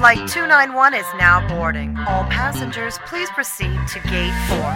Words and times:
Flight 0.00 0.24
291 0.32 0.94
is 0.94 1.04
now 1.18 1.46
boarding. 1.46 1.94
All 2.08 2.24
passengers, 2.24 2.96
please 3.04 3.28
proceed 3.36 3.76
to 3.92 4.00
gate 4.08 4.32
4. 4.48 4.72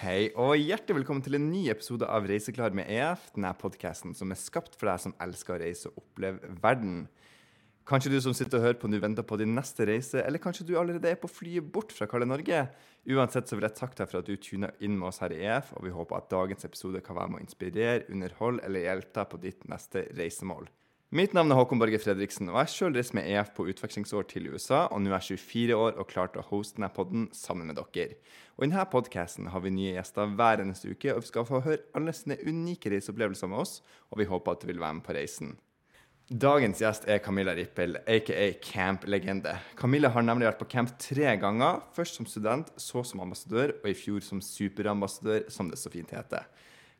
Hei 0.00 0.32
og 0.32 0.56
hjertelig 0.56 0.96
velkommen 1.02 1.20
til 1.20 1.36
en 1.36 1.52
ny 1.52 1.68
episode 1.68 2.08
av 2.08 2.24
Reiseklar 2.24 2.72
med 2.72 2.88
EF. 2.88 3.28
Denne 3.36 3.52
podkasten 3.60 4.16
som 4.16 4.32
er 4.32 4.40
skapt 4.40 4.80
for 4.80 4.88
deg 4.88 4.96
som 5.04 5.12
elsker 5.20 5.58
å 5.58 5.60
reise 5.60 5.92
og 5.92 6.06
oppleve 6.06 6.56
verden. 6.64 7.04
Kanskje 7.84 8.14
du 8.14 8.16
som 8.24 8.32
sitter 8.32 8.56
og 8.56 8.64
hører 8.64 8.78
på 8.80 8.88
nå 8.88 8.96
venter 8.96 9.26
på 9.28 9.36
din 9.36 9.50
neste 9.52 9.84
reise, 9.84 10.22
eller 10.24 10.40
kanskje 10.40 10.64
du 10.64 10.70
allerede 10.80 11.10
er 11.10 11.18
på 11.20 11.28
flyet 11.28 11.66
bort 11.68 11.90
fra 11.92 12.06
kalde 12.08 12.24
Norge. 12.24 12.62
Uansett 13.12 13.50
så 13.50 13.58
vil 13.58 13.66
jeg 13.66 13.76
takke 13.76 13.98
deg 13.98 14.08
for 14.08 14.22
at 14.22 14.30
du 14.30 14.38
tuner 14.40 14.72
inn 14.80 14.94
med 14.96 15.10
oss 15.10 15.20
her 15.20 15.34
i 15.36 15.42
EF, 15.44 15.74
og 15.76 15.84
vi 15.84 15.92
håper 15.92 16.16
at 16.16 16.30
dagens 16.32 16.64
episode 16.64 17.02
kan 17.04 17.18
være 17.18 17.34
med 17.34 17.42
å 17.42 17.44
inspirere, 17.44 18.06
underholde 18.08 18.64
eller 18.64 18.86
hjelpe 18.86 19.12
deg 19.18 19.28
på 19.28 19.40
ditt 19.42 19.68
neste 19.68 20.06
reisemål. 20.16 20.70
Mitt 21.14 21.36
navn 21.36 21.52
er 21.52 21.60
Håkon 21.60 21.82
Borge 21.82 22.00
Fredriksen, 22.00 22.48
og 22.48 22.56
jeg 22.62 22.72
sjøl 22.72 22.96
reiser 22.96 23.18
med 23.20 23.28
EF 23.34 23.52
på 23.54 23.68
utvekslingsår 23.68 24.24
til 24.32 24.48
USA, 24.54 24.86
og 24.88 25.04
nå 25.04 25.12
er 25.12 25.20
jeg 25.20 25.36
24 25.44 25.76
år 25.76 26.00
og 26.00 26.08
klar 26.08 26.32
til 26.32 26.40
å 26.40 26.46
hoste 26.48 26.80
denne 26.80 26.88
podden 26.96 27.28
sammen 27.36 27.68
med 27.68 27.76
dere. 27.76 28.16
Og 28.56 28.64
I 28.64 28.70
denne 28.70 28.88
podkasten 28.96 29.52
har 29.52 29.60
vi 29.60 29.76
nye 29.76 29.92
gjester 29.98 30.32
hver 30.40 30.64
eneste 30.64 30.88
uke, 30.88 31.12
og 31.12 31.20
vi 31.20 31.34
skal 31.34 31.46
få 31.52 31.60
høre 31.68 31.84
alle 31.92 32.16
sine 32.16 32.40
unike 32.48 32.96
reiseopplevelser 32.96 33.52
med 33.52 33.60
oss, 33.60 33.76
og 34.08 34.24
vi 34.24 34.30
håper 34.32 34.56
at 34.56 34.64
du 34.64 34.72
vil 34.72 34.80
være 34.80 35.02
med 35.02 35.04
på 35.04 35.20
reisen. 35.20 35.52
Dagens 36.24 36.78
gjest 36.80 37.02
er 37.04 37.18
Camilla 37.20 37.52
Rippel, 37.52 37.98
aka 38.08 38.46
Camp-legende. 38.64 39.58
Camilla 39.76 40.08
har 40.08 40.24
nemlig 40.24 40.46
vært 40.48 40.62
på 40.62 40.68
camp 40.72 40.94
tre 40.96 41.34
ganger. 41.36 41.82
Først 41.92 42.16
som 42.16 42.24
student, 42.24 42.70
så 42.80 43.02
som 43.04 43.20
ambassadør, 43.20 43.74
og 43.82 43.90
i 43.90 43.92
fjor 43.92 44.24
som 44.24 44.40
superambassadør, 44.40 45.44
som 45.52 45.68
det 45.68 45.76
så 45.76 45.92
fint 45.92 46.14
heter. 46.16 46.48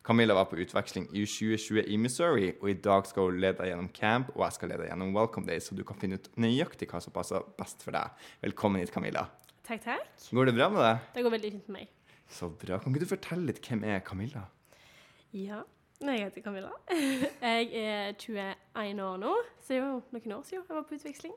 Camilla 0.05 0.37
var 0.37 0.45
på 0.45 0.59
utveksling 0.61 1.07
i 1.09 1.25
2020 1.25 1.89
i 1.89 1.97
Missouri, 1.97 2.51
og 2.59 2.69
i 2.69 2.77
dag 2.77 3.09
skal 3.09 3.31
hun 3.31 3.41
lede 3.41 3.57
deg 3.63 3.71
gjennom 3.71 3.89
camp, 3.97 4.29
og 4.35 4.45
jeg 4.45 4.59
skal 4.59 4.69
lede 4.75 4.83
deg 4.83 4.93
gjennom 4.93 5.17
Welcome 5.17 5.49
Day, 5.49 5.57
så 5.57 5.73
du 5.73 5.81
kan 5.89 5.97
finne 5.97 6.21
ut 6.21 6.29
nøyaktig 6.37 6.91
hva 6.93 7.01
som 7.01 7.17
passer 7.17 7.49
best 7.57 7.81
for 7.81 7.97
deg. 7.97 8.27
Velkommen 8.45 8.85
hit, 8.85 8.93
Camilla. 8.93 9.25
Takk, 9.65 9.87
takk. 9.89 10.27
Går 10.29 10.51
det 10.51 10.59
bra 10.59 10.69
med 10.69 10.85
deg? 10.85 11.13
Det 11.17 11.25
går 11.25 11.39
veldig 11.39 11.55
fint 11.57 11.71
med 11.73 11.81
meg. 11.81 12.19
Så 12.29 12.53
bra. 12.53 12.77
Kan 12.77 12.93
ikke 12.93 13.07
du 13.07 13.13
fortelle 13.17 13.49
litt 13.49 13.65
hvem 13.65 13.89
er 13.89 14.05
Camilla? 14.05 14.45
Ja, 15.33 15.65
jeg 16.13 16.27
heter 16.27 16.41
Camilla. 16.45 16.69
Jeg 17.41 17.69
er 17.73 18.13
21 18.13 19.01
år 19.03 19.17
nå, 19.17 19.33
så 19.61 19.73
det 19.73 19.77
er 19.77 19.81
jo 19.81 20.01
noen 20.11 20.35
år 20.37 20.43
siden 20.45 20.63
jeg 20.67 20.75
var 20.75 20.85
på 20.85 20.95
utveksling. 20.99 21.33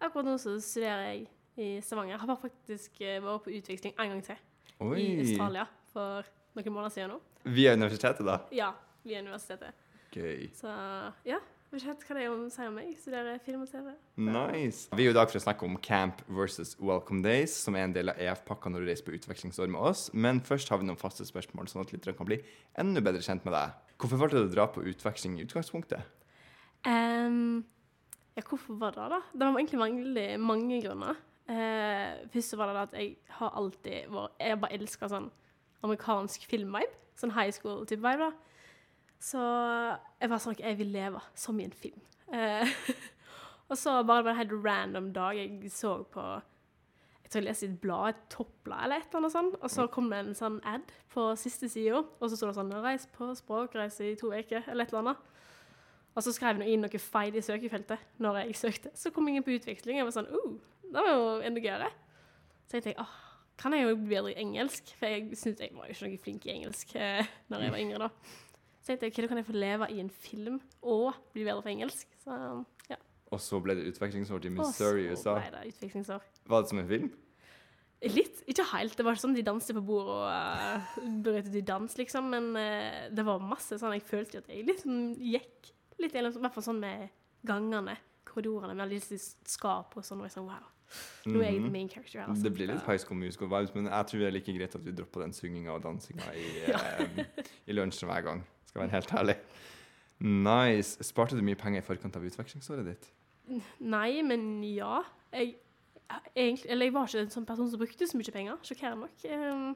Akkurat 0.00 0.28
nå 0.28 0.36
så 0.38 0.54
studerer 0.62 1.04
jeg 1.08 1.26
i 1.58 1.68
Stavanger. 1.82 2.14
Jeg 2.14 2.20
har 2.22 2.40
faktisk 2.42 3.00
eh, 3.02 3.18
vært 3.24 3.44
på 3.44 3.54
utveksling 3.58 3.94
en 3.98 4.14
gang 4.14 4.24
til 4.28 4.38
Oi. 4.86 4.98
i 5.00 5.06
Australia 5.24 5.66
for 5.92 6.28
noen 6.54 6.74
måneder 6.74 6.94
siden 6.94 7.14
nå. 7.16 7.20
Via 7.58 7.74
universitetet, 7.74 8.26
da? 8.26 8.38
Ja, 8.54 8.72
via 9.06 9.22
universitetet. 9.24 9.86
Gøy. 10.14 10.48
Så 10.56 10.70
ja, 11.26 11.40
jeg 11.68 11.82
vet 11.82 11.82
ikke 11.82 11.90
helt 11.90 12.04
hva 12.08 12.14
det 12.16 12.22
er 12.24 12.30
å 12.32 12.50
si 12.52 12.64
om 12.64 12.76
meg. 12.78 12.92
Studerer 12.96 13.40
film 13.44 13.64
og 13.66 13.68
TV. 13.68 13.90
Nice. 14.24 14.86
Vi 14.94 15.04
er 15.04 15.10
jo 15.10 15.12
i 15.12 15.18
dag 15.18 15.28
for 15.28 15.36
å 15.36 15.42
snakke 15.42 15.66
om 15.66 15.74
Camp 15.84 16.22
versus 16.32 16.76
Welcome 16.80 17.20
Days, 17.26 17.52
som 17.60 17.76
er 17.76 17.84
en 17.84 17.92
del 17.92 18.08
av 18.08 18.22
EF-pakka 18.24 18.72
når 18.72 18.86
du 18.86 18.88
reiser 18.88 19.04
på 19.04 19.12
utvekslingsår 19.18 19.68
med 19.74 19.82
oss. 19.90 20.06
Men 20.14 20.40
først 20.40 20.72
har 20.72 20.80
vi 20.80 20.88
noen 20.88 21.00
faste 21.00 21.26
spørsmål, 21.28 21.68
sånn 21.68 21.84
at 21.84 21.92
lytterne 21.92 22.16
kan 22.16 22.30
bli 22.30 22.38
enda 22.80 23.02
bedre 23.04 23.20
kjent 23.26 23.44
med 23.44 23.52
deg. 23.52 23.76
Hvorfor 23.98 24.20
valgte 24.20 24.38
du 24.38 24.46
å 24.46 24.52
dra 24.52 24.68
på 24.70 24.84
utveksling 24.86 25.38
i 25.38 25.44
utgangspunktet? 25.46 26.06
Um, 26.86 27.64
ja, 28.38 28.44
hvorfor 28.46 28.76
var 28.78 28.94
det 28.94 29.08
da? 29.10 29.18
Det 29.32 29.46
var 29.46 29.58
egentlig 29.58 29.80
veldig 29.82 30.26
mange 30.40 30.78
grunner. 30.84 31.18
Uh, 31.48 32.28
først 32.30 32.54
var 32.60 32.70
det 32.70 32.84
at 32.84 32.94
jeg 33.00 33.14
har 33.38 33.54
alltid 33.56 34.10
vært 34.12 34.42
Jeg 34.44 34.58
bare 34.60 34.76
elsker 34.76 35.10
sånn 35.10 35.30
amerikansk 35.82 36.44
filmvibe. 36.46 36.94
Sånn 37.18 37.34
high 37.34 37.50
school-type 37.50 38.04
vibe, 38.04 38.28
da. 38.28 38.68
Så 39.18 39.42
jeg 39.42 40.30
var 40.30 40.42
sånn 40.44 40.54
at 40.54 40.62
jeg 40.62 40.78
vil 40.78 40.92
leve 40.94 41.22
som 41.34 41.58
i 41.58 41.66
en 41.66 41.74
film. 41.74 41.98
Uh, 42.30 42.62
og 43.68 43.74
så 43.80 43.96
bare 44.06 44.22
det 44.22 44.28
var 44.28 44.36
en 44.36 44.40
helt 44.44 44.56
random 44.62 45.10
dag 45.16 45.40
jeg 45.40 45.72
så 45.74 45.96
på 46.06 46.28
Jeg 47.28 47.32
tror 47.34 47.42
jeg 47.42 47.48
leste 47.50 47.66
i 47.66 47.68
et 47.68 47.80
blad, 47.82 48.14
et 48.14 48.20
toppblad 48.32 48.84
eller 48.86 49.02
et 49.02 49.10
eller 49.10 49.20
annet 49.20 49.34
sånt, 49.34 49.56
og 49.60 49.70
så 49.70 49.84
kom 49.92 50.06
det 50.08 50.22
en 50.22 50.36
sånn 50.38 50.54
ad 50.64 50.94
på 51.12 51.26
siste 51.36 51.68
sida, 51.68 52.00
og 52.00 52.24
så 52.24 52.38
sto 52.38 52.48
det 52.48 52.56
sånn 52.56 52.72
'Reis 52.72 53.04
på 53.12 53.28
språkreise 53.36 54.06
i 54.06 54.16
to 54.16 54.32
uker', 54.32 54.64
eller 54.64 54.86
et 54.88 54.94
eller 54.94 55.02
annet. 55.02 55.28
Og 56.16 56.24
så 56.24 56.32
skrev 56.32 56.62
jeg 56.64 56.72
inn 56.72 56.80
noe 56.80 56.98
feil 56.98 57.36
i 57.36 57.44
søkefeltet 57.44 58.00
når 58.18 58.40
jeg 58.40 58.56
søkte. 58.56 58.90
Så 58.96 59.12
kom 59.12 59.28
jeg 59.28 59.36
inn 59.36 59.44
på 59.44 59.52
utveksling, 59.54 60.00
og 60.00 60.00
jeg 60.00 60.08
var 60.08 60.16
sånn 60.16 60.32
uh, 60.32 60.56
det 60.88 61.04
var 61.04 61.12
jo 61.12 61.40
enda 61.44 61.60
gøyere. 61.60 61.90
Så 62.66 62.78
jeg 62.78 62.88
tenkte 62.88 63.04
ah, 63.04 63.16
kan 63.60 63.74
jeg 63.74 63.84
jo 63.84 63.96
bli 63.96 64.08
bedre 64.14 64.32
i 64.32 64.40
engelsk? 64.40 64.94
For 64.98 65.10
jeg 65.10 65.36
syntes 65.36 65.66
jeg 65.66 65.74
var 65.76 65.88
jo 65.88 65.96
ikke 65.96 66.08
noe 66.08 66.22
flink 66.22 66.46
i 66.46 66.54
engelsk 66.54 66.94
eh, 66.96 67.28
når 67.52 67.64
jeg 67.66 67.74
var 67.74 67.82
yngre, 67.82 67.98
da. 68.06 68.08
Så 68.80 68.94
jeg 68.94 69.00
tenkte, 69.02 69.20
'Hva 69.20 69.28
kan 69.28 69.40
jeg 69.42 69.46
få 69.46 69.52
leve 69.52 69.90
i 69.92 70.00
en 70.00 70.10
film 70.10 70.60
og 70.80 71.12
bli 71.34 71.44
bedre 71.44 71.62
på 71.62 71.68
engelsk. 71.68 72.08
Så 72.24 72.64
ja. 72.88 72.96
Og 73.28 73.40
så 73.40 73.60
ble 73.60 73.74
det 73.76 73.90
utvekslingsår 73.92 74.38
til 74.38 74.52
Missouri 74.52 75.10
i 75.10 75.16
så 75.16 75.34
USA. 75.34 75.34
ble 75.34 75.58
det 75.58 75.74
utvekslingsår. 75.74 76.22
Var 76.48 76.62
det 76.64 76.72
som 76.72 76.80
en 76.82 76.88
film? 76.90 77.08
Litt, 77.98 78.42
ikke 78.46 78.66
helt. 78.72 78.94
Det 78.94 79.04
var 79.04 79.16
ikke 79.16 79.24
sånn 79.24 79.34
de 79.34 79.42
danset 79.46 79.74
på 79.74 79.82
bordet 79.88 80.14
og 80.14 80.28
uh, 80.30 80.98
brøt 81.24 81.48
ut 81.50 81.56
i 81.58 81.64
dans, 81.66 81.96
liksom. 81.98 82.28
Men 82.30 82.52
uh, 82.54 83.08
det 83.10 83.24
var 83.26 83.42
masse 83.42 83.78
sånn 83.80 83.96
Jeg 83.96 84.06
følte 84.06 84.42
at 84.42 84.50
jeg 84.52 84.66
liksom 84.68 85.16
gikk 85.18 85.72
litt 85.98 86.14
i 86.14 86.22
hvert 86.22 86.54
fall 86.54 86.66
sånn 86.68 86.78
med 86.78 87.08
gangene, 87.48 87.96
korridorene, 88.28 88.76
med 88.76 88.86
alle 88.86 89.00
disse 89.00 89.34
skapene 89.50 90.04
og 90.04 90.06
sånn. 90.06 90.22
Og 90.22 90.28
jeg 90.28 90.36
sånn, 90.36 90.50
wow. 90.50 90.74
Nå 91.28 91.42
er 91.42 91.50
jeg 91.50 91.64
the 91.66 91.72
main 91.72 91.88
character 91.90 92.22
her. 92.22 92.30
altså. 92.30 92.46
Det 92.46 92.54
blir 92.54 92.70
litt 92.70 92.86
High 92.86 93.00
School 93.02 93.18
Musical 93.20 93.50
vibes, 93.50 93.74
men 93.74 93.90
jeg 93.90 94.08
tror 94.08 94.22
det 94.22 94.28
er 94.30 94.36
like 94.38 94.54
greit 94.56 94.76
at 94.78 94.84
vi 94.86 94.94
dropper 94.96 95.26
den 95.26 95.34
synginga 95.36 95.74
og 95.74 95.82
dansinga 95.84 96.30
i, 96.38 96.46
eh, 96.72 97.42
i 97.68 97.76
lunsjen 97.76 98.08
hver 98.08 98.24
gang. 98.24 98.44
Skal 98.70 98.84
være 98.84 98.94
helt 98.94 99.12
ærlig. 99.20 99.36
Nice. 100.18 101.04
Sparte 101.04 101.36
du 101.36 101.44
mye 101.44 101.58
penger 101.58 101.82
i 101.82 101.86
forkant 101.86 102.16
av 102.18 102.24
utvekslingsåret 102.26 102.88
ditt? 102.88 103.10
Nei, 103.82 104.22
men 104.26 104.62
ja. 104.66 105.02
Jeg, 105.34 105.58
egentlig, 106.34 106.70
eller 106.72 106.88
jeg 106.88 106.94
var 106.94 107.08
ikke 107.10 107.22
en 107.24 107.32
sånn 107.34 107.46
person 107.48 107.70
som 107.70 107.80
brukte 107.80 108.08
så 108.08 108.18
mye 108.18 108.34
penger, 108.34 108.58
sjokkerende 108.66 109.06
nok. 109.06 109.24
Ehm, 109.28 109.72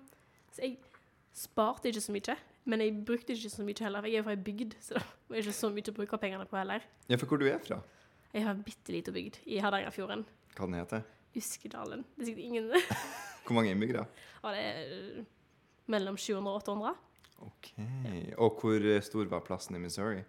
så 0.55 0.65
jeg 0.65 0.77
sparte 1.37 1.91
ikke 1.91 2.05
så 2.05 2.15
mye, 2.15 2.37
men 2.69 2.85
jeg 2.85 2.95
brukte 3.09 3.37
ikke 3.37 3.53
så 3.53 3.67
mye 3.67 3.85
heller. 3.87 4.09
Jeg 4.09 4.23
er 4.23 4.27
fra 4.27 4.37
ei 4.37 4.45
bygd, 4.49 4.77
så 4.81 4.97
det 4.99 5.05
var 5.33 5.43
ikke 5.43 5.57
så 5.59 5.73
mye 5.75 5.93
å 5.93 5.97
bruke 5.99 6.21
pengene 6.23 6.49
på 6.49 6.61
heller. 6.61 6.87
Ja, 7.09 7.19
for 7.21 7.29
hvor 7.31 7.43
du 7.43 7.49
er 7.51 7.61
fra? 7.63 7.81
Jeg 8.33 8.47
har 8.47 8.65
bitte 8.65 8.95
lita 8.95 9.13
bygd 9.13 9.43
i 9.45 9.61
Hardangerfjorden. 9.61 10.25
Hva 10.57 10.69
den 10.69 10.79
heter? 10.81 11.05
Uskedalen. 11.37 12.05
Det 12.17 12.25
er 12.25 12.29
sikkert 12.29 12.45
ingen 12.45 12.67
Hvor 13.47 13.57
mange 13.57 13.73
innbyggere? 13.73 14.05
Ja, 14.43 14.53
det 14.53 14.61
er 14.63 14.93
eh, 14.97 15.25
mellom 15.91 16.17
700 16.21 16.53
og 16.53 16.61
800. 16.63 16.93
Ok. 17.43 17.73
Og 18.39 18.61
hvor 18.61 18.85
stor 19.03 19.31
var 19.33 19.43
plassen 19.43 19.75
i 19.75 19.81
Missouri? 19.83 20.21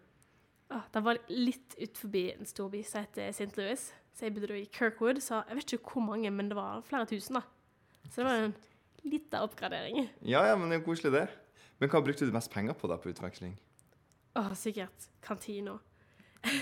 Ah, 0.74 0.88
det 0.90 1.04
var 1.06 1.20
litt 1.30 1.76
ut 1.78 2.00
forbi 2.00 2.24
en 2.32 2.48
storby 2.50 2.82
som 2.88 3.04
heter 3.04 3.30
St. 3.30 3.52
Louis. 3.60 3.84
Så 4.14 4.28
jeg 4.28 4.36
bodde 4.36 4.60
i 4.60 4.68
Kirkwood, 4.70 5.22
så 5.26 5.42
jeg 5.48 5.58
vet 5.58 5.74
ikke 5.74 5.96
hvor 5.96 6.06
mange, 6.06 6.30
men 6.32 6.52
det 6.52 6.58
var 6.58 6.84
flere 6.86 7.08
tusen, 7.10 7.40
da. 7.40 7.42
Så 8.12 8.22
det 8.22 8.28
var 8.28 8.44
en 8.44 8.54
liten 9.04 9.40
oppgradering. 9.42 10.04
Ja, 10.22 10.44
ja, 10.46 10.58
men 10.58 10.70
det 10.70 10.78
er 10.78 10.84
jo 10.84 10.90
koselig, 10.92 11.14
det. 11.16 11.26
Men 11.82 11.90
hva 11.90 12.04
brukte 12.06 12.28
du 12.30 12.36
mest 12.36 12.52
penger 12.54 12.78
på 12.78 12.90
da 12.92 13.00
på 13.02 13.10
utveksling? 13.10 13.56
Å, 14.38 14.46
sikkert 14.58 15.10
kantina. 15.26 15.80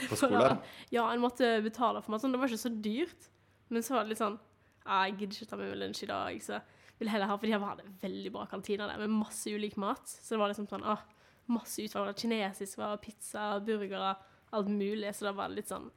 På 0.09 0.17
skolen? 0.19 0.61
Ja, 0.93 1.09
en 1.11 1.23
måtte 1.23 1.57
betale 1.65 2.01
for 2.03 2.13
meg. 2.13 2.23
Sånn, 2.23 2.33
det 2.35 2.39
var 2.41 2.51
ikke 2.51 2.63
så 2.63 2.71
dyrt. 2.71 3.27
Men 3.71 3.83
så 3.85 3.95
var 3.97 4.05
det 4.05 4.13
litt 4.13 4.19
sånn 4.19 4.35
ah, 4.83 5.05
Jeg 5.07 5.17
gidder 5.21 5.37
ikke 5.37 5.49
ta 5.51 5.59
med 5.59 5.69
meg 5.71 5.77
lunsj 5.79 6.01
i 6.03 6.09
dag, 6.09 6.41
så 6.43 6.57
vil 6.99 7.11
heller 7.11 7.29
ha 7.29 7.37
For 7.39 7.47
de 7.47 7.55
hadde 7.55 7.93
veldig 8.01 8.31
bra 8.35 8.43
kantiner 8.51 8.91
der 8.91 8.99
med 8.99 9.13
masse 9.13 9.51
ulik 9.51 9.77
mat. 9.79 10.03
Så 10.07 10.35
det 10.35 10.41
var 10.41 10.51
liksom 10.51 10.67
sånn 10.71 10.87
ah, 10.87 11.03
masse 11.51 11.83
utvalg. 11.83 12.11
Det 12.11 12.23
Kinesisk, 12.23 12.79
var 12.79 12.99
pizza, 13.03 13.53
burgere, 13.65 14.15
alt 14.55 14.71
mulig. 14.71 15.11
Så 15.15 15.27
da 15.27 15.35
var 15.35 15.51
det 15.51 15.61
litt 15.61 15.71
sånn 15.71 15.89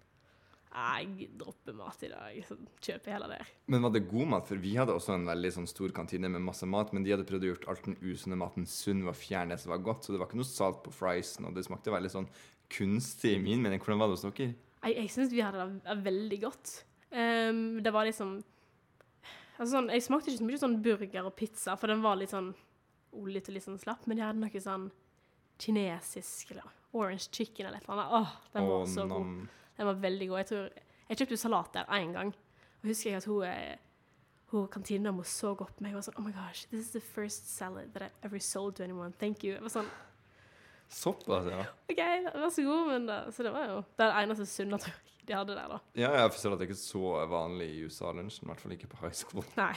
Jeg 0.74 1.28
dropper 1.38 1.76
mat 1.78 2.00
i 2.02 2.08
dag, 2.10 2.38
så 2.48 2.56
kjøper 2.82 3.10
jeg 3.10 3.14
heller 3.14 3.34
det. 3.36 3.44
Men 3.70 3.84
var 3.84 3.92
det 3.94 4.08
god 4.10 4.30
mat? 4.32 4.48
For 4.48 4.58
vi 4.58 4.72
hadde 4.74 4.96
også 4.96 5.14
en 5.14 5.28
veldig 5.28 5.52
sånn 5.54 5.68
stor 5.70 5.94
kantine 5.94 6.30
med 6.32 6.42
masse 6.42 6.66
mat, 6.66 6.90
men 6.90 7.06
de 7.06 7.12
hadde 7.14 7.26
prøvd 7.28 7.46
å 7.46 7.50
gjøre 7.52 7.70
alt 7.70 7.86
den 7.86 8.00
usunne 8.02 8.38
maten 8.40 8.66
sunn 8.66 9.04
ved 9.04 9.12
å 9.12 9.18
fjerne 9.18 9.54
det 9.54 9.62
som 9.62 9.70
var 9.70 9.84
godt, 9.86 10.02
så 10.02 10.14
det 10.14 10.18
var 10.22 10.30
ikke 10.30 10.40
noe 10.40 10.50
salt 10.50 10.82
på 10.82 10.94
friesen, 10.96 11.46
og 11.46 11.54
det 11.54 11.66
smakte 11.68 11.94
veldig 11.94 12.10
sånn 12.16 12.28
kunstig 12.74 13.36
i 13.36 13.42
min 13.42 13.62
mening. 13.62 13.82
Hvordan 13.82 14.02
var 14.02 14.10
det 14.10 14.18
hos 14.18 14.26
dere? 14.26 14.50
Jeg, 14.84 14.98
jeg 14.98 15.14
syns 15.14 15.32
vi 15.32 15.44
hadde 15.44 15.68
det 15.78 15.96
veldig 16.04 16.40
godt. 16.42 16.74
Um, 17.14 17.78
det 17.84 17.94
var 17.94 18.08
liksom 18.08 18.40
altså 19.60 19.70
sånn, 19.76 19.90
Jeg 19.94 20.02
smakte 20.02 20.32
ikke 20.32 20.40
så 20.40 20.46
mye 20.48 20.62
sånn 20.64 20.80
burger 20.82 21.28
og 21.28 21.36
pizza, 21.38 21.76
for 21.78 21.92
den 21.92 22.02
var 22.02 22.18
litt 22.18 22.34
sånn 22.34 22.50
oljete 23.14 23.52
og 23.52 23.58
litt 23.58 23.66
sånn 23.68 23.80
slapp. 23.80 24.08
Men 24.10 24.18
de 24.18 24.26
hadde 24.26 24.42
noe 24.42 24.62
sånn 24.64 24.88
kinesisk 25.62 26.50
eller 26.54 26.66
orange 26.94 27.28
chicken 27.30 27.68
eller 27.68 27.78
et 27.78 27.86
eller 27.86 28.00
annet. 28.00 28.16
Åh, 28.18 28.34
den 28.56 28.66
var 28.70 28.82
oh, 28.82 28.88
så 28.90 29.06
god. 29.10 29.30
Den 29.78 29.86
var 29.90 30.00
veldig 30.02 30.28
god. 30.28 30.38
Jeg 30.38 30.46
tror, 30.46 30.68
jeg 31.08 31.20
kjøpte 31.20 31.36
salat 31.36 31.74
der 31.74 31.90
én 31.96 32.12
gang. 32.14 32.34
Og 32.82 32.88
husker 32.88 33.10
jeg 33.10 33.16
at 33.22 33.28
hun, 33.30 33.44
eh, 33.48 33.76
hun 34.52 34.68
kantinedama 34.68 35.24
så 35.24 35.54
på 35.58 35.66
meg 35.80 35.94
og 35.94 36.00
var 36.00 36.08
sånn 36.08 36.18
Oh 36.18 36.26
my 36.26 36.32
gosh, 36.32 36.66
this 36.70 36.86
is 36.86 36.92
the 36.92 37.00
first 37.00 37.48
salad 37.56 37.92
that 37.94 38.02
I've 38.02 38.28
ever 38.28 38.38
sold 38.38 38.76
to 38.76 38.84
anyone. 38.84 39.12
Thank 39.18 39.44
you. 39.44 39.54
Jeg 39.54 39.62
var 39.62 39.74
sånn 39.80 39.90
Såpass, 40.94 41.46
ja. 41.48 41.64
OK, 41.90 42.00
vær 42.34 42.50
så 42.52 42.62
god. 42.62 42.86
Men 42.92 43.06
da, 43.08 43.18
så 43.32 43.42
det 43.42 43.52
var 43.54 43.70
jo 43.70 43.82
det 43.98 44.08
eneste 44.20 44.46
sunne 44.46 44.78
tror 44.78 44.94
jeg 44.94 45.14
de 45.24 45.32
hadde 45.32 45.54
der, 45.56 45.68
da. 45.72 45.78
Ja, 45.96 46.10
jeg 46.20 46.32
forstår 46.34 46.54
at 46.54 46.60
det 46.60 46.68
ikke 46.68 46.76
er 46.76 46.82
så 46.82 47.12
vanlig 47.32 47.68
i 47.72 47.84
USA-lunsjen, 47.88 48.44
i 48.44 48.50
hvert 48.50 48.60
fall 48.60 48.74
ikke 48.76 48.90
på 48.92 49.00
high 49.00 49.16
school. 49.16 49.46
Nei. 49.56 49.72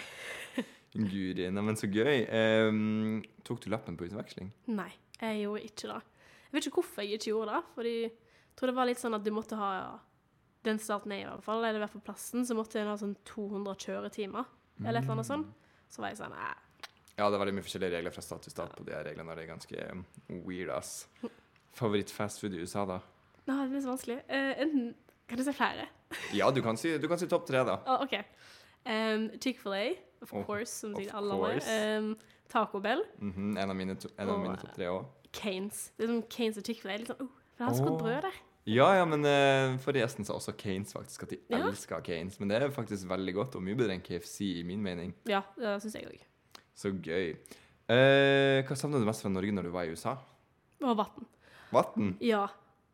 Guri, 1.12 1.48
neimen 1.54 1.78
så 1.80 1.88
gøy. 1.92 2.26
Um, 2.68 3.22
tok 3.48 3.62
du 3.64 3.70
lappen 3.72 3.98
på 4.00 4.08
utveksling? 4.10 4.52
Nei, 4.76 4.90
jeg 5.22 5.44
gjorde 5.46 5.64
ikke 5.70 5.92
det. 5.94 6.00
Jeg 6.48 6.56
vet 6.58 6.68
ikke 6.68 6.82
hvorfor 6.82 7.06
jeg 7.06 7.20
ikke 7.20 7.32
gjorde 7.32 7.56
det, 7.56 7.62
fordi 7.78 7.96
tror 8.58 8.72
det 8.72 8.76
var 8.78 8.90
litt 8.90 9.00
sånn 9.02 9.16
at 9.18 9.24
du 9.26 9.32
måtte 9.36 9.58
ha 9.60 9.72
den 10.68 10.80
starten 10.82 11.14
jeg 11.14 11.24
i 11.24 11.28
hvert 11.30 11.44
fall, 11.46 11.62
eller 11.64 11.80
i 11.80 11.84
hvert 11.86 11.94
fall 11.94 12.04
plassen, 12.10 12.44
så 12.46 12.56
måtte 12.58 12.80
en 12.82 12.90
ha 12.92 12.96
sånn 13.00 13.14
200 13.30 13.76
kjøretimer, 13.86 14.48
eller 14.84 15.00
et 15.00 15.04
eller 15.06 15.16
annet 15.20 15.30
sånt. 15.30 15.52
Så 15.94 16.02
var 16.04 16.12
jeg 16.12 16.20
sånn, 16.20 16.34
nei, 16.36 16.56
Ja, 17.18 17.30
det 17.32 17.38
er 17.38 17.42
veldig 17.42 17.54
mye 17.58 17.66
forskjellige 17.66 17.94
regler 17.96 18.14
fra 18.14 18.22
stat 18.22 18.44
til 18.46 18.52
stat 18.54 18.74
på 18.78 18.84
de 18.86 18.92
her 18.94 19.06
reglene. 19.08 19.32
og 19.32 19.38
Det 19.40 19.46
er 19.46 19.52
ganske 19.54 19.86
um, 19.94 20.02
weird, 20.46 20.70
ass. 20.70 21.08
Favoritt 21.78 22.12
fastfood 22.14 22.54
i 22.54 22.60
USA, 22.62 22.84
da? 22.90 23.00
Nei, 23.48 23.56
det 23.64 23.70
blir 23.72 23.82
så 23.86 23.94
vanskelig. 23.94 24.18
Uh, 24.28 24.54
enten, 24.66 24.90
kan 25.30 25.40
du 25.40 25.44
si 25.48 25.54
flere? 25.56 25.88
Ja, 26.36 26.52
du 26.52 26.60
kan 26.66 26.78
si, 26.78 26.92
du 27.02 27.08
kan 27.10 27.18
si 27.22 27.30
topp 27.32 27.48
tre, 27.48 27.64
da. 27.66 27.78
Å, 27.88 28.02
ok. 28.06 28.18
Um, 28.88 29.30
Chick-fil-A, 29.42 29.96
of 30.22 30.34
Oh, 30.34 30.44
course, 30.46 30.74
som 30.84 30.94
sier 30.98 31.08
sikkert 31.08 31.18
alle 31.22 31.40
andre. 31.40 31.80
Um, 31.98 32.12
Taco 32.52 32.80
Bell, 32.84 33.02
Mhm, 33.20 33.58
en 33.60 33.70
av 33.70 33.76
mine, 33.76 33.96
to, 34.00 34.10
en 34.18 34.30
av 34.36 34.40
mine 34.44 34.58
topp 34.62 34.76
tre 34.78 34.86
òg. 34.92 35.06
Canes. 35.36 35.88
Det 35.98 36.06
er 36.06 36.12
som 36.14 36.22
Canes 36.38 36.58
og 36.62 36.68
Chick-fil-A. 36.70 36.98
Litt 37.02 37.10
sånn, 37.16 37.24
oh, 37.26 37.34
for 37.58 37.64
det 37.64 37.68
har 37.72 37.80
så 37.80 37.88
godt 37.88 38.02
brød 38.04 38.22
der. 38.28 38.38
Ja, 38.68 38.90
ja, 38.98 39.06
men 39.08 39.24
uh, 39.24 39.78
forrige 39.80 40.04
gjesten 40.04 40.26
sa 40.28 40.34
også 40.36 40.52
Kanes 40.60 40.92
faktisk. 40.94 41.24
At 41.24 41.30
de 41.32 41.38
Ja. 41.50 41.62
elsker 41.70 42.02
Kanes. 42.04 42.40
Men 42.42 42.50
det 42.52 42.58
er 42.62 42.70
faktisk 42.76 43.08
veldig 43.08 43.34
godt, 43.38 43.56
og 43.56 43.64
mye 43.64 43.76
bedre 43.80 43.96
enn 43.96 44.02
KFC, 44.04 44.42
i 44.60 44.64
min 44.68 44.82
mening. 44.84 45.14
Ja, 45.26 45.42
det 45.56 45.78
synes 45.86 45.96
jeg 45.96 46.08
også. 46.12 46.28
Så 46.76 46.92
gøy. 47.02 47.32
Uh, 47.88 48.60
hva 48.68 48.76
savner 48.76 49.00
du 49.00 49.08
mest 49.08 49.24
fra 49.24 49.30
Norge 49.32 49.54
når 49.56 49.64
du 49.64 49.72
var 49.72 49.88
i 49.88 49.94
USA? 49.96 50.18
Og 50.84 50.98
vatten. 51.00 51.26
Vann? 51.72 52.18
Ja. 52.22 52.48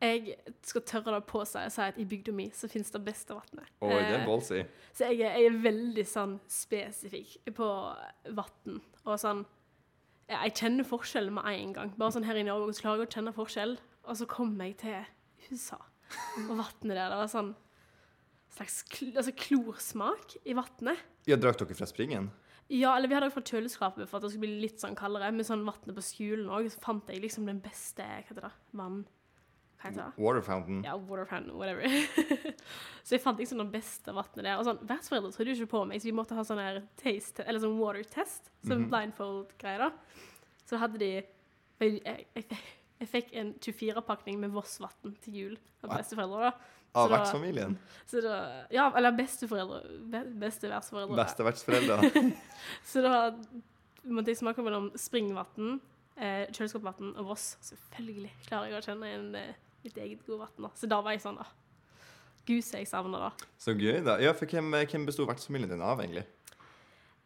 Jeg 0.04 0.36
skal 0.68 0.82
tørre 0.86 1.14
det 1.16 1.26
på 1.30 1.42
seg 1.48 1.66
og 1.70 1.72
si 1.72 1.82
at 1.82 1.98
i 1.98 2.04
bygda 2.06 2.34
mi 2.36 2.50
så 2.54 2.68
finnes 2.68 2.92
det 2.92 3.02
beste 3.06 3.34
vannet. 3.38 3.70
Oi, 3.82 3.94
det 4.04 4.18
er 4.20 4.26
ballsy. 4.28 4.60
Uh, 4.62 4.66
Så 4.94 5.08
jeg, 5.10 5.22
er- 5.22 5.38
jeg 5.40 5.46
er 5.48 5.58
veldig 5.64 6.06
sånn 6.06 6.34
spesifikk 6.52 7.38
på 7.56 7.68
vann. 8.36 8.82
Og 9.06 9.18
sånn 9.20 9.46
Jeg 10.30 10.54
kjenner 10.56 10.86
forskjellen 10.88 11.34
med 11.34 11.46
en 11.46 11.74
gang. 11.74 11.90
Bare 11.98 12.12
sånn 12.16 12.24
her 12.26 12.36
i 12.40 12.44
Norge 12.44 12.74
så 12.74 12.82
klarer 12.86 13.02
jeg 13.04 13.08
å 13.10 13.14
kjenne 13.18 13.34
forskjell. 13.36 13.78
Og 14.08 14.16
så 14.18 14.26
kommer 14.28 14.66
jeg 14.70 14.78
til 14.78 15.06
USA, 15.50 15.80
og 16.46 16.56
vannet 16.58 16.94
der 16.94 17.10
Det 17.10 17.20
var 17.20 17.32
sånn 17.32 17.54
slags 18.54 18.84
kl 18.92 19.12
altså 19.18 19.34
klorsmak 19.36 20.38
i 20.46 20.56
vannet. 20.58 21.02
Ja, 21.30 21.38
Drakk 21.40 21.62
dere 21.62 21.78
fra 21.78 21.88
springen? 21.90 22.30
Ja, 22.72 22.94
eller 22.96 23.10
vi 23.10 23.18
hadde 23.18 23.32
fått 23.34 23.50
fra 23.50 23.60
kjøleskapet 23.60 24.08
for 24.10 24.18
at 24.18 24.26
det 24.26 24.32
skulle 24.34 24.48
bli 24.48 24.64
litt 24.64 24.80
sånn 24.82 24.96
kaldere. 24.98 25.32
Med 25.36 25.48
sånn 25.48 25.66
vannet 25.68 25.98
på 25.98 26.06
skolen 26.06 26.52
òg, 26.54 26.70
så 26.72 26.82
fant 26.84 27.10
jeg 27.12 27.22
liksom 27.24 27.50
den 27.50 27.60
beste 27.64 28.06
Hva 28.06 28.24
heter 28.30 28.48
det? 28.48 28.54
Vann... 28.80 29.04
Hva 29.82 29.90
heter 29.90 30.00
det? 30.00 30.24
Water 30.24 30.46
fountain? 30.46 30.84
Ja, 30.86 30.96
water 30.96 31.28
fountain, 31.28 31.58
whatever. 31.60 31.84
så 33.04 33.18
jeg 33.18 33.24
fant 33.24 33.42
liksom 33.42 33.60
det 33.60 33.68
beste 33.74 34.16
vannet 34.16 34.40
der. 34.46 34.56
Og 34.56 34.68
sånn, 34.70 34.80
Vertsforeldre 34.90 35.34
trodde 35.36 35.54
jo 35.54 35.60
ikke 35.60 35.74
på 35.76 35.84
meg, 35.90 36.02
så 36.02 36.10
vi 36.10 36.16
måtte 36.16 36.38
ha 36.38 36.46
sånn 36.48 36.62
her 36.64 36.80
taste, 37.02 37.44
eller 37.44 37.64
sånn 37.64 37.76
water 37.82 38.08
test. 38.16 38.48
Sånn 38.64 38.86
-hmm. 38.86 38.90
blindfold-greier, 38.94 39.90
da. 39.90 40.24
Så 40.64 40.80
hadde 40.80 41.04
de 41.04 41.14
Jeg, 41.84 42.00
jeg, 42.06 42.28
jeg, 42.36 42.46
jeg 43.04 43.12
fikk 43.12 43.34
en 43.40 43.54
24-pakning 43.64 44.40
med 44.42 44.54
Voss-vann 44.54 45.16
til 45.24 45.38
jul 45.40 45.54
av 45.84 45.98
besteforeldre. 45.98 46.50
da. 46.50 46.80
Av 46.94 47.08
Så 47.08 47.14
vertsfamilien? 47.16 47.78
Ja, 48.74 48.92
eller 48.96 49.16
besteforeldre. 49.18 49.80
Be, 50.14 50.22
beste 50.44 50.70
vertsforeldre. 50.70 51.18
Beste 51.18 51.48
vertsforeldre? 51.48 52.12
Så 52.92 53.02
da 53.02 53.16
måtte 54.04 54.30
jeg 54.34 54.38
smake 54.42 54.66
mellom 54.66 54.92
springvann, 55.00 55.80
eh, 56.20 56.46
kjøleskapsvann 56.54 57.16
og 57.16 57.32
Voss. 57.32 57.54
Selvfølgelig 57.66 58.32
klarer 58.46 58.70
jeg 58.70 58.78
å 58.78 58.86
kjenne 58.86 59.12
en, 59.18 59.28
eh, 59.40 59.58
mitt 59.84 59.98
eget 59.98 60.22
gode 60.28 60.46
vann. 60.46 60.70
Så 60.78 60.90
da 60.92 61.02
var 61.02 61.16
jeg 61.18 61.24
sånn, 61.26 61.42
da. 61.42 61.50
Gud, 62.46 62.62
så 62.68 62.78
jeg 62.82 62.92
savner 62.92 63.26
det. 63.26 63.48
Så 63.58 63.74
gøy, 63.74 64.04
da. 64.04 64.20
Ja, 64.22 64.34
for 64.38 64.52
hvem, 64.52 64.74
hvem 64.84 65.06
besto 65.08 65.26
vertsfamilien 65.26 65.72
din 65.74 65.82
av, 65.82 66.02
egentlig? 66.04 66.26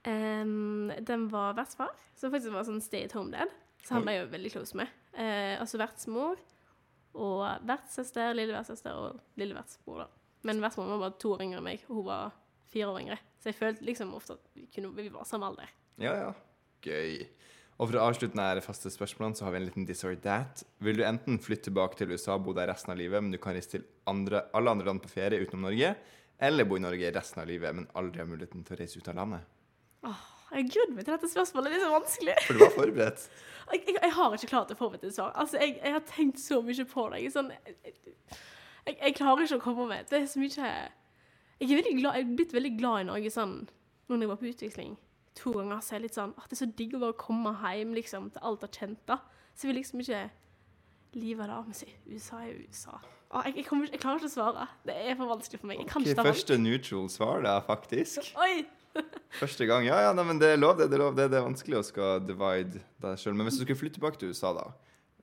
Um, 0.07 0.91
den 1.03 1.27
var 1.33 1.57
vertsfar, 1.57 1.91
som 2.15 2.31
faktisk 2.31 2.53
var 2.53 2.67
sånn 2.67 2.79
stay 2.85 3.09
at 3.09 3.15
home 3.17 3.33
dad. 3.33 3.51
Så 3.83 3.95
han 3.97 4.05
ble 4.05 4.17
jo 4.19 4.27
veldig 4.31 4.51
close 4.53 4.77
med. 4.77 4.91
Eh, 5.17 5.55
altså 5.57 5.79
vertsmor 5.81 6.37
og 7.17 7.65
vertssøster, 7.65 8.35
lille 8.37 8.53
vertssøster 8.53 8.97
og 8.97 9.21
lille 9.39 9.57
vertsbror. 9.57 10.03
da. 10.03 10.07
Men 10.45 10.61
vertsmor 10.61 10.91
var 10.91 11.07
bare 11.07 11.17
to 11.21 11.33
år 11.33 11.43
yngre 11.47 11.61
enn 11.61 11.65
meg, 11.65 11.85
og 11.89 12.01
hun 12.01 12.07
var 12.11 12.35
fire 12.69 12.91
år 12.91 13.01
yngre. 13.01 13.17
Så 13.41 13.49
jeg 13.49 13.57
følte 13.57 13.87
liksom 13.87 14.13
ofte 14.17 14.37
at 14.37 14.51
vi, 14.53 14.67
kunne, 14.73 14.93
vi 14.97 15.09
var 15.13 15.25
samme 15.25 15.49
alder. 15.49 15.71
Ja, 16.03 16.13
ja. 16.13 16.29
Gøy. 16.85 17.25
Og 17.77 17.89
for 17.89 17.97
å 17.99 18.05
avslutte 18.09 18.37
denne 18.37 18.61
faste 18.65 18.89
spørsmålene, 18.93 19.37
så 19.37 19.45
har 19.45 19.53
vi 19.53 19.61
en 19.61 19.67
liten 19.67 19.85
this 19.89 20.05
or 20.05 20.15
that. 20.21 20.63
Vil 20.81 20.97
du 20.97 21.03
enten 21.05 21.41
flytte 21.41 21.69
tilbake 21.69 21.97
til 21.97 22.13
USA 22.13 22.37
og 22.37 22.47
bo 22.47 22.55
der 22.57 22.69
resten 22.71 22.93
av 22.93 23.01
livet, 23.01 23.21
men 23.21 23.33
du 23.33 23.41
kan 23.41 23.57
reise 23.57 23.75
til 23.75 23.85
andre, 24.09 24.47
alle 24.57 24.73
andre 24.73 24.89
land 24.89 25.01
på 25.03 25.13
ferie 25.13 25.41
utenom 25.41 25.67
Norge, 25.69 25.93
eller 26.37 26.69
bo 26.69 26.77
i 26.77 26.85
Norge 26.85 27.13
resten 27.13 27.41
av 27.41 27.49
livet, 27.49 27.77
men 27.77 27.89
aldri 27.97 28.21
ha 28.21 28.29
muligheten 28.29 28.65
til 28.65 28.77
å 28.77 28.81
reise 28.81 29.01
ut 29.01 29.13
av 29.13 29.21
landet? 29.21 29.53
Jeg 30.51 30.69
gruer 30.71 30.93
meg 30.95 31.03
til 31.05 31.13
dette 31.13 31.29
spørsmålet, 31.31 31.73
det 31.73 31.79
er 31.79 31.85
så 31.85 31.91
vanskelig. 31.91 32.35
For 32.47 32.55
du 32.55 32.63
var 32.63 32.75
forberedt. 32.75 33.27
Jeg, 33.67 33.81
jeg, 33.83 33.95
jeg 33.99 34.11
har 34.15 34.31
ikke 34.31 34.47
klart 34.47 34.69
å 34.71 34.75
forberede 34.79 35.09
et 35.09 35.15
svar. 35.17 35.33
Altså, 35.35 35.57
jeg, 35.59 35.73
jeg 35.83 35.91
har 35.91 36.03
tenkt 36.07 36.37
så 36.39 36.61
mye 36.63 36.85
på 36.87 37.03
det. 37.11 37.17
Jeg, 37.19 37.33
sånn, 37.33 37.49
jeg, 37.51 37.95
jeg, 38.87 38.93
jeg 38.95 39.15
klarer 39.17 39.43
ikke 39.43 39.57
å 39.59 39.63
komme 39.65 39.87
med 39.89 40.07
Det 40.07 40.21
er 40.21 40.29
så 40.31 40.39
mye 40.39 40.53
Jeg 40.55 41.65
er, 41.67 41.73
veldig 41.73 41.91
glad, 41.97 42.15
jeg 42.15 42.23
er 42.23 42.37
blitt 42.39 42.55
veldig 42.55 42.71
glad 42.77 43.01
i 43.01 43.07
Norge 43.09 43.33
sånn 43.35 43.57
Når 44.07 44.23
jeg 44.23 44.31
var 44.31 44.39
på 44.39 44.47
utveksling 44.53 44.95
to 45.35 45.51
ganger, 45.57 45.81
så 45.83 45.93
er 45.93 45.99
jeg 45.99 46.05
litt 46.07 46.15
sånn 46.17 46.31
at 46.39 46.47
det 46.47 46.55
er 46.55 46.61
så 46.63 46.69
digg 46.79 46.95
å 46.95 47.01
bare 47.03 47.17
komme 47.19 47.51
hjem 47.59 47.91
liksom, 47.93 48.31
til 48.33 48.47
alt 48.47 48.63
jeg 48.79 48.95
da. 49.09 49.19
Så 49.51 49.67
jeg 49.67 49.73
vil 49.73 49.79
liksom 49.81 50.01
ikke 50.01 50.23
livet 51.17 51.43
med 51.43 51.53
å 51.53 51.75
si 51.77 51.91
USA 52.07 52.39
er 52.45 52.55
USA. 52.63 52.95
Å, 53.27 53.43
jeg, 53.45 53.59
jeg, 53.59 53.67
kommer, 53.67 53.91
jeg 53.91 54.01
klarer 54.01 54.23
ikke 54.23 54.31
å 54.31 54.33
svare. 54.33 54.65
Det 54.87 54.95
er 54.95 55.19
for 55.19 55.29
vanskelig 55.29 55.61
for 55.61 55.69
meg. 55.69 55.83
Jeg 55.83 55.91
kan 55.91 56.01
Ok, 56.01 56.09
ikke 56.09 56.23
ta 56.23 56.25
første 56.31 56.57
neutral 56.61 57.11
svar, 57.11 57.43
da, 57.45 57.57
faktisk. 57.67 58.31
Oi! 58.39 58.63
Første 59.41 59.65
gang. 59.69 59.85
Ja, 59.85 59.99
ja, 60.07 60.13
nei, 60.15 60.23
men 60.25 60.39
det 60.41 60.53
er 60.53 60.59
lov, 60.59 60.77
det. 60.79 60.87
Det 60.91 60.97
er, 60.97 61.03
lov, 61.03 61.15
det. 61.17 61.27
det 61.33 61.37
er 61.39 61.45
vanskelig 61.45 61.77
å 61.79 61.83
skal 61.85 62.23
divide 62.25 62.81
deg 63.03 63.19
sjøl. 63.21 63.35
Men 63.37 63.47
hvis 63.49 63.59
du 63.59 63.65
skulle 63.65 63.79
flytte 63.79 63.99
tilbake 63.99 64.21
til 64.21 64.31
USA, 64.33 64.53
da, 64.57 64.63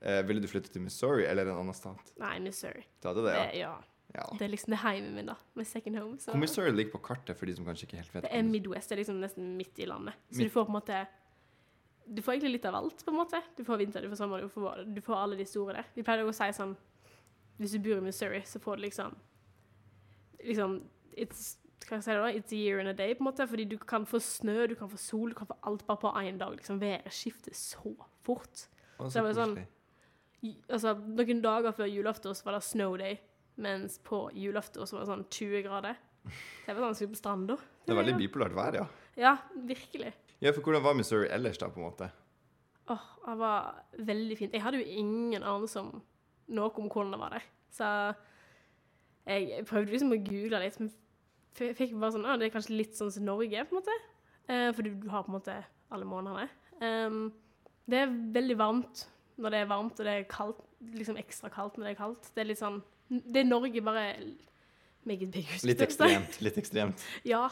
eh, 0.03 0.21
ville 0.29 0.45
du 0.45 0.47
flytte 0.51 0.71
til 0.75 0.85
Missouri 0.85 1.25
eller 1.27 1.51
en 1.51 1.63
annen 1.65 1.77
stat? 1.77 2.13
Nei, 2.23 2.37
Missouri. 2.45 2.85
Du 3.03 3.11
hadde 3.11 3.25
det, 3.27 3.35
Det, 3.35 3.59
ja? 3.59 3.73
ja. 3.73 4.21
ja. 4.21 4.29
det 4.39 4.47
er 4.47 4.53
liksom 4.55 4.77
det 4.77 4.81
heimen 4.85 5.19
min, 5.19 5.33
da. 5.33 5.37
Med 5.59 5.67
second 5.71 5.99
home. 5.99 6.21
Så. 6.23 6.37
Missouri 6.39 6.71
ligger 6.77 6.95
på 6.99 7.03
kartet, 7.11 7.39
for 7.41 7.51
de 7.51 7.57
som 7.59 7.67
kanskje 7.67 7.89
ikke 7.89 8.01
helt 8.03 8.15
vet 8.15 8.29
Det 8.29 8.33
er 8.39 8.47
Midwest, 8.47 8.89
det 8.93 8.99
er 8.99 9.03
liksom 9.03 9.21
nesten 9.25 9.51
midt 9.59 9.83
i 9.83 9.91
landet. 9.91 10.15
Så 10.31 10.39
Midt- 10.43 10.53
du 10.53 10.57
får 10.59 10.69
på 10.69 10.75
en 10.75 10.79
måte 10.79 11.03
Du 12.07 12.21
får 12.23 12.35
egentlig 12.37 12.53
litt 12.59 12.67
av 12.69 12.75
alt, 12.77 13.05
på 13.05 13.11
en 13.11 13.17
måte. 13.17 13.39
Du 13.57 13.65
får 13.65 13.79
vinter, 13.81 14.03
du 14.05 14.11
får 14.13 14.19
sommer, 14.21 14.43
du 14.45 14.49
får, 14.53 14.85
du 14.95 15.01
får 15.01 15.17
alle 15.17 15.37
de 15.41 15.47
store 15.49 15.79
der. 15.81 15.87
Vi 15.97 16.05
pleier 16.05 16.29
å 16.29 16.35
si 16.37 16.51
sånn 16.53 16.77
Hvis 17.59 17.73
du 17.73 17.79
bor 17.87 17.97
i 17.99 18.05
Missouri, 18.05 18.43
så 18.45 18.61
får 18.61 18.77
du 18.77 18.83
liksom 18.89 19.15
Liksom 20.45 20.83
It's 21.17 21.55
hva 21.85 22.01
skal 22.01 22.01
jeg 22.01 22.05
si 22.05 22.15
da? 22.17 22.33
It's 22.41 22.53
a 22.53 22.57
year 22.57 22.79
and 22.81 22.89
a 22.89 22.93
day, 22.97 23.15
på 23.15 23.21
en 23.25 23.29
måte. 23.31 23.47
Fordi 23.49 23.65
du 23.69 23.77
kan 23.79 24.07
få 24.07 24.19
snø, 24.23 24.67
du 24.71 24.75
kan 24.75 24.89
få 24.89 24.97
sol, 24.99 25.31
du 25.31 25.35
kan 25.39 25.47
få 25.51 25.57
alt 25.69 25.87
bare 25.87 26.01
på 26.01 26.13
én 26.17 26.39
dag. 26.41 26.57
liksom 26.57 26.81
Været 26.81 27.13
skifter 27.13 27.53
så 27.55 27.95
fort. 28.25 28.67
Å, 28.99 29.11
det 29.13 29.23
var 29.23 29.33
så 29.33 29.45
sånn- 29.45 29.67
Altså, 30.69 30.93
Noen 30.99 31.41
dager 31.41 31.73
før 31.73 31.87
julaften 31.89 32.35
så 32.37 32.45
var 32.45 32.53
det 32.59 32.63
snow 32.65 32.97
day, 32.99 33.19
mens 33.57 33.99
på 34.05 34.31
julaften 34.37 34.85
så 34.87 34.93
var 34.99 35.05
det 35.05 35.09
sånn 35.09 35.25
20 35.31 35.63
grader. 35.63 35.97
Så 36.27 36.67
Det 36.67 36.77
var 36.77 36.93
sånn 36.93 37.09
på 37.09 37.17
stranda. 37.17 37.57
Det 37.87 37.93
er 37.95 38.03
veldig 38.03 38.17
bipolart 38.19 38.53
vær, 38.53 38.75
ja. 38.75 38.87
Ja, 39.17 39.39
virkelig. 39.57 40.13
Ja, 40.41 40.51
for 40.53 40.61
hvordan 40.61 40.83
var 40.83 40.95
Missouri 40.95 41.29
ellers, 41.31 41.57
da, 41.59 41.69
på 41.69 41.77
en 41.81 41.91
måte? 41.91 42.11
Åh, 42.89 43.01
det 43.27 43.39
var 43.39 43.85
veldig 43.99 44.37
fint. 44.39 44.53
Jeg 44.53 44.61
hadde 44.63 44.79
jo 44.83 44.85
ingen 44.85 45.43
anelse 45.43 45.77
om 45.81 46.03
noe 46.49 46.71
om 46.77 46.89
hvordan 46.91 47.13
det 47.13 47.21
var 47.21 47.31
der. 47.31 47.43
Så 47.73 48.15
jeg, 49.27 49.49
jeg 49.49 49.65
prøvde 49.67 49.91
liksom 49.95 50.13
å 50.13 50.19
google 50.25 50.61
litt, 50.61 50.79
men 50.81 50.89
jeg 50.91 50.99
fikk 51.55 51.95
bare 51.95 52.15
sånn, 52.15 52.27
ah, 52.27 52.37
det 52.41 52.49
er 52.49 52.55
kanskje 52.55 52.77
litt 52.79 52.99
sånn 52.99 53.13
som 53.15 53.27
Norge, 53.27 53.65
på 53.69 53.77
en 53.77 53.81
måte. 53.81 53.97
Eh, 54.51 54.69
fordi 54.77 54.93
du 55.01 55.09
har 55.13 55.25
på 55.25 55.33
en 55.33 55.39
måte 55.39 55.57
alle 55.95 56.09
månedene. 56.09 56.49
Um, 56.81 57.29
det 57.89 58.01
er 58.03 58.17
veldig 58.35 58.57
varmt 58.59 59.05
når 59.41 59.55
det 59.55 59.61
er 59.61 59.71
varmt, 59.71 59.99
og 59.99 60.07
det 60.07 60.15
er 60.15 60.27
kaldt, 60.31 60.61
liksom 60.95 61.19
ekstra 61.19 61.51
kaldt 61.53 61.79
når 61.79 61.89
det 61.89 61.95
er 61.95 62.01
kaldt. 62.01 62.31
Det 62.35 62.43
er 62.43 62.51
litt 62.51 62.61
sånn, 62.61 62.81
det 63.11 63.43
er 63.43 63.49
Norge 63.49 63.83
bare 63.85 64.05
meget 65.09 65.31
big. 65.35 65.51
Litt 65.67 65.83
ekstremt. 65.85 66.41
Litt 66.45 66.61
ekstremt. 66.61 67.05
Ja, 67.35 67.49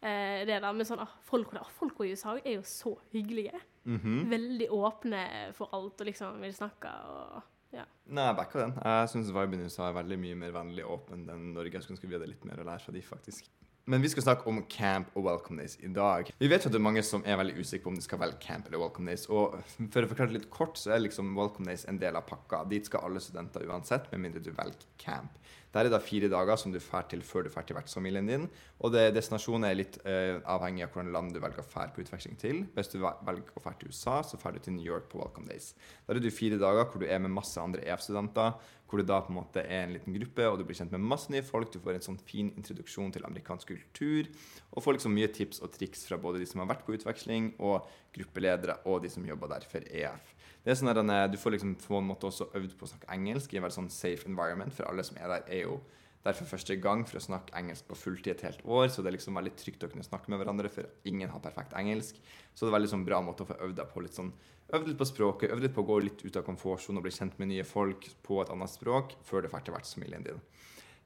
eh, 0.00 0.44
det 0.48 0.60
da, 0.64 0.72
Men 0.72 0.88
sånn, 0.88 1.02
ah, 1.04 1.12
folk, 1.28 1.52
der, 1.54 1.68
folk 1.78 2.00
i 2.04 2.12
USA 2.14 2.36
er 2.38 2.58
jo 2.58 2.64
så 2.66 2.96
hyggelige. 3.12 3.60
Mhm. 3.88 4.24
Veldig 4.32 4.70
åpne 4.74 5.22
for 5.56 5.72
alt 5.76 6.00
og 6.02 6.08
liksom 6.10 6.40
vil 6.44 6.56
snakke 6.56 6.92
og 7.08 7.38
ja. 7.74 7.84
Nei, 8.08 8.26
jeg 8.30 8.36
backa 8.38 8.60
den. 8.62 8.74
Jeg 8.80 9.12
syns 9.12 9.32
viben 9.34 9.60
i 9.60 9.68
USA 9.68 9.88
er 9.90 9.96
veldig 9.98 10.18
mye 10.22 10.36
mer 10.40 10.52
vennlig 10.56 10.84
og 10.86 11.00
åpen 11.00 11.26
enn 11.28 11.50
Norge. 11.56 11.74
Jeg 11.76 11.84
skulle 11.84 11.98
ønske 11.98 12.10
vi 12.10 12.16
hadde 12.16 12.30
litt 12.30 12.46
mer 12.48 12.62
å 12.62 12.68
lære 12.68 12.84
fra 12.86 12.94
de, 12.94 13.02
faktisk. 13.04 13.50
Men 13.88 14.02
vi 14.04 14.10
skal 14.12 14.26
snakke 14.26 14.44
om 14.50 14.58
camp 14.68 15.14
og 15.16 15.24
welcome 15.24 15.62
days 15.62 15.78
i 15.80 15.88
dag. 15.88 16.28
Vi 16.36 16.48
vet 16.52 16.64
jo 16.64 16.68
at 16.68 16.74
det 16.74 16.80
er 16.80 16.84
mange 16.84 17.02
som 17.08 17.22
er 17.24 17.38
veldig 17.40 17.54
usikre 17.56 17.86
på 17.86 17.92
om 17.94 17.96
de 17.96 18.04
skal 18.04 18.20
velge 18.20 18.36
camp 18.42 18.66
eller 18.68 18.82
welcome 18.82 19.08
days. 19.08 19.24
Og 19.32 19.54
for 19.94 20.04
å 20.04 20.10
forklare 20.10 20.28
det 20.28 20.42
litt 20.42 20.50
kort, 20.52 20.76
så 20.76 20.92
er 20.92 21.00
liksom 21.06 21.30
welcome 21.38 21.68
days 21.70 21.86
en 21.88 22.00
del 22.00 22.18
av 22.20 22.26
pakka. 22.28 22.66
Dit 22.68 22.90
skal 22.90 23.06
alle 23.08 23.22
studenter 23.24 23.64
uansett, 23.64 24.10
med 24.12 24.26
mindre 24.26 24.44
du 24.44 24.50
velger 24.52 24.84
camp. 25.00 25.40
Der 25.74 25.84
er 25.84 25.92
det 25.92 26.00
fire 26.00 26.30
dager 26.32 26.56
som 26.56 26.72
du 26.72 26.78
drar 26.80 27.04
til 27.10 27.20
før 27.26 27.44
du 27.44 27.50
drar 27.52 27.66
til 27.68 27.76
vertsfamilien 27.76 28.28
din. 28.28 28.46
Og 28.80 28.92
det, 28.94 29.10
destinasjonen 29.16 29.68
er 29.68 29.76
litt 29.76 29.98
uh, 30.06 30.40
avhengig 30.48 30.86
av 30.86 30.94
hvordan 30.94 31.12
land 31.12 31.34
du 31.34 31.42
velger 31.44 31.60
å 31.60 31.68
dra 31.68 31.84
på 31.92 32.04
utveksling 32.04 32.38
til. 32.40 32.62
Hvis 32.76 32.92
du 32.94 32.98
velger 33.02 33.52
å 33.52 33.62
dra 33.64 33.74
til 33.76 33.92
USA, 33.92 34.18
så 34.24 34.40
drar 34.40 34.56
du 34.56 34.62
til 34.64 34.78
New 34.78 34.86
York 34.86 35.10
på 35.12 35.20
Welcome 35.20 35.50
Days. 35.50 35.74
Der 36.06 36.16
er 36.16 36.24
du 36.24 36.30
fire 36.32 36.60
dager 36.60 36.88
hvor 36.88 37.04
du 37.04 37.08
er 37.08 37.20
med 37.20 37.34
masse 37.36 37.60
andre 37.60 37.84
EF-studenter, 37.84 38.56
hvor 38.88 39.02
du 39.02 39.04
da 39.04 39.20
på 39.20 39.34
en 39.34 39.36
måte 39.42 39.60
er 39.60 39.84
en 39.84 39.92
liten 39.98 40.16
gruppe, 40.16 40.46
og 40.48 40.56
du 40.56 40.64
blir 40.64 40.78
kjent 40.78 40.94
med 40.96 41.04
masse 41.04 41.28
nye 41.32 41.44
folk. 41.44 41.68
Du 41.74 41.82
får 41.84 41.98
en 41.98 42.06
sånn 42.06 42.22
fin 42.24 42.48
introduksjon 42.56 43.12
til 43.12 43.28
amerikansk 43.28 43.74
kultur, 43.74 44.30
og 44.72 44.84
får 44.84 44.96
liksom 44.96 45.12
mye 45.18 45.28
tips 45.36 45.60
og 45.60 45.74
triks 45.76 46.08
fra 46.08 46.16
både 46.22 46.40
de 46.40 46.48
som 46.48 46.64
har 46.64 46.70
vært 46.72 46.86
på 46.86 46.96
utveksling, 46.96 47.52
og 47.60 47.84
gruppeledere, 48.16 48.80
og 48.88 49.02
de 49.04 49.12
som 49.12 49.28
jobber 49.28 49.52
der 49.52 49.68
for 49.68 49.84
EF. 49.84 50.32
Det 50.64 50.72
er 50.72 50.80
sånn 50.80 50.90
at 50.92 51.32
Du 51.32 51.38
får 51.38 51.56
liksom 51.56 51.76
på 51.80 51.98
en 51.98 52.08
måte 52.10 52.28
også 52.28 52.50
øvd 52.58 52.74
på 52.78 52.84
å 52.84 52.90
snakke 52.90 53.12
engelsk 53.14 53.52
i 53.52 53.60
en 53.60 53.64
veldig 53.64 53.78
sånn 53.78 53.90
safe 53.94 54.28
environment, 54.28 54.74
for 54.74 54.88
alle 54.90 55.04
som 55.06 55.16
er 55.16 55.28
der, 55.28 55.46
er 55.48 55.64
jo 55.68 55.80
der 56.24 56.34
for 56.34 56.50
første 56.50 56.74
gang 56.82 57.04
for 57.06 57.20
å 57.20 57.22
snakke 57.22 57.54
engelsk 57.56 57.86
på 57.88 57.96
fulltid 57.96 58.32
et 58.34 58.44
helt 58.48 58.64
år, 58.66 58.88
så 58.90 59.02
det 59.02 59.12
er 59.12 59.16
liksom 59.16 59.38
veldig 59.38 59.54
trygt 59.56 59.86
å 59.86 59.90
kunne 59.92 60.06
snakke 60.06 60.32
med 60.32 60.42
hverandre, 60.42 60.70
for 60.72 60.88
ingen 61.08 61.30
har 61.30 61.42
perfekt 61.44 61.76
engelsk. 61.78 62.18
Så 62.52 62.66
det 62.66 62.72
er 62.72 62.78
veldig 62.78 62.90
sånn 62.90 63.06
bra 63.06 63.20
måte 63.24 63.46
å 63.46 63.48
få 63.48 63.58
øvd 63.64 63.78
deg 63.78 63.92
på 63.92 64.04
litt 64.04 64.18
sånn 64.18 64.32
Øvd 64.68 64.90
litt 64.90 64.98
på 65.00 65.06
språket, 65.08 65.48
øvd 65.48 65.62
litt 65.64 65.72
på 65.72 65.80
å 65.80 65.86
gå 65.88 65.94
litt 66.04 66.22
ut 66.26 66.34
av 66.36 66.42
komfortsonen 66.44 67.00
og 67.00 67.06
bli 67.06 67.12
kjent 67.16 67.38
med 67.40 67.48
nye 67.48 67.64
folk 67.64 68.04
på 68.20 68.42
et 68.42 68.50
annet 68.52 68.68
språk 68.68 69.14
før 69.24 69.40
du 69.40 69.48
drar 69.48 69.62
til 69.64 69.72
vertsfamilien 69.72 70.26
din. 70.26 70.42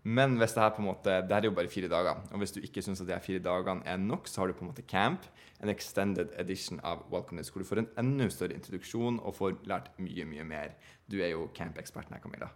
Men 0.03 0.35
hvis 0.41 0.57
det 0.57 0.63
her 0.65 0.73
på 0.75 0.83
en 0.83 0.89
måte, 0.89 1.13
det 1.23 1.31
her 1.31 1.45
er 1.45 1.47
jo 1.47 1.55
bare 1.55 1.71
fire 1.71 1.89
dager, 1.91 2.25
og 2.33 2.43
hvis 2.43 2.55
du 2.57 2.59
ikke 2.61 2.83
syns 2.83 3.05
de 3.05 3.13
her 3.13 3.23
fire 3.23 3.43
dagene 3.43 3.87
er 3.87 4.01
nok, 4.03 4.27
så 4.27 4.43
har 4.43 4.51
du 4.51 4.57
på 4.59 4.65
en 4.65 4.73
måte 4.73 4.83
camp, 4.83 5.29
en 5.63 5.71
extended 5.71 6.33
edition 6.43 6.81
av 6.83 7.05
Welcome 7.13 7.39
Days, 7.39 7.53
hvor 7.55 7.63
du 7.63 7.69
får 7.69 7.85
en 7.85 7.91
enda 8.03 8.27
større 8.35 8.57
introduksjon 8.59 9.21
og 9.23 9.37
får 9.39 9.61
lært 9.71 9.93
mye, 10.03 10.27
mye 10.27 10.47
mer. 10.49 10.75
Du 11.07 11.21
er 11.23 11.31
jo 11.37 11.47
camp-eksperten 11.55 12.17
her, 12.17 12.23
Camilla. 12.25 12.51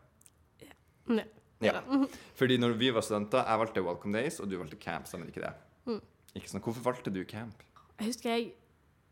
Ja. 0.64 1.22
Ja. 1.62 1.80
Fordi 2.34 2.58
når 2.58 2.74
vi 2.80 2.90
var 2.94 3.06
studenter, 3.06 3.46
jeg 3.46 3.62
valgte 3.62 3.86
Welcome 3.86 4.18
Days, 4.18 4.40
og 4.40 4.50
du 4.50 4.58
valgte 4.58 4.76
camp, 4.76 5.06
stemmer 5.06 5.30
ikke 5.30 5.46
det? 5.46 5.54
Mm. 5.86 6.02
Ikke 6.34 6.50
sånn, 6.50 6.64
Hvorfor 6.66 6.82
valgte 6.90 7.14
du 7.14 7.22
camp? 7.24 7.62
Jeg 8.00 8.10
husker 8.10 8.34
jeg 8.34 8.50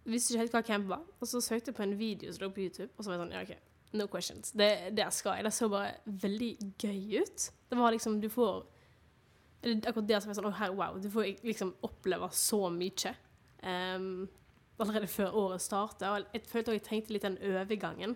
visste 0.04 0.34
ikke 0.34 0.42
helt 0.42 0.58
hva 0.58 0.64
camp 0.66 0.90
var, 0.90 1.06
og 1.20 1.30
så 1.30 1.40
søkte 1.40 1.70
jeg 1.70 1.78
på 1.78 1.86
en 1.86 1.94
video 1.98 2.34
som 2.34 2.44
lå 2.44 2.50
på 2.56 2.66
YouTube, 2.66 2.90
og 2.98 3.04
så 3.04 3.12
var 3.12 3.16
jeg 3.16 3.22
sånn, 3.22 3.36
ja, 3.38 3.44
ok, 3.46 3.70
no 3.94 4.06
questions. 4.10 4.52
Det, 4.52 4.70
der 4.96 5.10
skal 5.14 5.38
jeg. 5.38 5.46
Det 5.46 5.52
så 5.54 5.68
bare 5.72 5.94
veldig 6.04 6.52
gøy 6.82 7.20
ut. 7.22 7.50
Det 7.70 7.78
var 7.78 7.94
liksom, 7.94 8.20
du 8.20 8.28
får 8.32 8.64
eller 9.64 9.88
Akkurat 9.88 10.08
det 10.08 10.18
som 10.20 10.30
er 10.30 10.36
sånn, 10.36 10.46
oh, 10.50 10.56
her, 10.58 10.72
wow, 10.76 10.96
du 11.00 11.06
får 11.08 11.38
liksom 11.46 11.70
oppleve 11.86 12.28
så 12.36 12.66
mye. 12.68 13.14
Um, 13.64 14.26
allerede 14.76 15.08
før 15.08 15.38
året 15.40 15.64
startet. 15.64 16.04
Og 16.04 16.34
jeg 16.36 16.44
følte 16.50 16.72
også 16.72 16.80
jeg 16.80 16.84
tenkte 16.88 17.14
litt 17.16 17.24
den 17.24 17.38
overgangen. 17.48 18.12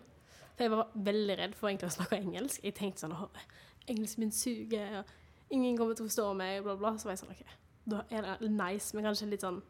For 0.51 0.67
jeg 0.67 0.75
var 0.75 0.93
veldig 1.09 1.39
redd 1.39 1.57
for 1.57 1.71
egentlig 1.71 1.89
å 1.89 1.97
snakke 1.97 2.19
engelsk. 2.19 2.61
Jeg 2.67 2.77
tenkte 2.77 3.07
sånn, 3.07 3.17
oh, 3.17 3.49
engelsk 3.89 4.21
min 4.21 4.35
suger, 4.35 5.01
og 5.01 5.55
ingen 5.55 5.79
kommer 5.79 5.97
til 5.97 6.05
å 6.05 6.11
forstå 6.11 6.29
meg, 6.37 6.61
bla, 6.67 6.77
bla. 6.77 6.93
Så 6.99 7.09
var 7.09 7.17
jeg 7.17 7.23
sånn, 7.23 7.33
ok, 7.33 7.57
da 7.95 8.05
er 8.13 8.29
det 8.29 8.53
nice, 8.53 8.93
men 8.93 9.09
kanskje 9.09 9.31
litt 9.33 9.47
sånn 9.47 9.63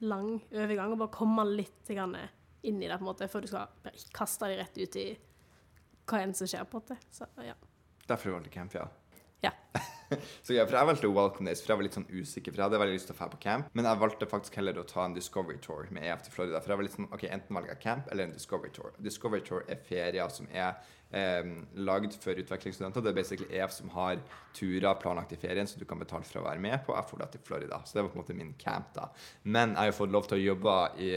lang 0.00 0.38
overgang, 0.54 0.94
og 0.94 1.02
bare 1.02 1.16
komme 1.18 1.44
litt 1.50 1.90
grann 1.90 2.16
inn 2.62 2.80
i 2.80 2.86
det, 2.86 2.96
på 2.96 3.04
en 3.04 3.10
måte, 3.10 3.28
før 3.28 3.44
du 3.44 3.50
skal 3.50 3.98
kaste 4.14 4.48
deg 4.48 4.62
rett 4.62 4.78
ut 4.78 5.00
i 5.00 5.08
hva 6.08 6.22
enn 6.24 6.34
som 6.36 6.48
skjer, 6.48 6.64
på 6.68 6.80
en 6.80 6.86
måte. 6.86 6.98
Så 7.14 7.28
ja. 7.44 7.54
Derfor 8.08 8.34
valgte 8.34 8.50
du 8.50 8.54
camp, 8.54 8.74
ja. 8.74 8.88
Ja. 9.40 9.52
så 10.42 10.54
ja, 10.56 10.64
for 10.66 10.74
Jeg 10.74 10.88
valgte 10.88 11.08
Welcome 11.12 11.46
Days, 11.46 11.60
for 11.62 11.72
jeg 11.72 11.78
var 11.78 11.86
litt 11.86 11.96
sånn 11.98 12.08
usikker. 12.10 12.50
For 12.50 12.58
jeg 12.58 12.66
hadde 12.66 12.80
veldig 12.82 12.96
lyst 12.96 13.10
til 13.10 13.14
å 13.14 13.18
dra 13.20 13.28
på 13.30 13.40
camp, 13.44 13.68
men 13.78 13.86
jeg 13.86 14.00
valgte 14.02 14.28
faktisk 14.30 14.58
heller 14.58 14.80
å 14.80 14.86
ta 14.88 15.04
en 15.04 15.14
Discovery 15.14 15.60
Tour 15.62 15.90
med 15.94 16.06
EF 16.08 16.24
til 16.26 16.34
Florida. 16.34 16.62
For 16.64 16.72
jeg 16.72 16.80
var 16.80 16.88
litt 16.88 16.96
sånn, 16.96 17.10
ok, 17.14 17.26
Enten 17.30 17.58
velger 17.58 17.74
jeg 17.74 17.82
camp 17.84 18.08
eller 18.10 18.26
en 18.26 18.34
Discovery 18.34 18.72
Tour. 18.74 18.96
Discovery 19.04 19.44
Tour 19.46 19.66
er 19.68 19.82
ferier 19.88 20.34
som 20.34 20.50
er 20.50 20.80
eh, 21.10 21.50
lagd 21.74 22.16
for 22.22 22.38
utvekslingsstudenter. 22.42 23.04
Det 23.04 23.12
er 23.12 23.16
basically 23.16 23.48
EF 23.58 23.74
som 23.74 23.92
har 23.94 24.20
turer 24.56 24.98
planlagt 25.00 25.32
i 25.32 25.40
ferien, 25.40 25.68
så 25.68 25.80
du 25.80 25.86
kan 25.88 26.00
betale 26.00 26.26
for 26.28 26.42
å 26.42 26.46
være 26.48 26.62
med 26.62 26.80
på. 26.86 26.96
Jeg 26.96 27.10
får 27.10 27.22
det 27.22 27.30
til 27.34 27.44
Florida. 27.46 27.80
Så 27.84 27.96
det 27.96 28.04
var 28.04 28.12
på 28.12 28.18
en 28.18 28.24
måte 28.24 28.38
min 28.38 28.54
camp, 28.60 28.92
da. 28.96 29.08
Men 29.44 29.74
jeg 29.74 29.82
har 29.82 29.90
jo 29.92 29.98
fått 30.00 30.14
lov 30.14 30.28
til 30.28 30.38
å 30.38 30.44
jobbe 30.44 30.76
i, 31.04 31.10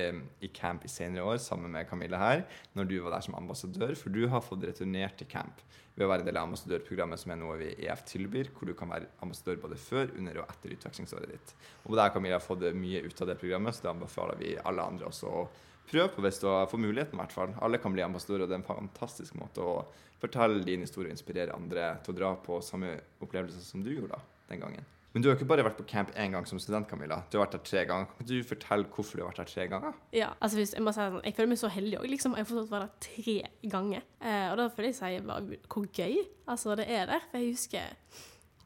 i 0.48 0.52
camp 0.56 0.86
i 0.88 0.92
senere 0.92 1.28
år 1.34 1.42
sammen 1.44 1.74
med 1.74 1.90
Camille 1.90 2.22
her, 2.22 2.46
når 2.78 2.90
du 2.92 2.98
var 3.02 3.18
der 3.18 3.28
som 3.28 3.38
ambassadør, 3.40 3.96
for 4.00 4.14
du 4.14 4.26
har 4.32 4.46
fått 4.46 4.68
returnert 4.68 5.20
til 5.20 5.30
camp 5.32 5.64
ved 5.96 6.06
å 6.06 6.12
være 6.12 6.24
en 6.24 6.30
del 6.30 6.38
av 6.40 6.48
ambassadørprogrammet, 6.48 7.20
som 7.20 7.34
er 7.34 7.40
noe 7.42 7.58
vi 7.60 7.72
i 7.74 7.88
EF 7.90 8.06
tilbyr, 8.08 8.52
hvor 8.56 8.70
du 8.70 8.76
kan 8.78 8.92
være 8.94 9.10
ambassadør 9.26 9.60
både 9.66 9.80
før, 9.82 10.14
under 10.18 10.40
og 10.42 10.54
etter 10.54 10.76
utvekslingsåret 10.78 11.34
ditt. 11.34 11.52
Og 11.84 11.98
der 12.00 12.14
Camilla 12.14 12.40
har 12.40 12.46
fått 12.46 12.64
mye 12.78 13.04
ut 13.04 13.22
av 13.22 13.32
det 13.32 13.38
programmet, 13.42 13.76
så 13.76 13.86
det 13.86 13.92
anbefaler 13.92 14.40
vi 14.40 14.56
alle 14.64 14.88
andre 14.88 15.10
også 15.12 15.34
å 15.82 15.90
prøve 15.92 16.14
på 16.14 16.24
hvis 16.26 16.40
du 16.44 16.48
får 16.48 16.82
muligheten, 16.82 17.18
i 17.18 17.22
hvert 17.24 17.36
fall. 17.36 17.54
Alle 17.62 17.82
kan 17.82 17.94
bli 17.96 18.06
ambassadører, 18.06 18.46
og 18.46 18.52
det 18.52 18.58
er 18.58 18.64
en 18.64 18.70
fantastisk 18.70 19.36
måte 19.40 19.66
å 19.66 19.76
fortelle 20.22 20.64
din 20.66 20.86
historie 20.86 21.10
og 21.10 21.18
inspirere 21.18 21.58
andre 21.58 21.96
til 22.06 22.14
å 22.14 22.20
dra 22.20 22.32
på 22.46 22.62
samme 22.66 22.96
opplevelse 23.22 23.64
som 23.66 23.84
du 23.84 23.92
gjorde 23.94 24.16
da, 24.16 24.22
den 24.52 24.62
gangen. 24.62 24.90
Men 25.12 25.24
du 25.24 25.28
har 25.28 25.36
ikke 25.36 25.48
bare 25.50 25.64
vært 25.66 25.80
på 25.82 25.86
camp 25.92 26.14
én 26.16 26.32
gang 26.32 26.46
som 26.48 26.60
student, 26.62 26.88
Camilla. 26.88 27.18
Du 27.28 27.36
har 27.36 27.44
vært 27.44 27.58
der 27.58 27.64
tre 27.68 27.82
ganger. 27.88 28.14
Kan 28.16 28.28
du 28.30 28.38
fortelle 28.48 28.88
hvorfor 28.96 29.20
du 29.20 29.24
har 29.26 29.34
vært 29.34 29.42
der 29.42 29.50
tre 29.52 29.66
ganger? 29.68 29.98
Ja, 30.16 30.30
altså 30.40 30.62
hvis, 30.62 30.72
jeg 30.78 30.86
må 30.86 30.94
si 30.96 31.04
sånn, 31.04 31.18
jeg 31.28 31.36
føler 31.36 31.52
meg 31.52 31.60
så 31.60 31.72
heldig 31.74 31.98
òg. 32.00 32.08
Liksom. 32.14 32.38
Jeg 32.40 32.46
har 32.46 32.50
fått 32.54 32.72
være 32.72 32.88
der 32.88 33.02
tre 33.04 33.72
ganger. 33.74 34.06
Eh, 34.24 34.46
og 34.54 34.56
da 34.62 34.70
føler 34.72 34.88
jeg 34.88 35.00
seg 35.02 35.28
bare 35.28 35.60
hvor 35.68 35.90
gøy 35.92 36.16
altså 36.54 36.78
det 36.80 36.88
er 36.88 37.12
der. 37.12 37.28
For 37.28 37.44
jeg 37.44 37.58
husker 37.58 38.18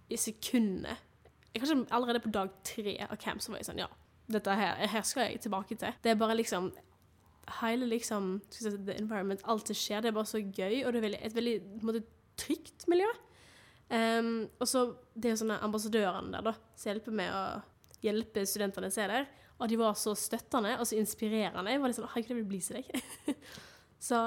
i 0.06 0.22
sekundet 0.22 1.02
Kanskje 1.56 1.86
allerede 1.96 2.20
på 2.20 2.30
dag 2.36 2.50
tre 2.68 2.98
av 3.08 3.16
camp 3.18 3.40
så 3.42 3.54
var 3.54 3.62
jeg 3.62 3.70
sånn 3.70 3.80
Ja, 3.80 3.88
dette 4.28 4.56
her, 4.60 4.82
her 4.92 5.06
skal 5.08 5.30
jeg 5.30 5.40
tilbake 5.46 5.78
til. 5.80 5.98
Det 6.04 6.12
er 6.12 6.18
bare 6.20 6.36
liksom 6.36 6.68
Hele 7.60 7.88
liksom 7.90 8.40
skal 8.50 8.72
jeg 8.72 8.78
si, 8.78 8.84
the 8.88 8.98
environment, 8.98 9.44
alt 9.50 9.70
som 9.70 9.78
skjer, 9.78 10.02
det 10.02 10.12
er 10.12 10.18
bare 10.18 10.30
så 10.30 10.42
gøy, 10.42 10.82
og 10.84 10.94
det 10.94 11.00
er 11.00 11.06
veldig, 11.06 11.22
et 11.28 11.38
veldig 11.38 11.56
måte, 11.86 12.04
trygt 12.40 12.88
miljø. 12.92 13.08
Um, 13.86 14.48
og 14.58 14.68
så 14.68 14.88
det 15.14 15.30
er 15.30 15.36
jo 15.36 15.42
sånne 15.44 15.60
ambassadørene 15.64 16.34
der, 16.34 16.48
da, 16.48 16.56
som 16.74 16.90
hjelper 16.90 17.14
med 17.16 17.30
å 17.32 17.44
hjelpe 18.06 18.46
studentene 18.50 18.90
som 18.94 19.06
er 19.06 19.14
der. 19.14 19.28
Og 19.56 19.70
de 19.72 19.78
var 19.80 19.96
så 20.00 20.16
støttende 20.20 20.74
og 20.80 20.88
så 20.88 20.98
inspirerende. 21.00 21.72
Jeg 21.72 21.82
var 21.82 21.92
litt 21.92 22.00
sånn 22.00 22.12
Herregud, 22.12 22.34
jeg 22.34 22.42
vil 22.42 22.50
bli 22.50 22.60
som 22.64 22.76
deg. 22.76 23.38
så 24.08 24.18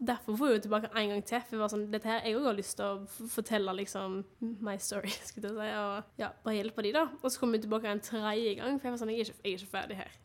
derfor 0.00 0.38
får 0.38 0.48
jeg 0.48 0.56
jo 0.56 0.62
tilbake 0.64 0.90
en 0.94 1.12
gang 1.12 1.24
til. 1.28 1.42
For 1.44 1.56
jeg 1.56 1.62
var 1.62 1.72
sånn, 1.74 1.84
dette 1.92 2.08
her, 2.08 2.22
jeg 2.24 2.38
òg 2.38 2.46
har 2.48 2.56
lyst 2.56 2.78
til 2.78 2.86
å 2.86 3.26
fortelle 3.34 3.74
liksom 3.82 4.22
my 4.64 4.78
story, 4.80 5.12
skulle 5.28 5.52
jeg 5.52 5.58
si. 5.58 5.82
Og 5.82 6.22
ja, 6.22 6.30
bare 6.44 6.56
hjelpe 6.56 6.86
de, 6.86 6.94
da. 6.96 7.04
Og 7.20 7.28
så 7.28 7.42
kom 7.42 7.52
vi 7.52 7.60
tilbake 7.66 7.92
en 7.92 8.04
tredje 8.04 8.54
gang, 8.62 8.78
for 8.78 8.88
jeg 8.88 8.96
var 8.96 9.02
sånn 9.02 9.12
Jeg 9.12 9.26
er 9.26 9.28
ikke, 9.28 9.42
jeg 9.42 9.50
er 9.50 9.60
ikke 9.60 9.74
ferdig 9.74 10.00
her. 10.00 10.16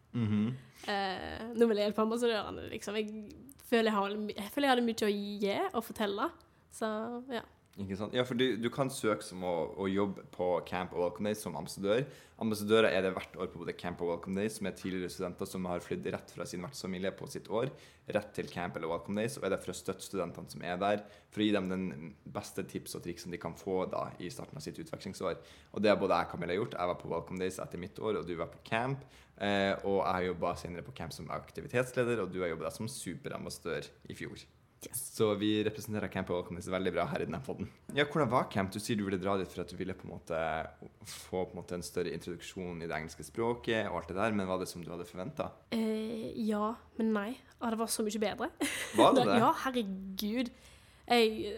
Eh, 0.92 1.44
nå 1.56 1.68
vil 1.70 1.80
jeg 1.80 1.90
hjelpe 1.90 2.04
ambassadørene, 2.04 2.68
liksom. 2.74 2.98
Jeg 3.00 3.26
føler 3.70 3.92
jeg, 3.92 4.26
jeg 4.36 4.52
føler 4.54 4.68
jeg 4.68 4.74
hadde 4.74 4.88
mye 4.88 5.08
å 5.08 5.12
gi 5.14 5.54
og 5.74 5.86
fortelle. 5.88 6.30
Så 6.74 6.90
ja. 7.34 7.44
Ikke 7.82 7.96
sant? 7.98 8.14
Ja, 8.14 8.22
for 8.22 8.38
du, 8.38 8.52
du 8.62 8.68
kan 8.70 8.92
søke 8.94 9.26
som 9.26 9.42
å, 9.50 9.54
å 9.82 9.88
jobbe 9.90 10.22
på 10.36 10.46
Camp 10.70 10.92
og 10.94 11.00
Welcome 11.02 11.32
Days 11.32 11.40
som 11.42 11.56
ambassadør. 11.58 12.04
Ambassadører 12.44 12.94
er 12.94 13.02
det 13.02 13.14
hvert 13.16 13.34
år 13.42 13.50
på 13.50 13.64
både 13.64 13.74
Camp 13.74 14.04
og 14.06 14.12
Welcome 14.12 14.38
Days, 14.38 14.60
som 14.60 14.70
er 14.70 14.76
tidligere 14.78 15.10
studenter 15.10 15.50
som 15.50 15.66
har 15.66 15.82
flydd 15.82 16.06
rett 16.14 16.34
fra 16.36 16.46
sin 16.46 16.62
vertsfamilie 16.62 17.10
på 17.18 17.26
sitt 17.34 17.50
år, 17.50 17.72
rett 18.14 18.30
til 18.38 18.52
Camp 18.52 18.78
eller 18.78 18.92
Welcome 18.94 19.18
Days, 19.18 19.40
og 19.40 19.48
er 19.48 19.56
der 19.56 19.64
for 19.64 19.74
å 19.74 19.78
støtte 19.80 20.06
studentene 20.06 20.54
som 20.54 20.62
er 20.70 20.78
der, 20.86 21.02
for 21.34 21.42
å 21.42 21.50
gi 21.50 21.58
dem 21.58 21.74
den 21.74 22.14
beste 22.38 22.62
tips 22.70 22.94
og 23.00 23.08
triks 23.08 23.26
de 23.34 23.42
kan 23.42 23.58
få 23.58 23.84
da 23.90 24.06
i 24.22 24.30
starten 24.30 24.62
av 24.62 24.66
sitt 24.70 24.78
utvekslingsår. 24.84 25.42
Og 25.74 25.82
det 25.82 25.90
har 25.90 25.98
både 25.98 26.22
jeg 26.22 26.30
og 26.30 26.38
Camilla 26.38 26.62
gjort. 26.62 26.78
Jeg 26.78 26.94
var 26.94 27.02
på 27.02 27.14
Welcome 27.18 27.42
Days 27.42 27.62
etter 27.64 27.82
mitt 27.82 27.98
år, 27.98 28.22
og 28.22 28.30
du 28.30 28.36
var 28.38 28.54
på 28.54 28.62
Camp. 28.70 29.02
Eh, 29.42 29.74
og 29.82 30.04
jeg 30.04 30.12
har 30.12 30.28
jobba 30.30 30.58
senere 30.62 30.86
på 30.86 30.94
Camp 31.02 31.16
som 31.16 31.34
aktivitetsleder, 31.34 32.22
og 32.22 32.30
du 32.30 32.44
har 32.46 32.54
jobba 32.54 32.70
som 32.76 32.92
superambassadør 33.02 33.90
i 34.14 34.22
fjor. 34.22 34.46
Så 34.92 35.30
vi 35.40 35.64
representerer 35.64 36.10
Camp 36.12 36.30
og 36.34 36.40
Welcome 36.42 36.62
veldig 36.74 36.92
bra 36.96 37.06
her 37.12 37.24
i 37.24 37.28
denne 37.28 37.40
podden. 37.46 37.70
Ja, 37.96 38.06
hvordan 38.06 38.30
var 38.32 38.48
Camp? 38.52 38.72
Du 38.74 38.80
sier 38.82 38.98
du 39.00 39.06
ville 39.08 39.20
dra 39.22 39.38
dit 39.40 39.50
for 39.52 39.64
at 39.64 39.72
du 39.72 39.78
ville 39.80 39.96
på 39.96 40.08
en 40.08 40.14
måte 40.16 40.40
få 41.08 41.44
på 41.46 41.54
en, 41.54 41.60
måte 41.62 41.78
en 41.78 41.86
større 41.86 42.14
introduksjon 42.16 42.82
i 42.82 42.88
det 42.90 42.96
engelske 42.98 43.26
språket 43.28 43.88
og 43.90 44.00
alt 44.02 44.12
det 44.12 44.18
der, 44.20 44.36
men 44.36 44.50
var 44.50 44.60
det 44.62 44.68
som 44.72 44.84
du 44.84 44.90
hadde 44.92 45.08
forventa? 45.10 45.52
Eh, 45.76 46.32
ja, 46.48 46.74
men 47.00 47.14
nei. 47.16 47.30
Ah, 47.60 47.70
det 47.74 47.80
var 47.80 47.92
så 47.94 48.04
mye 48.06 48.22
bedre. 48.24 48.50
Var 48.98 49.16
det 49.20 49.26
det? 49.30 49.40
Ja, 49.40 49.54
herregud. 49.64 50.52
Jeg, 51.08 51.54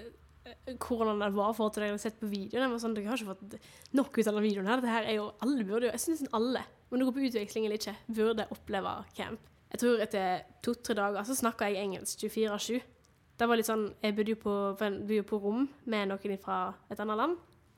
eh, 0.45 0.75
hvordan 0.77 1.21
det 1.25 1.31
var 1.35 1.53
for 1.57 1.69
at 1.71 1.81
jeg 1.81 1.93
hadde 1.93 2.03
sett 2.05 2.19
på 2.21 2.29
videoen. 2.31 2.65
Jeg 2.67 2.73
var 2.75 2.83
sånn, 2.85 2.95
Dere 2.97 3.11
har 3.13 3.19
ikke 3.21 3.33
fått 3.33 3.59
nok 3.97 4.13
ut 4.19 4.23
av 4.27 4.31
denne 4.33 4.45
videoen. 4.45 4.69
her. 4.69 4.81
Dette 4.83 4.95
her 4.95 5.09
er 5.11 5.19
jo 5.19 5.31
alle 5.45 5.65
burde 5.67 5.89
jo, 5.89 5.93
Jeg 5.95 6.03
synes 6.05 6.25
alle, 6.33 6.63
om 6.91 6.99
du 7.01 7.05
går 7.07 7.15
på 7.19 7.25
utveksling 7.29 7.65
eller 7.67 7.81
ikke, 7.81 7.95
burde 8.21 8.47
oppleve 8.53 8.97
camp. 9.17 9.51
Jeg 9.73 9.81
tror 9.81 10.03
etter 10.05 10.43
to-tre 10.63 10.93
dager 10.95 11.25
så 11.27 11.35
snakka 11.35 11.67
jeg 11.73 11.81
engelsk 11.83 12.21
24-7. 12.29 12.77
Det 13.35 13.47
var 13.49 13.59
litt 13.59 13.67
sånn, 13.67 13.89
Jeg 14.01 14.15
bodde 14.15 14.31
jo 14.31 14.39
på, 14.39 14.53
bodde 14.79 15.23
på 15.27 15.39
rom 15.43 15.65
med 15.85 16.11
noen 16.11 16.37
fra 16.41 16.59
et 16.89 16.99
annet 16.99 17.17
land. 17.19 17.37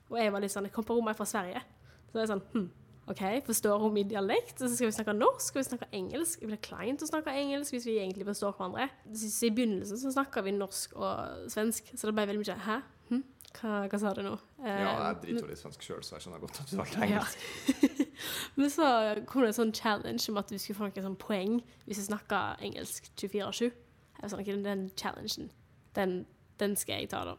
Og 0.09 0.19
jeg 0.19 0.31
var 0.31 0.43
litt 0.43 0.53
sånn, 0.53 0.67
jeg 0.69 0.75
kom 0.75 0.85
på 0.87 0.95
rommet 0.95 1.17
fra 1.17 1.25
Sverige. 1.27 1.63
Så 2.07 2.13
det 2.15 2.23
er 2.23 2.29
sånn, 2.31 2.43
hm, 2.53 2.67
OK, 3.07 3.21
forstår 3.47 3.79
hun 3.79 3.93
min 3.95 4.09
dialekt? 4.09 4.59
Så 4.59 4.67
skal 4.75 4.89
vi 4.89 4.95
snakke 4.97 5.15
norsk? 5.15 5.45
Skal 5.47 5.61
vi 5.61 5.69
snakke 5.69 5.87
engelsk? 5.95 6.41
Det 6.43 6.49
blir 6.49 6.59
kleint 6.63 7.03
å 7.03 7.07
snakke 7.07 7.31
engelsk 7.31 7.75
hvis 7.75 7.87
vi 7.87 7.95
egentlig 8.01 8.27
forstår 8.27 8.57
hverandre. 8.57 8.89
Så 9.15 9.47
I 9.47 9.51
begynnelsen 9.55 10.01
så 10.01 10.11
snakka 10.11 10.43
vi 10.43 10.53
norsk 10.55 10.95
og 10.99 11.49
svensk, 11.51 11.93
så 11.95 12.09
det 12.09 12.15
ble 12.17 12.27
veldig 12.27 12.43
mye 12.43 12.57
Hæ? 12.67 12.77
Hm? 13.07 13.23
Hva, 13.57 13.77
hva 13.87 13.99
sa 14.01 14.11
du 14.13 14.21
nå? 14.25 14.35
Eh, 14.59 14.81
Ja, 14.83 14.91
jeg 15.23 15.37
jo 15.39 15.47
litt 15.47 15.61
svensk 15.61 15.87
sjøl, 15.87 16.03
så 16.03 16.17
jeg 16.17 16.27
skjønner 16.27 16.43
godt 16.43 16.59
at 16.61 16.73
du 16.73 16.77
ja. 16.83 17.07
engelsk. 17.07 18.03
Men 18.59 18.71
så 18.75 18.91
kom 19.29 19.45
det 19.45 19.53
en 19.53 19.59
sånn 19.61 19.75
challenge 19.77 20.27
om 20.27 20.39
at 20.43 20.51
du 20.51 20.57
skulle 20.59 20.77
få 20.77 20.89
noen 20.89 21.07
sånn 21.07 21.19
poeng 21.21 21.59
hvis 21.87 22.03
vi 22.03 22.09
snakka 22.09 22.41
engelsk 22.59 23.07
24-7. 23.15 23.71
Jeg 24.21 24.31
sånn, 24.31 24.41
ok, 24.41 24.49
Den 24.63 24.87
challengen, 24.97 25.51
den, 25.97 26.15
den 26.59 26.75
skal 26.75 27.01
jeg 27.01 27.09
ta, 27.11 27.23
da. 27.25 27.35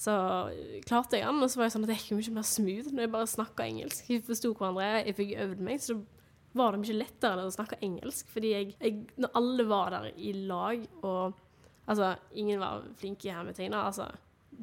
så 0.00 0.14
klarte 0.88 1.18
jeg 1.18 1.26
den. 1.26 1.42
Og 1.42 1.50
så 1.50 1.60
var 1.60 1.68
jeg 1.68 1.74
sånn 1.76 1.84
at 1.84 1.92
jeg 1.94 2.00
gikk 2.04 2.16
mye 2.18 2.38
mer 2.38 2.48
smooth 2.48 2.94
når 2.94 3.04
jeg 3.06 3.12
bare 3.16 3.34
snakka 3.34 3.66
engelsk. 3.68 4.08
Vi 4.08 4.20
forsto 4.24 4.54
hverandre, 4.54 4.88
jeg 5.04 5.18
fikk 5.18 5.36
øvd 5.44 5.62
meg, 5.66 5.84
så 5.84 5.98
var 6.56 6.74
det 6.74 6.82
mye 6.82 6.98
lettere 6.98 7.44
å 7.46 7.52
snakke 7.54 7.78
engelsk. 7.84 8.32
Fordi 8.32 8.54
jeg, 8.54 8.74
jeg 8.80 9.06
Når 9.20 9.36
alle 9.38 9.68
var 9.70 9.94
der 9.94 10.10
i 10.16 10.32
lag, 10.32 10.82
og 11.02 11.38
altså 11.86 12.14
Ingen 12.34 12.60
var 12.60 12.84
flinke 12.98 13.28
i 13.28 13.34
hermetegn. 13.34 13.74
Altså, 13.74 14.08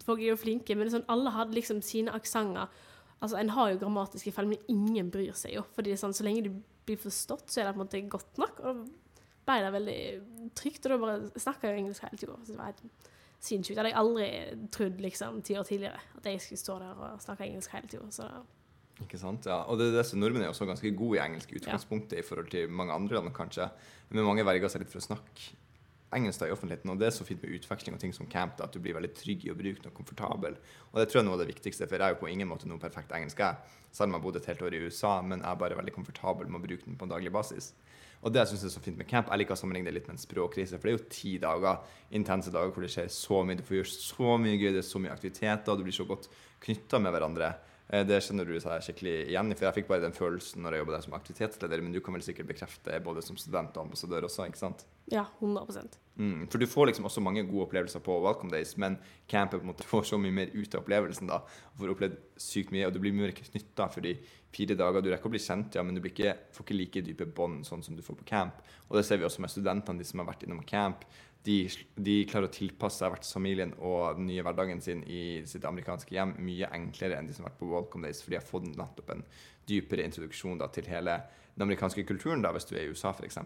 folk 0.04 0.20
er 0.22 0.34
jo 0.34 0.42
flinke, 0.42 0.76
men 0.76 0.92
sånn, 0.92 1.08
alle 1.08 1.32
hadde 1.36 1.56
liksom 1.56 1.82
sine 1.86 2.12
aksenter. 2.12 2.68
Altså, 3.22 3.38
En 3.38 3.50
har 3.50 3.72
jo 3.72 3.80
grammatiske 3.82 4.32
feil, 4.34 4.50
men 4.52 4.60
ingen 4.70 5.12
bryr 5.12 5.34
seg 5.38 5.56
jo. 5.56 5.64
Fordi 5.76 5.92
det 5.92 5.98
er 5.98 6.04
sånn, 6.06 6.18
Så 6.18 6.26
lenge 6.28 6.44
du 6.50 6.52
blir 6.88 6.98
forstått, 6.98 7.48
så 7.52 7.62
er 7.62 7.68
det 7.68 7.76
på 7.76 7.82
en 7.82 7.86
måte 7.86 8.10
godt 8.10 8.38
nok. 8.42 8.60
Og 8.64 8.88
ble 9.48 9.60
det 9.64 9.74
veldig 9.76 10.02
trygt, 10.58 10.86
og 10.86 10.94
da 10.94 11.00
bare 11.02 11.40
snakka 11.40 11.72
jeg 11.72 11.84
engelsk 11.84 12.06
hele 12.06 12.20
tida. 12.20 12.38
Så 12.44 12.54
det 12.54 12.60
var 12.60 12.72
helt 12.74 13.10
sinnssykt. 13.40 13.76
Det 13.76 13.82
hadde 13.82 13.94
jeg 13.94 14.02
aldri 14.02 14.30
trodd 14.74 15.02
liksom, 15.04 15.42
ti 15.46 15.58
år 15.58 15.68
tidligere, 15.68 16.06
at 16.20 16.30
jeg 16.30 16.44
skulle 16.44 16.64
stå 16.64 16.78
der 16.84 17.04
og 17.08 17.22
snakke 17.24 17.48
engelsk 17.48 17.76
hele 17.78 17.92
tida. 17.92 18.32
Ikke 19.04 19.20
sant? 19.22 19.46
Ja. 19.46 19.62
Og 19.70 19.78
det 19.78 19.92
det 19.94 20.08
som 20.10 20.20
nordmenn 20.22 20.48
er 20.48 20.50
også 20.50 20.66
ganske 20.66 20.90
gode 20.98 21.20
i 21.20 21.22
engelsk 21.22 21.52
i 21.54 21.60
utgangspunktet 21.60 22.18
i 22.18 22.26
forhold 22.26 22.50
til 22.54 22.70
mange 22.70 22.96
andre 22.96 23.20
land, 23.20 23.34
kanskje. 23.36 23.70
Men 24.10 24.26
mange 24.26 24.46
verger 24.48 24.74
seg 24.74 24.84
litt 24.84 24.94
for 24.94 25.04
å 25.04 25.08
snakke 25.12 25.54
engelsk 26.16 26.42
da 26.42 26.48
i 26.48 26.54
offentligheten. 26.56 26.92
Og 26.94 27.00
det 27.00 27.10
er 27.10 27.16
så 27.16 27.28
fint 27.28 27.42
med 27.44 27.54
utveksling 27.58 27.98
og 27.98 28.02
ting 28.02 28.14
som 28.16 28.30
camp, 28.32 28.56
da, 28.58 28.66
at 28.66 28.74
du 28.74 28.82
blir 28.82 28.96
veldig 28.98 29.12
trygg 29.18 29.46
i 29.46 29.52
å 29.54 29.58
bruke 29.60 29.90
og 29.90 29.96
komfortabel. 29.98 30.58
Og 30.92 31.00
det 31.00 31.10
tror 31.10 31.20
jeg 31.20 31.26
er 31.26 31.30
noe 31.30 31.38
av 31.38 31.44
det 31.44 31.52
viktigste, 31.52 31.88
for 31.88 32.00
jeg 32.00 32.08
er 32.08 32.16
jo 32.16 32.22
på 32.24 32.32
ingen 32.32 32.50
måte 32.50 32.70
noe 32.70 32.82
perfekt 32.82 33.14
engelsk, 33.16 33.44
jeg. 33.44 33.78
Selv 33.92 34.10
om 34.10 34.16
jeg 34.16 34.22
har 34.22 34.26
bodd 34.26 34.40
et 34.42 34.50
helt 34.52 34.66
år 34.66 34.78
i 34.78 34.82
USA, 34.88 35.14
men 35.22 35.44
jeg 35.44 35.52
er 35.52 35.62
bare 35.62 35.80
veldig 35.80 35.96
komfortabel 35.96 36.50
med 36.50 36.62
å 36.62 36.66
bruke 36.66 36.88
den 36.88 36.98
på 36.98 37.08
en 37.08 37.14
daglig 37.14 37.34
basis. 37.36 37.74
Og 38.24 38.34
det 38.34 38.42
jeg 38.44 38.58
er 38.58 38.74
så 38.74 38.82
fint 38.84 38.98
med 38.98 39.08
camp, 39.08 39.30
jeg 39.30 39.44
liker 39.44 39.54
å 39.56 39.60
sammenligne 39.60 39.92
det 39.92 40.00
litt 40.00 40.10
med 40.10 40.18
en 40.18 40.24
språkkrise, 40.24 40.80
for 40.80 40.90
det 40.90 40.94
er 40.94 40.98
jo 40.98 41.10
ti 41.14 41.36
dager, 41.44 41.80
intense 42.18 42.52
dager 42.54 42.74
hvor 42.74 42.84
det 42.86 42.92
skjer 42.94 43.12
så 43.14 43.44
mye, 43.46 43.60
du 43.60 43.64
får 43.68 43.80
gjøre 43.80 43.94
så 43.94 44.38
mye 44.42 44.58
gøy, 44.58 44.72
det 44.74 44.82
er 44.84 44.90
så 44.90 45.02
mye 45.04 45.14
aktiviteter, 45.14 45.72
og 45.72 45.78
du 45.80 45.86
blir 45.88 45.96
så 45.96 46.08
godt 46.10 46.30
knytta 46.66 47.00
med 47.04 47.14
hverandre. 47.14 47.54
Eh, 47.90 48.04
Det 48.04 48.20
kjenner 48.26 48.44
du 48.50 48.58
seg 48.60 48.82
skikkelig 48.84 49.16
igjen 49.30 49.52
i, 49.54 49.56
for 49.56 49.70
jeg 49.70 49.78
fikk 49.78 49.88
bare 49.92 50.04
den 50.04 50.16
følelsen 50.18 50.64
når 50.66 50.76
jeg 50.76 50.84
jobba 50.84 50.96
der 50.98 51.06
som 51.06 51.16
aktivitetsleder, 51.16 51.84
men 51.86 51.94
du 51.96 52.02
kan 52.04 52.18
vel 52.18 52.26
sikkert 52.26 52.50
bekrefte 52.50 53.00
både 53.06 53.24
som 53.24 53.38
student 53.40 53.78
og 53.78 53.86
ambassadør 53.86 54.28
også, 54.28 54.48
ikke 54.50 54.60
sant? 54.66 54.86
ja, 55.12 55.24
100 55.40 55.88
Mm, 56.18 56.48
for 56.50 56.58
du 56.58 56.66
får 56.66 56.88
liksom 56.90 57.06
også 57.06 57.22
mange 57.22 57.44
gode 57.46 57.68
opplevelser 57.68 58.02
på 58.02 58.16
Welcome 58.24 58.50
Days, 58.50 58.72
men 58.76 58.98
campet 59.30 59.62
på 59.62 59.68
en 59.68 59.70
måte 59.70 59.86
får 59.94 60.04
så 60.10 60.18
mye 60.18 60.34
mer 60.34 60.50
ut 60.52 60.74
av 60.74 60.82
opplevelsen 60.82 61.30
da, 61.30 61.44
og 61.46 61.78
får 61.80 61.94
opplevd 61.94 62.18
sykt 62.42 62.74
mye, 62.74 62.88
og 62.90 62.96
du 62.96 63.00
blir 63.00 63.14
mye 63.14 63.30
mer 63.30 63.36
knytta 63.38 63.88
for 63.94 64.02
de 64.02 64.16
fire 64.58 64.78
dager. 64.78 65.04
Du 65.04 65.12
rekker 65.12 65.30
å 65.30 65.34
bli 65.34 65.42
kjent, 65.42 65.78
ja, 65.78 65.84
men 65.86 65.98
du 65.98 66.02
ikke, 66.08 66.34
får 66.56 66.66
ikke 66.66 66.78
like 66.78 67.06
dype 67.06 67.30
bånd 67.38 67.66
sånn 67.68 67.86
som 67.86 67.98
du 67.98 68.04
får 68.06 68.20
på 68.20 68.28
camp. 68.28 68.60
Og 68.90 68.98
det 68.98 69.06
ser 69.08 69.22
vi 69.22 69.28
også 69.28 69.44
med 69.44 69.54
studentene, 69.54 70.02
de 70.02 70.08
som 70.08 70.24
har 70.24 70.30
vært 70.32 70.48
innom 70.48 70.64
camp. 70.68 71.06
De, 71.48 71.62
de 71.96 72.18
klarer 72.28 72.50
å 72.50 72.54
tilpasse 72.54 73.00
seg 73.00 73.14
vertsfamilien 73.14 73.72
og 73.78 74.18
den 74.18 74.28
nye 74.28 74.44
hverdagen 74.44 74.82
sin 74.84 75.04
i 75.08 75.46
sitt 75.48 75.64
amerikanske 75.70 76.12
hjem 76.12 76.34
mye 76.44 76.68
enklere 76.76 77.20
enn 77.20 77.30
de 77.30 77.36
som 77.38 77.46
har 77.46 77.54
vært 77.54 77.62
på 77.62 77.70
Welcome 77.72 78.10
Days, 78.10 78.20
for 78.24 78.34
de 78.34 78.40
har 78.42 78.48
fått 78.48 78.68
nettopp 78.74 79.14
en 79.14 79.24
dypere 79.70 80.08
introduksjon 80.10 80.60
da, 80.60 80.68
til 80.74 80.90
hele 80.92 81.22
den 81.54 81.68
amerikanske 81.70 82.04
kulturen, 82.10 82.44
da, 82.44 82.52
hvis 82.56 82.68
du 82.68 82.76
er 82.76 82.84
i 82.86 82.92
USA 82.92 83.14
f.eks. 83.16 83.40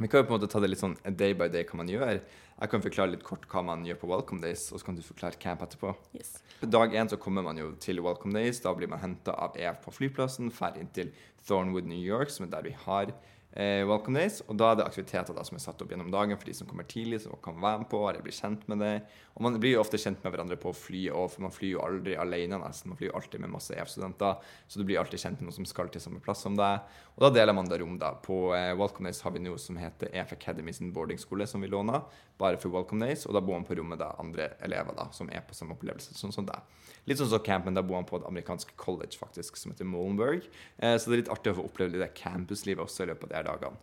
Vi 0.00 0.08
kan 0.08 0.22
jo 0.22 0.24
på 0.24 0.32
en 0.32 0.38
måte 0.38 0.48
ta 0.48 0.60
det 0.62 0.70
litt 0.70 0.80
sånn 0.80 0.94
day 1.04 1.34
by 1.36 1.50
day 1.52 1.66
hva 1.68 1.76
man 1.82 1.90
gjør. 1.92 2.20
Jeg 2.60 2.72
kan 2.72 2.82
forklare 2.84 3.12
litt 3.12 3.24
kort 3.24 3.42
hva 3.52 3.60
man 3.64 3.82
gjør 3.84 3.98
på 4.00 4.08
Welcome 4.08 4.40
Days, 4.40 4.62
og 4.72 4.80
så 4.80 4.86
kan 4.86 4.96
du 4.96 5.02
forklare 5.04 5.36
camp 5.40 5.60
etterpå. 5.64 5.92
Yes. 6.16 6.38
Dag 6.64 6.96
én 6.96 7.08
så 7.08 7.18
kommer 7.20 7.44
man 7.44 7.60
jo 7.60 7.74
til 7.80 8.00
Welcome 8.04 8.32
Days. 8.36 8.62
Da 8.64 8.72
blir 8.76 8.88
man 8.88 9.02
henta 9.02 9.34
av 9.36 9.58
EF 9.60 9.82
på 9.84 9.92
flyplassen, 9.98 10.48
drar 10.56 10.78
inn 10.80 10.88
til 10.96 11.12
Thornwood, 11.44 11.88
New 11.88 12.00
York, 12.00 12.32
som 12.32 12.46
er 12.46 12.54
der 12.54 12.64
vi 12.70 12.74
har 12.86 13.12
eh, 13.52 13.82
Welcome 13.88 14.18
Days. 14.18 14.40
Og 14.46 14.58
da 14.58 14.70
er 14.70 14.78
det 14.78 14.86
aktiviteter 14.86 15.36
da 15.36 15.44
som 15.46 15.58
er 15.58 15.62
satt 15.64 15.82
opp 15.82 15.90
gjennom 15.92 16.10
dagen 16.12 16.38
for 16.38 16.48
de 16.48 16.54
som 16.56 16.68
kommer 16.68 16.86
tidlig, 16.88 17.22
som 17.24 17.34
kan 17.42 17.58
være 17.60 17.82
med 17.82 17.90
på 17.90 18.00
eller 18.08 18.24
bli 18.24 18.34
kjent 18.34 18.66
med 18.70 18.82
det. 18.84 18.94
Og 19.34 19.44
man 19.46 19.58
blir 19.62 19.76
jo 19.76 19.82
ofte 19.82 20.00
kjent 20.00 20.22
med 20.24 20.34
hverandre 20.34 20.58
på 20.60 20.72
flyet 20.76 21.14
òg, 21.16 21.30
for 21.32 21.46
man 21.46 21.54
flyr 21.54 21.74
jo 21.74 21.84
aldri 21.84 22.16
alene 22.20 22.60
nesten. 22.60 22.92
Man 22.92 23.00
flyr 23.00 23.14
alltid 23.16 23.42
med 23.44 23.52
masse 23.54 23.76
EF-studenter, 23.76 24.40
så 24.68 24.80
du 24.80 24.86
blir 24.88 25.00
alltid 25.00 25.22
kjent 25.22 25.40
med 25.40 25.48
noen 25.48 25.58
som 25.60 25.68
skal 25.68 25.90
til 25.92 26.02
samme 26.04 26.22
plass 26.24 26.44
som 26.46 26.58
deg. 26.58 26.84
Og 27.16 27.24
da 27.26 27.32
deler 27.34 27.56
man 27.56 27.68
det 27.70 27.80
rom, 27.82 27.98
da. 28.00 28.14
På 28.24 28.50
eh, 28.56 28.72
Welcome 28.76 29.10
Days 29.10 29.22
har 29.26 29.34
vi 29.34 29.42
noe 29.44 29.58
som 29.60 29.78
heter 29.80 30.12
EF 30.12 30.34
Academy 30.36 30.74
sin 30.76 30.92
boardingskole, 30.94 31.46
som 31.50 31.64
vi 31.64 31.70
låner, 31.70 32.04
bare 32.40 32.60
for 32.60 32.72
Welcome 32.74 33.06
Days. 33.06 33.26
Og 33.26 33.36
da 33.36 33.42
bor 33.44 33.58
man 33.58 33.66
på 33.68 33.78
rommet 33.78 34.00
da 34.02 34.12
andre 34.22 34.52
elever 34.64 34.96
da, 34.98 35.08
som 35.16 35.30
er 35.32 35.44
på 35.46 35.56
samme 35.56 35.76
opplevelse 35.78 36.18
sånn 36.18 36.34
som 36.34 36.48
deg. 36.48 36.78
Litt 37.08 37.20
sånn 37.20 37.30
som 37.30 37.42
campen, 37.44 37.76
da 37.76 37.82
bor 37.86 37.96
han 37.96 38.08
på 38.08 38.20
et 38.20 38.26
amerikansk 38.28 38.74
college 38.80 39.16
faktisk, 39.18 39.56
som 39.56 39.72
heter 39.72 39.88
Molenberg. 39.88 40.44
Eh, 40.78 40.96
så 41.00 41.08
det 41.08 41.16
er 41.16 41.22
litt 41.22 41.32
artig 41.32 41.54
å 41.54 41.60
få 41.60 41.68
oppleve 41.70 42.00
det 42.00 42.12
campuslivet 42.18 42.84
også 42.84 43.06
i 43.06 43.10
løpet 43.12 43.30
av 43.30 43.32
de 43.32 43.39
her 43.40 43.48
dagene. 43.48 43.80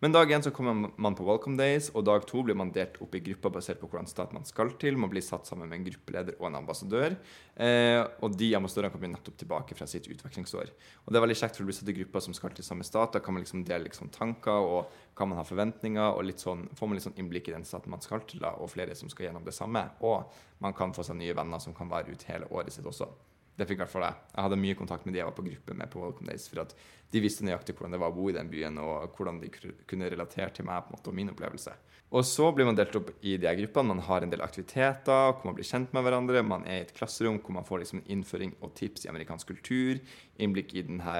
Men 0.00 0.12
dag 0.14 0.30
én 0.30 0.42
så 0.42 0.52
kommer 0.54 0.92
man 0.96 1.14
på 1.18 1.24
Welcome 1.26 1.58
Days, 1.58 1.88
og 1.90 2.04
dag 2.06 2.22
to 2.30 2.44
blir 2.46 2.54
man 2.54 2.68
delt 2.70 3.00
opp 3.02 3.16
i 3.18 3.20
grupper 3.26 3.50
basert 3.56 3.80
på 3.80 3.88
hvordan 3.90 4.06
stat 4.06 4.30
man 4.30 4.44
skal 4.46 4.70
til. 4.78 4.94
Man 4.94 5.10
blir 5.10 5.24
satt 5.26 5.48
sammen 5.50 5.66
med 5.66 5.80
en 5.80 5.88
gruppeleder 5.88 6.36
og 6.38 6.46
en 6.46 6.58
ambassadør. 6.60 7.16
Eh, 7.58 8.04
og 8.22 8.36
de 8.38 8.52
ambassadørene 8.54 8.94
kommer 8.94 9.10
nettopp 9.16 9.40
tilbake 9.42 9.74
fra 9.74 9.88
sitt 9.90 10.06
utvekslingsår. 10.06 10.70
Og 11.02 11.10
det 11.10 11.18
er 11.18 11.26
veldig 11.26 11.38
kjekt, 11.40 11.58
for 11.58 11.66
å 11.66 11.70
bli 11.72 11.74
satt 11.80 11.90
i 11.90 11.96
grupper 11.98 12.22
som 12.28 12.38
skal 12.38 12.54
til 12.54 12.68
samme 12.68 12.86
stat. 12.86 13.16
Da 13.16 13.24
kan 13.24 13.34
man 13.34 13.42
liksom 13.42 13.66
dele 13.66 13.88
liksom 13.88 14.14
tanker 14.14 14.70
og 14.70 14.94
hva 15.18 15.26
man 15.26 15.40
har 15.40 15.50
forventninger, 15.50 16.12
og 16.14 16.28
litt 16.30 16.46
sånn, 16.46 16.68
får 16.78 16.92
man 16.92 17.00
litt 17.00 17.08
sånn 17.08 17.18
innblikk 17.18 17.50
i 17.50 17.56
den 17.56 17.66
staten 17.66 17.90
man 17.90 18.06
skal 18.06 18.22
til, 18.22 18.38
da, 18.46 18.54
og 18.54 18.70
flere 18.70 18.94
som 18.94 19.10
skal 19.10 19.26
gjennom 19.26 19.50
det 19.50 19.56
samme. 19.58 19.82
Og 20.06 20.30
man 20.62 20.78
kan 20.78 20.94
få 20.94 21.02
seg 21.10 21.18
nye 21.18 21.34
venner 21.34 21.58
som 21.58 21.74
kan 21.74 21.90
være 21.90 22.14
ute 22.14 22.30
hele 22.30 22.46
året 22.54 22.70
sitt 22.70 22.86
også. 22.86 23.10
Det 23.58 23.66
fikk 23.66 23.80
i 23.80 23.82
hvert 23.82 23.90
fall 23.90 24.06
jeg. 24.06 24.22
Jeg 24.36 24.46
hadde 24.46 24.60
mye 24.62 24.78
kontakt 24.78 25.06
med 25.06 25.16
de 25.16 25.18
jeg 25.18 25.26
var 25.26 25.34
på 25.34 25.44
gruppe 25.48 25.74
med 25.74 25.90
på 25.90 26.00
Welcome 26.04 26.30
Days, 26.30 26.46
for 26.46 26.62
at 26.62 26.74
de 27.10 27.22
visste 27.24 27.46
nøyaktig 27.46 27.74
hvordan 27.74 27.96
det 27.96 27.98
var 27.98 28.12
å 28.12 28.14
bo 28.14 28.28
i 28.30 28.36
den 28.36 28.50
byen, 28.52 28.78
og 28.78 29.16
hvordan 29.18 29.40
de 29.42 29.50
kunne 29.90 30.10
relatere 30.12 30.54
til 30.54 30.68
meg 30.68 30.84
på 30.84 30.92
en 30.92 30.98
måte, 30.98 31.10
og 31.10 31.18
min 31.18 31.32
opplevelse. 31.32 31.74
Og 32.08 32.24
så 32.24 32.46
blir 32.56 32.64
man 32.64 32.76
delt 32.78 32.94
opp 32.96 33.10
i 33.20 33.34
de 33.40 33.50
gruppene. 33.58 33.92
Man 33.92 34.04
har 34.06 34.24
en 34.24 34.30
del 34.32 34.44
aktiviteter 34.44 35.32
hvor 35.34 35.50
man 35.50 35.58
blir 35.58 35.66
kjent 35.68 35.92
med 35.92 36.06
hverandre. 36.06 36.44
Man 36.46 36.64
er 36.64 36.78
i 36.78 36.84
et 36.86 36.94
klasserom 36.96 37.36
hvor 37.42 37.58
man 37.58 37.66
får 37.68 37.82
liksom 37.82 38.04
innføring 38.08 38.54
og 38.62 38.72
tips 38.78 39.04
i 39.04 39.10
amerikansk 39.12 39.50
kultur, 39.50 40.00
innblikk 40.40 40.72
i 40.78 40.86
denne, 40.88 41.18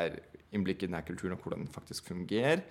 innblikk 0.55 0.87
i 0.87 0.89
denne 0.89 1.03
kulturen 1.05 1.37
og 1.37 1.45
hvordan 1.45 1.67
den 1.67 1.75
faktisk 1.75 2.09
fungerer. 2.09 2.65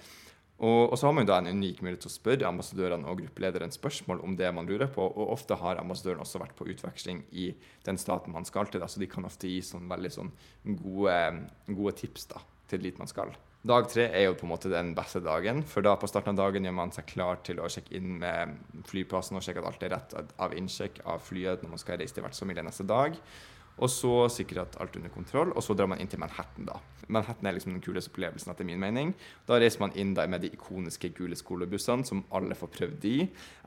Og, 0.58 0.90
og 0.90 0.98
så 0.98 1.06
har 1.06 1.14
man 1.14 1.26
jo 1.26 1.30
da 1.30 1.38
en 1.38 1.52
unik 1.54 1.84
mulighet 1.84 2.02
til 2.08 2.10
å 2.10 2.16
spørre 2.16 2.48
ambassadørene 2.50 3.06
og 3.10 3.20
gruppelederen 3.22 3.74
spørsmål 3.74 4.24
om 4.26 4.38
det 4.40 4.50
man 4.58 4.66
lurer 4.66 4.90
på, 4.90 5.06
og 5.06 5.34
ofte 5.36 5.58
har 5.62 5.78
ambassadøren 5.82 6.24
også 6.24 6.42
vært 6.42 6.56
på 6.58 6.66
utveksling 6.74 7.22
i 7.38 7.52
den 7.86 8.00
staten 8.02 8.34
man 8.34 8.48
skal 8.48 8.70
til, 8.72 8.82
da, 8.82 8.90
så 8.90 9.02
de 9.02 9.10
kan 9.12 9.28
ofte 9.28 9.52
gi 9.52 9.60
sånn 9.66 9.86
veldig 9.92 10.14
sånn 10.16 10.32
gode, 10.82 11.18
gode 11.70 11.94
tips 12.02 12.26
da, 12.34 12.42
til 12.72 12.82
dit 12.88 12.98
man 12.98 13.12
skal. 13.12 13.36
Dag 13.68 13.88
tre 13.92 14.06
er 14.16 14.28
jo 14.28 14.36
på 14.38 14.46
en 14.48 14.52
måte 14.54 14.70
den 14.72 14.94
beste 14.98 15.20
dagen, 15.22 15.60
for 15.68 15.86
da 15.86 15.94
på 16.00 16.10
starten 16.10 16.34
av 16.34 16.40
dagen 16.40 16.66
gjør 16.66 16.76
man 16.78 16.94
seg 16.96 17.08
klar 17.10 17.42
til 17.46 17.60
å 17.62 17.70
sjekke 17.70 17.94
inn 18.00 18.16
med 18.22 18.82
flyplassen 18.88 19.38
og 19.38 19.46
sjekke 19.46 19.62
at 19.62 19.70
alt 19.70 19.86
er 19.86 19.94
rett 19.94 20.18
av 20.42 20.58
innsjekk 20.58 21.02
av 21.06 21.22
flyet 21.26 21.62
når 21.62 21.74
man 21.74 21.82
skal 21.82 22.00
reise 22.02 22.16
til 22.16 22.26
vertsfamilien 22.26 22.70
neste 22.70 22.86
dag. 22.88 23.18
Og 23.78 23.92
så 23.94 24.14
sikre 24.34 24.64
at 24.64 24.78
alt 24.82 24.96
er 24.96 25.04
under 25.04 25.14
kontroll, 25.14 25.52
og 25.54 25.64
så 25.64 25.76
drar 25.78 25.90
man 25.92 26.00
inn 26.02 26.10
til 26.10 26.20
Manhattan. 26.20 26.66
da. 26.66 26.80
Manhattan 27.08 27.48
er 27.48 27.56
liksom 27.56 27.76
den 27.76 27.84
kuleste 27.84 28.12
opplevelsen, 28.12 28.52
etter 28.52 28.68
min 28.68 28.80
mening. 28.82 29.14
Da 29.48 29.60
reiser 29.62 29.84
man 29.84 29.94
inn 29.96 30.16
der 30.18 30.28
med 30.28 30.42
de 30.44 30.50
ikoniske 30.52 31.14
gule 31.16 31.38
skolebussene, 31.40 32.06
som 32.06 32.26
alle 32.36 32.58
får 32.58 32.72
prøvd 32.74 33.06
i. 33.06 33.18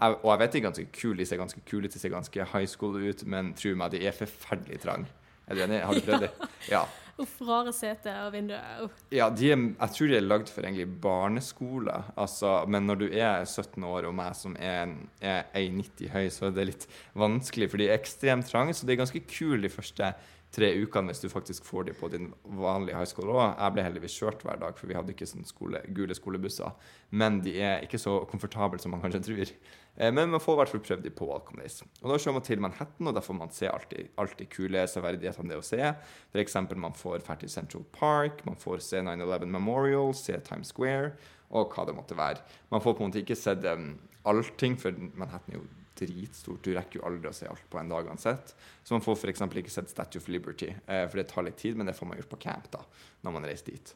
Og 0.02 0.26
jeg 0.32 0.42
vet 0.42 0.52
de 0.52 0.58
er 0.58 0.66
ganske 0.66 0.88
kule, 0.98 1.18
de 1.22 1.26
ser 1.26 1.40
ganske 1.40 1.62
kule 1.70 1.88
de 1.88 1.98
ser 1.98 2.12
ganske 2.12 2.48
high 2.52 2.68
school 2.68 2.98
ut, 3.00 3.24
men 3.26 3.54
tro 3.54 3.74
meg, 3.78 3.94
de 3.94 4.02
er 4.06 4.16
forferdelig 4.16 4.82
trang. 4.82 5.06
Er 5.46 5.54
du 5.54 5.62
enig? 5.64 5.80
Har 5.86 5.94
du 5.94 6.04
prøvd 6.06 6.26
det? 6.26 6.32
Ja. 6.70 6.84
Uff, 7.20 7.36
rare 7.44 7.72
seter 7.76 8.22
og 8.24 8.32
vinduer. 8.32 8.88
Ja, 9.12 9.26
de 9.28 9.50
er, 9.52 9.64
jeg 9.74 9.94
tror 9.96 10.08
de 10.08 10.16
er 10.16 10.24
lagd 10.24 10.48
for 10.52 10.64
egentlig 10.64 10.86
barneskole. 11.02 11.96
Altså, 12.16 12.54
men 12.70 12.88
når 12.88 13.02
du 13.02 13.06
er 13.10 13.44
17 13.44 13.84
år 13.84 14.08
og 14.08 14.14
meg 14.16 14.36
som 14.38 14.56
er, 14.56 14.94
er 15.20 15.50
1,90 15.58 16.12
høy, 16.14 16.26
så 16.32 16.48
er 16.48 16.56
det 16.56 16.68
litt 16.70 16.86
vanskelig, 17.20 17.68
for 17.72 17.82
de 17.82 17.90
er 17.90 17.98
ekstremt 17.98 18.48
trange. 18.48 18.76
Så 18.76 18.88
det 18.88 18.96
er 18.96 19.02
ganske 19.02 19.24
kult 19.28 19.66
de 19.66 19.72
første 19.72 20.14
tre 20.54 20.70
ukene 20.82 21.12
hvis 21.12 21.22
du 21.22 21.28
faktisk 21.30 21.66
får 21.68 21.84
de 21.88 21.94
på 21.94 22.08
din 22.10 22.30
vanlige 22.58 22.98
high 22.98 23.08
school 23.08 23.30
òg. 23.32 23.52
Jeg 23.54 23.74
ble 23.76 23.84
heldigvis 23.86 24.16
kjørt 24.18 24.42
hver 24.46 24.58
dag, 24.60 24.78
for 24.78 24.90
vi 24.90 24.96
hadde 24.98 25.14
ikke 25.14 25.28
sånne 25.30 25.46
skole, 25.48 25.82
gule 25.94 26.16
skolebusser. 26.16 26.74
Men 27.14 27.38
de 27.44 27.54
er 27.62 27.86
ikke 27.86 28.00
så 28.02 28.16
komfortable 28.30 28.82
som 28.82 28.94
man 28.94 29.02
kanskje 29.04 29.22
tror. 29.28 29.52
Eh, 29.96 30.12
Men 30.12 30.30
man 30.30 30.42
får 30.42 30.54
i 30.54 30.60
hvert 30.60 30.72
fall 30.74 30.84
prøvd 30.88 31.02
de 31.06 31.10
på 31.14 31.28
Welcome 31.30 31.62
Days. 31.62 31.82
Og 32.02 32.10
Da 32.10 32.18
kjører 32.18 32.38
man 32.38 32.46
til 32.46 32.60
Manhattan, 32.60 33.06
og 33.06 33.14
der 33.14 33.26
får 33.26 33.38
man 33.38 33.50
se 33.50 33.68
alt 33.70 34.38
de, 34.38 34.46
kule 34.46 34.86
severdighetene 34.88 35.50
det 35.54 35.58
å 35.60 35.66
se. 35.66 35.94
Eksempel 36.34 36.76
man 36.76 36.94
får 36.98 37.22
dra 37.26 37.36
Central 37.46 37.84
Park, 37.92 38.44
man 38.46 38.56
får 38.56 38.80
se 38.80 39.02
9-11 39.02 39.46
Memorial, 39.46 40.14
se 40.14 40.38
Times 40.40 40.68
Square, 40.74 41.12
og 41.50 41.74
hva 41.74 41.86
det 41.86 41.94
måtte 41.94 42.16
være. 42.16 42.42
Man 42.70 42.80
får 42.80 42.94
på 42.94 43.04
en 43.04 43.10
måte 43.10 43.22
ikke 43.22 43.38
sett 43.38 43.64
um, 43.66 43.98
allting, 44.24 44.76
for 44.78 44.90
Manhattan 45.14 45.54
er 45.54 45.58
jo 45.60 45.68
dritstort. 46.00 46.62
Du 46.64 46.74
rekker 46.76 47.00
jo 47.00 47.06
aldri 47.08 47.30
å 47.30 47.36
se 47.36 47.48
alt 47.50 47.64
på 47.70 47.80
en 47.80 47.90
dag 47.92 48.08
uansett. 48.10 48.54
Så 48.82 48.96
man 48.96 49.04
får 49.04 49.18
f.eks. 49.18 49.44
ikke 49.62 49.72
sett 49.72 49.92
Statue 49.92 50.22
of 50.22 50.28
Liberty, 50.32 50.72
eh, 50.86 51.06
for 51.06 51.20
det 51.20 51.28
tar 51.30 51.46
litt 51.46 51.60
tid, 51.60 51.78
men 51.78 51.90
det 51.90 51.96
får 51.98 52.10
man 52.10 52.20
gjort 52.20 52.32
på 52.32 52.42
camp 52.46 52.70
da, 52.72 52.84
når 53.26 53.36
man 53.36 53.48
reiser 53.50 53.72
dit. 53.72 53.94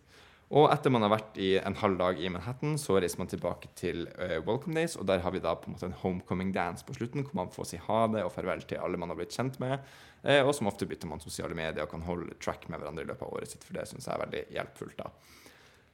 Og 0.55 0.69
etter 0.69 0.93
man 0.93 1.03
har 1.03 1.11
vært 1.15 1.39
i 1.41 1.55
en 1.57 1.77
halv 1.81 1.97
dag 1.99 2.19
i 2.21 2.29
Manhattan, 2.31 2.77
så 2.79 2.99
reiser 3.01 3.19
man 3.23 3.31
tilbake 3.31 3.71
til 3.79 4.05
uh, 4.19 4.37
Welcome 4.45 4.77
Days, 4.77 4.95
og 5.01 5.09
der 5.09 5.23
har 5.25 5.33
vi 5.33 5.41
da 5.43 5.55
på 5.57 5.71
en 5.71 5.75
måte 5.75 5.89
en 5.89 5.97
homecoming 6.03 6.53
dance 6.55 6.85
på 6.87 6.97
slutten, 6.99 7.25
hvor 7.25 7.39
man 7.41 7.53
får 7.55 7.71
si 7.71 7.81
ha 7.87 8.03
det 8.13 8.27
og 8.27 8.33
farvel 8.35 8.63
til 8.69 8.83
alle 8.85 9.01
man 9.01 9.11
har 9.11 9.19
blitt 9.19 9.35
kjent 9.35 9.57
med. 9.63 9.81
Eh, 10.23 10.43
og 10.45 10.53
som 10.57 10.69
ofte 10.69 10.87
bytter 10.89 11.09
man 11.11 11.23
sosiale 11.25 11.57
medier 11.57 11.85
og 11.85 11.91
kan 11.91 12.05
holde 12.07 12.37
track 12.45 12.69
med 12.69 12.81
hverandre 12.81 13.07
i 13.07 13.09
løpet 13.09 13.27
av 13.27 13.33
året 13.35 13.51
sitt, 13.51 13.65
for 13.65 13.77
det 13.77 13.89
syns 13.89 14.07
jeg 14.07 14.15
er 14.15 14.23
veldig 14.27 14.45
hjelpfullt. 14.59 15.01
da. 15.01 15.11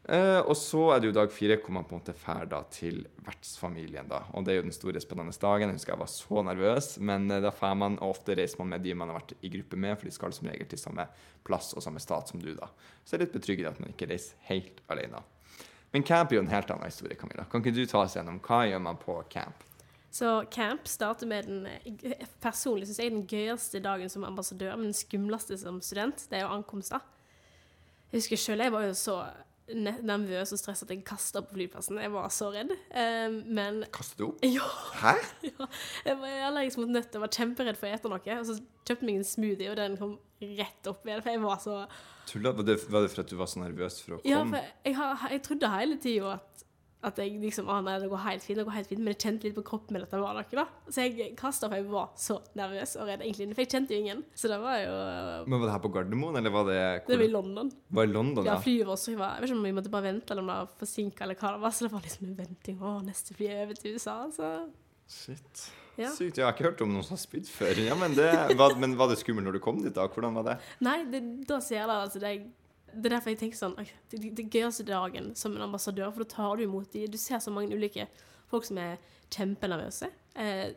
Eh, 0.09 0.41
og 0.41 0.57
så 0.57 0.87
er 0.95 1.01
det 1.01 1.11
jo 1.11 1.15
dag 1.15 1.33
fire 1.33 1.59
hvor 1.61 1.75
man 1.77 1.85
på 1.85 1.93
en 1.93 2.01
måte 2.01 2.15
drar 2.17 2.47
da 2.49 2.63
til 2.73 3.03
vertsfamilien. 3.27 4.09
da. 4.09 4.23
Og 4.33 4.45
det 4.45 4.55
er 4.55 4.61
jo 4.61 4.69
den 4.69 4.75
store, 4.75 5.01
spennende 5.03 5.37
dagen. 5.37 5.69
Jeg 5.69 5.77
husker 5.77 5.93
jeg 5.93 6.01
var 6.01 6.13
så 6.13 6.45
nervøs, 6.47 6.89
men 6.99 7.31
eh, 7.31 7.43
da 7.45 7.53
drar 7.53 7.77
man, 7.77 7.99
og 8.01 8.17
ofte 8.17 8.35
reiser 8.39 8.63
man 8.63 8.73
med 8.75 8.87
de 8.87 8.95
man 8.95 9.13
har 9.13 9.21
vært 9.21 9.37
i 9.45 9.53
gruppe 9.53 9.77
med, 9.77 9.99
for 9.99 10.09
de 10.09 10.15
skal 10.17 10.33
som 10.33 10.49
regel 10.49 10.71
til 10.71 10.81
samme 10.81 11.07
plass 11.45 11.75
og 11.75 11.85
samme 11.85 12.01
stat 12.01 12.33
som 12.33 12.41
du, 12.41 12.55
da. 12.57 12.71
Så 13.05 13.13
det 13.13 13.19
er 13.19 13.27
litt 13.27 13.37
betryggende 13.37 13.75
at 13.75 13.83
man 13.83 13.93
ikke 13.93 14.09
reiser 14.11 14.41
helt 14.49 14.81
alene. 14.89 15.21
Men 15.93 16.07
camp 16.07 16.33
er 16.33 16.39
jo 16.39 16.45
en 16.45 16.53
helt 16.53 16.71
annen 16.71 16.87
historie, 16.87 17.19
Camilla. 17.19 17.45
Kan 17.51 17.65
ikke 17.65 17.75
du 17.75 17.85
ta 17.91 18.05
oss 18.05 18.15
gjennom 18.17 18.39
hva 18.47 18.63
gjør 18.71 18.83
man 18.87 18.99
på 19.01 19.19
camp? 19.31 19.67
Så 20.11 20.41
camp 20.51 20.89
starter 20.91 21.29
med 21.31 21.47
den 21.47 21.67
eh, 21.69 22.27
Personlig 22.43 22.89
syns 22.89 22.99
jeg 22.99 23.13
den 23.13 23.29
gøyeste 23.31 23.83
dagen 23.85 24.11
som 24.11 24.25
ambassadør, 24.27 24.75
men 24.79 24.89
den 24.89 24.97
skumleste 24.97 25.59
som 25.61 25.79
student, 25.85 26.25
det 26.31 26.41
er 26.41 26.47
jo 26.47 26.57
ankomst, 26.57 26.95
da. 26.95 27.03
Jeg 28.11 28.25
husker 28.25 28.41
sjøl, 28.43 28.65
jeg 28.65 28.75
var 28.75 28.89
jo 28.89 28.95
så 28.99 29.21
nervøs 29.77 30.55
og 30.55 30.61
stressa 30.61 30.87
at 30.87 30.93
jeg 30.95 31.05
kasta 31.07 31.43
på 31.45 31.57
flyplassen. 31.57 32.01
Jeg 32.03 32.13
var 32.15 32.31
så 32.35 32.51
redd. 32.55 32.73
Eh, 32.91 33.27
men 33.47 33.83
Kastet 33.95 34.21
du 34.21 34.27
opp? 34.31 34.45
ja, 34.59 34.67
Hæ? 35.01 35.15
ja, 35.51 35.69
jeg 36.07 36.19
var 36.23 36.47
allergisk 36.49 36.83
mot 36.83 36.95
nøtter, 36.95 37.23
var 37.23 37.33
kjemperedd 37.35 37.79
for 37.81 37.89
å 37.89 37.95
ete 37.99 38.13
noe. 38.13 38.39
Og 38.41 38.49
så 38.49 38.59
kjøpte 38.61 38.99
jeg 39.01 39.09
meg 39.09 39.21
en 39.21 39.29
smoothie, 39.29 39.71
og 39.73 39.79
den 39.81 39.99
kom 40.01 40.17
rett 40.41 40.89
opp 40.89 41.05
igjen, 41.07 41.21
for 41.21 41.35
jeg 41.35 41.45
var 41.45 41.61
så 41.61 41.77
Tulla? 42.31 42.53
Var 42.55 42.67
det, 42.69 42.77
var 42.89 43.05
det 43.05 43.11
for 43.13 43.25
at 43.25 43.33
du 43.33 43.37
var 43.41 43.49
så 43.51 43.61
nervøs 43.61 43.99
for 44.05 44.17
å 44.17 44.21
Ja, 44.29 44.41
for 44.47 44.57
jeg, 44.61 44.95
jeg, 44.95 45.17
jeg 45.35 45.43
trodde 45.49 45.73
hele 45.75 45.99
tida 46.01 46.35
at, 46.39 46.65
at 47.07 47.17
jeg 47.17 47.39
liksom 47.41 47.69
Å 47.73 47.79
nei, 47.85 47.95
det 48.03 48.11
går 48.13 48.21
helt 48.27 48.45
fint, 48.45 48.59
det 48.61 48.65
går 48.69 48.75
helt 48.77 48.91
fint. 48.91 49.01
Men 49.01 49.15
jeg 49.15 49.21
kjente 49.23 49.47
litt 49.49 49.57
på 49.57 49.65
kroppen 49.71 49.97
min 49.97 50.05
at 50.05 50.13
det 50.13 50.21
var 50.21 50.37
noe, 50.37 50.45
da. 50.53 50.67
Så 50.93 51.07
jeg 51.07 51.31
kasta 51.39 51.71
for 51.71 51.81
jeg 51.81 51.87
var 51.89 52.11
så 52.21 52.37
nervøs 52.59 52.93
og 53.01 53.09
redd, 53.09 53.25
egentlig. 53.25 53.55
For 53.57 53.65
jeg 53.65 53.73
kjente 53.73 53.97
jo 53.97 54.03
ingen. 54.05 54.21
Så 54.37 54.51
det 54.53 54.59
var 54.61 54.77
jo 54.83 54.93
Men 55.47 55.57
Var 55.63 55.67
det 55.67 55.73
her 55.77 55.85
på 55.87 55.93
Gardermoen, 55.97 56.37
eller 56.43 56.55
var 56.55 56.69
det 56.69 56.81
Det 57.09 57.17
var 57.17 57.25
i 57.25 57.33
London. 57.33 57.73
Var 57.89 58.11
i 58.11 58.13
London, 58.13 58.45
Ja, 58.45 58.59
ja? 58.59 58.61
flyet 58.67 58.91
vårt 58.91 59.01
så 59.01 59.15
jeg, 59.15 59.21
var, 59.23 59.39
jeg 59.39 59.47
vet 59.47 59.53
ikke 59.53 59.59
om 59.63 59.69
vi 59.71 59.77
måtte 59.81 59.95
bare 59.97 60.09
vente, 60.11 60.35
eller 60.35 60.45
om 60.45 60.53
det 60.53 60.59
var 60.61 60.77
forsinka, 60.85 61.25
eller 61.25 61.41
hva 61.41 61.55
det 61.57 61.65
var. 61.65 61.77
Så 61.77 61.87
det 61.89 61.93
var 61.97 62.05
liksom 62.05 62.29
en 62.29 62.39
venting. 62.45 62.81
Å, 62.85 62.95
neste 63.07 63.37
fly 63.39 63.49
er 63.49 63.65
over 63.65 63.81
til 63.81 63.97
USA, 63.97 64.21
så 64.37 64.55
Shit. 65.11 65.65
Ja. 65.99 66.13
Sykt. 66.15 66.39
Jeg 66.39 66.47
har 66.47 66.55
ikke 66.55 66.69
hørt 66.69 66.83
om 66.85 66.93
noen 66.95 67.03
som 67.05 67.17
har 67.17 67.21
spydd 67.21 67.49
før. 67.51 67.81
Ja, 67.83 67.97
men, 67.99 68.15
det, 68.17 68.29
var, 68.57 68.77
men 68.81 68.95
var 68.97 69.11
det 69.11 69.19
skummelt 69.21 69.49
når 69.49 69.59
du 69.59 69.63
kom 69.65 69.81
dit, 69.83 69.93
da? 69.97 70.07
Hvordan 70.09 70.37
var 70.39 70.47
det? 70.47 70.55
Nei, 70.87 71.01
det, 71.11 71.21
da 71.49 71.59
sier 71.65 71.91
det 71.91 71.97
altså 72.07 72.23
det, 72.23 72.31
det 72.95 73.09
er 73.09 73.15
derfor 73.17 73.33
jeg 73.33 73.41
tenker 73.41 73.59
sånn 73.59 73.77
Det, 74.11 74.19
det 74.37 74.49
gøyeste 74.51 74.87
dagen 74.89 75.33
som 75.39 75.55
en 75.57 75.67
ambassadør, 75.69 76.11
for 76.13 76.25
da 76.25 76.35
tar 76.35 76.59
du 76.59 76.65
imot 76.65 76.93
de 76.95 77.07
Du 77.11 77.19
ser 77.21 77.43
så 77.43 77.53
mange 77.55 77.77
ulike 77.77 78.09
folk 78.51 78.67
som 78.67 78.81
er 78.83 78.97
kjempenervøse. 79.31 80.09
Eh, 80.35 80.73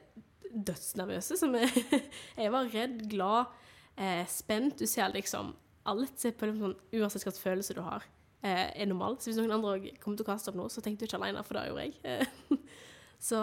dødsnervøse. 0.54 1.38
Som 1.40 1.56
er 1.58 1.72
Jeg 2.44 2.52
var 2.54 2.70
redd, 2.74 3.00
glad, 3.10 3.54
eh, 3.98 4.26
spent. 4.30 4.78
Du 4.80 4.86
ser 4.90 5.14
liksom 5.14 5.56
alt. 5.90 6.20
Se 6.22 6.32
på 6.32 6.50
det 6.50 6.60
sånn 6.60 6.76
uansett 6.94 7.24
hvilken 7.24 7.42
følelse 7.42 7.78
du 7.78 7.82
har, 7.86 8.06
eh, 8.46 8.70
er 8.70 8.90
normal. 8.92 9.18
Så 9.18 9.32
hvis 9.32 9.42
noen 9.42 9.56
andre 9.58 9.96
kommer 10.04 10.20
til 10.20 10.28
å 10.28 10.30
kaste 10.30 10.54
opp 10.54 10.60
noe, 10.60 10.70
så 10.70 10.84
tenkte 10.86 11.08
du 11.08 11.10
ikke 11.10 11.22
alene, 11.22 11.44
for 11.48 11.58
det 11.58 11.66
gjorde 11.72 11.88
jeg. 11.90 12.60
Så 13.24 13.40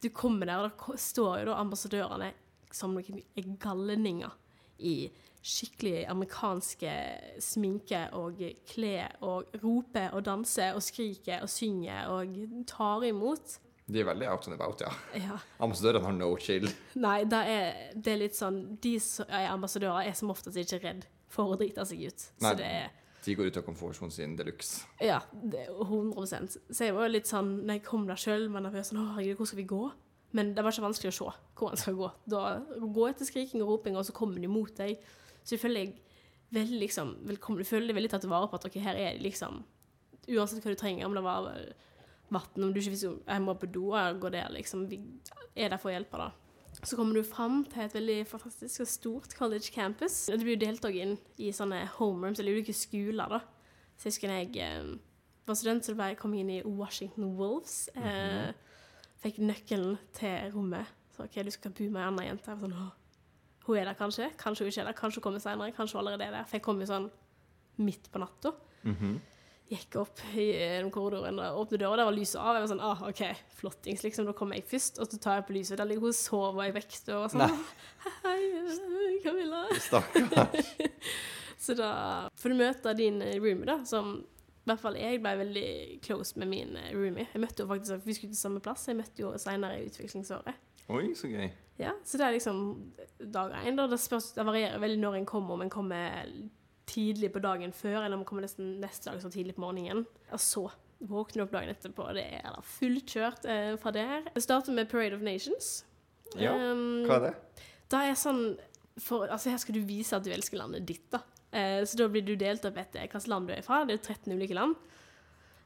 du 0.00 0.08
kommer 0.16 0.48
der, 0.48 0.64
og 0.64 0.70
da 0.70 0.98
står 0.98 1.42
jo 1.42 1.48
da 1.50 1.58
ambassadørene 1.60 2.32
som 2.72 2.94
noen 2.96 3.56
galninger 3.60 4.32
i 4.78 5.10
skikkelig 5.48 6.02
amerikanske 6.10 6.92
sminke 7.42 8.02
og 8.18 8.42
klær 8.68 9.16
og 9.24 9.54
roper 9.62 10.12
og 10.16 10.26
danser 10.26 10.76
og 10.76 10.84
skriker 10.84 11.44
og 11.44 11.50
synger 11.52 12.10
og 12.12 12.36
tar 12.68 13.06
imot. 13.08 13.58
De 13.88 14.02
er 14.02 14.04
veldig 14.04 14.26
out 14.28 14.46
and 14.48 14.54
about, 14.58 14.82
ja. 14.84 14.90
Ja. 15.16 15.38
Ambassadørene 15.64 16.04
har 16.04 16.16
no 16.18 16.34
chill. 16.36 16.68
Nei, 17.00 17.22
det 17.24 17.38
er, 17.48 17.78
det 17.96 18.12
er 18.12 18.18
litt 18.20 18.36
sånn 18.36 18.58
De 18.84 18.98
som 19.00 19.30
er 19.32 19.48
ambassadører, 19.48 20.10
er 20.10 20.18
som 20.18 20.28
oftest 20.34 20.60
ikke 20.60 20.82
redd 20.82 21.06
for 21.32 21.54
å 21.54 21.56
drite 21.60 21.86
seg 21.88 22.02
ut. 22.04 22.26
Nei. 22.42 22.50
Så 22.50 22.58
det 22.60 22.66
er 22.68 22.90
De 23.24 23.36
går 23.38 23.48
ut 23.48 23.56
av 23.60 23.64
komfortsonen 23.64 24.12
sin 24.12 24.36
de 24.36 24.44
luxe. 24.50 24.84
Ja, 25.00 25.22
det 25.32 25.64
er 25.64 25.80
100 25.80 26.28
Så 26.68 26.84
jeg 26.84 26.96
var 26.96 27.08
jo 27.08 27.14
litt 27.16 27.28
sånn 27.28 27.62
Når 27.64 27.78
jeg 27.80 27.86
kom 27.88 28.04
der 28.08 28.20
sjøl, 28.20 28.46
men 28.52 28.68
jeg 28.68 28.76
var 28.76 28.86
sånn, 28.90 29.00
Å, 29.00 29.14
herregud, 29.16 29.40
hvor 29.40 29.50
skal 29.50 29.62
vi 29.62 29.66
gå? 29.72 29.80
Men 30.36 30.52
det 30.52 30.64
var 30.64 30.76
ikke 30.76 30.84
vanskelig 30.84 31.14
å 31.14 31.16
se 31.16 31.30
hvor 31.56 31.72
man 31.72 31.80
skal 31.80 31.96
gå. 31.96 32.10
Da 32.28 32.42
Gå 32.84 33.08
etter 33.08 33.28
skriking 33.28 33.64
og 33.64 33.72
roping, 33.72 33.96
og 33.96 34.04
så 34.04 34.12
kommer 34.16 34.44
de 34.44 34.52
mot 34.52 34.74
deg. 34.76 35.00
Så 35.48 35.56
jeg 35.56 35.62
føler 35.62 35.80
jeg 35.80 35.94
veldig 36.52 36.78
liksom 36.82 37.14
velkommen. 37.28 37.64
Du 37.64 37.68
føler 37.68 37.88
deg 37.88 37.96
veldig 37.96 38.10
tatt 38.12 38.26
vare 38.28 38.50
på 38.50 38.58
at 38.58 38.66
okay, 38.68 38.82
her 38.84 38.98
er 39.00 39.16
det 39.16 39.24
liksom 39.24 39.62
Uansett 40.28 40.60
hva 40.60 40.74
du 40.74 40.76
trenger, 40.76 41.06
om 41.08 41.14
det 41.16 41.22
var 41.24 41.46
vann, 42.28 42.58
om 42.60 42.72
du 42.74 42.82
ikke 42.82 42.92
visste 42.92 43.08
om 43.08 43.22
jeg 43.24 43.40
må 43.40 43.54
på 43.56 43.68
do, 43.72 43.86
eller 43.96 44.18
gå 44.20 44.28
der, 44.34 44.50
liksom. 44.52 44.82
Vi 44.90 44.98
er 45.56 45.72
der 45.72 45.80
for 45.80 45.88
å 45.88 45.94
hjelpe, 45.94 46.20
da. 46.20 46.26
Så 46.82 46.98
kommer 46.98 47.16
du 47.16 47.22
fram 47.24 47.62
til 47.72 47.86
et 47.86 47.96
veldig 47.96 48.18
fantastisk 48.28 48.84
og 48.84 48.90
stort 48.92 49.32
college 49.38 49.72
campus. 49.72 50.18
Du 50.28 50.44
blir 50.44 50.58
jo 50.58 50.66
delt 50.66 50.84
også 50.84 51.00
inn 51.00 51.16
i 51.40 51.48
sånne 51.56 51.80
homerooms, 51.94 52.42
eller 52.42 52.58
ulike 52.58 52.76
skoler, 52.76 53.38
da. 53.38 53.40
Så 53.96 54.10
jeg 54.10 54.12
husker 54.12 54.34
da 54.34 54.38
jeg 54.42 54.60
eh, 54.66 54.92
var 55.48 55.58
student, 55.62 55.88
så 55.88 55.96
jeg 55.96 56.20
kom 56.20 56.36
inn 56.36 56.52
i 56.58 56.60
Washington 56.68 57.32
Wolves. 57.40 57.86
Eh, 57.96 58.52
fikk 59.24 59.40
nøkkelen 59.48 59.96
til 60.20 60.52
rommet. 60.52 60.92
Så 61.16 61.24
OK, 61.24 61.40
du 61.40 61.54
skal 61.56 61.72
bo 61.72 61.88
med 61.88 62.04
ei 62.04 62.10
anna 62.12 62.28
jente. 62.28 62.52
Jeg 62.52 62.66
sånn, 62.66 62.76
«Åh, 62.76 62.92
hun 63.68 63.78
er 63.80 63.90
der 63.90 63.98
kanskje, 63.98 64.30
kanskje 64.40 64.64
hun 64.64 64.72
ikke 64.72 64.84
er 64.84 64.90
der, 64.90 64.98
kanskje 64.98 65.20
hun 65.20 65.26
kommer 65.28 65.42
senere, 65.44 65.74
kanskje 65.76 65.98
hun 65.98 66.04
allerede 66.04 66.28
er 66.28 66.38
der. 66.38 66.46
For 66.48 66.58
jeg 66.58 66.64
kom 66.66 66.80
jo 66.82 66.88
sånn 66.88 67.10
midt 67.84 68.08
på 68.12 68.22
natta. 68.22 68.54
Gikk 69.68 69.98
opp 70.00 70.22
i 70.32 70.46
eh, 70.56 70.78
den 70.80 70.88
korridoren 70.92 71.36
og 71.44 71.58
åpnet 71.62 71.82
døra, 71.82 71.98
der 72.00 72.08
var 72.08 72.16
lyset 72.16 72.38
av. 72.40 72.56
Jeg 72.56 72.64
var 72.64 72.70
sånn, 72.70 72.84
ah, 72.88 73.02
OK, 73.10 73.20
flottings, 73.58 74.04
liksom. 74.06 74.24
Da 74.28 74.32
kommer 74.36 74.56
jeg 74.56 74.64
først, 74.70 75.00
og 75.02 75.10
så 75.12 75.20
tar 75.20 75.40
jeg 75.40 75.48
på 75.50 75.56
lyset. 75.58 75.76
Der 75.76 75.90
ligger 75.90 76.06
hun 76.06 76.14
og 76.14 76.16
sover, 76.16 76.62
i 76.64 76.72
vekket 76.72 77.10
og 77.12 77.26
sånn 77.34 77.44
Hei, 78.24 78.38
Camilla. 79.24 79.66
Stakkars. 79.84 80.72
Så 81.58 81.74
da 81.74 81.90
får 82.38 82.52
du 82.52 82.54
møte 82.60 82.92
din 82.96 83.18
eh, 83.20 83.34
roomie, 83.42 83.66
da, 83.66 83.80
som 83.84 84.14
i 84.22 84.70
hvert 84.70 84.82
fall 84.82 84.96
jeg 85.00 85.18
ble 85.24 85.32
veldig 85.40 85.68
close 86.04 86.38
med 86.40 86.48
min 86.48 86.76
eh, 86.78 86.92
roomie. 86.94 87.26
Jeg 87.32 87.42
møtte 87.42 87.64
jo 87.64 87.68
faktisk, 87.70 88.06
Vi 88.06 88.14
skulle 88.16 88.32
til 88.32 88.40
samme 88.40 88.62
plass, 88.64 88.86
jeg 88.88 88.96
møtte 88.96 89.24
jo 89.24 89.34
senere 89.42 89.80
i 89.80 89.88
utvekslingsåret. 89.90 90.67
Oi, 90.88 91.10
så 91.18 91.28
gøy. 91.30 91.48
Ja, 91.78 91.92
Så 92.04 92.18
det 92.18 92.26
er 92.26 92.32
liksom 92.34 92.60
dag 93.20 93.52
én. 93.64 93.76
da. 93.76 93.86
Det, 93.86 93.98
det 94.34 94.44
varierer 94.46 94.80
veldig 94.82 95.00
når 95.02 95.18
en 95.20 95.26
kommer, 95.28 95.54
om 95.54 95.62
en 95.62 95.70
kommer 95.70 96.26
tidlig 96.88 97.28
på 97.34 97.42
dagen 97.44 97.72
før, 97.76 98.00
eller 98.04 98.16
om 98.16 98.22
en 98.24 98.28
kommer 98.28 98.42
nesten 98.46 98.78
neste 98.80 99.10
dag 99.10 99.20
så 99.22 99.30
tidlig 99.30 99.54
på 99.58 99.62
morgenen. 99.66 100.06
Og 100.32 100.40
så 100.40 100.64
våkner 100.98 101.42
du 101.42 101.44
opp 101.44 101.52
dagen 101.54 101.70
etterpå, 101.70 102.08
og 102.08 102.16
det 102.18 102.24
er 102.40 102.48
da 102.50 102.62
fullkjørt 102.64 103.44
eh, 103.46 103.74
fra 103.78 103.92
der. 103.94 104.24
Det 104.34 104.42
starter 104.42 104.74
med 104.74 104.88
Parade 104.90 105.14
of 105.18 105.22
Nations. 105.22 105.84
Ja, 106.36 106.52
Um, 106.52 107.04
Hva 107.08 107.14
er 107.20 107.22
det? 107.28 107.34
da 107.88 108.02
er 108.04 108.16
sånn 108.20 108.42
for, 109.00 109.30
altså 109.32 109.48
Her 109.48 109.60
skal 109.62 109.78
du 109.78 109.84
vise 109.88 110.16
at 110.16 110.24
du 110.26 110.28
elsker 110.34 110.58
landet 110.58 110.84
ditt, 110.88 111.06
da. 111.14 111.22
Eh, 111.54 111.84
så 111.88 111.96
da 112.00 112.08
blir 112.12 112.24
du 112.26 112.34
delt 112.36 112.64
opp 112.68 112.76
etter 112.76 113.04
hvilket 113.06 113.28
land 113.30 113.48
du 113.48 113.54
er 113.54 113.62
fra. 113.64 113.84
Det 113.88 113.94
er 113.96 114.02
13 114.16 114.34
ulike 114.34 114.56
land. 114.58 114.74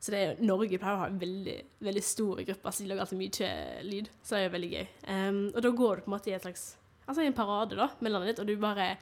Så 0.02 0.10
det 0.10 0.18
er, 0.18 0.38
Norge 0.42 0.80
pleier 0.82 0.96
å 0.96 1.02
ha 1.04 1.08
en 1.12 1.20
veldig, 1.20 1.56
veldig 1.86 2.02
store 2.02 2.42
grupper, 2.48 2.74
så 2.74 2.82
de 2.82 2.90
lager 2.90 3.04
alltid 3.04 3.20
mye 3.20 3.50
lyd. 3.86 4.08
Så 4.18 4.34
det 4.34 4.40
er 4.40 4.48
jo 4.48 4.54
veldig 4.56 4.70
gøy. 4.72 4.86
Um, 5.06 5.42
og 5.52 5.60
da 5.62 5.70
går 5.78 5.94
du 5.94 6.02
på 6.02 6.10
en 6.10 6.16
måte 6.16 6.32
i 6.32 6.36
et 6.38 6.46
slags 6.46 6.72
Altså 7.02 7.24
i 7.24 7.26
en 7.26 7.34
parade 7.34 7.74
da, 7.74 7.88
med 7.98 8.12
landet 8.12 8.30
ditt, 8.30 8.40
og 8.44 8.46
du 8.46 8.60
bare 8.62 8.92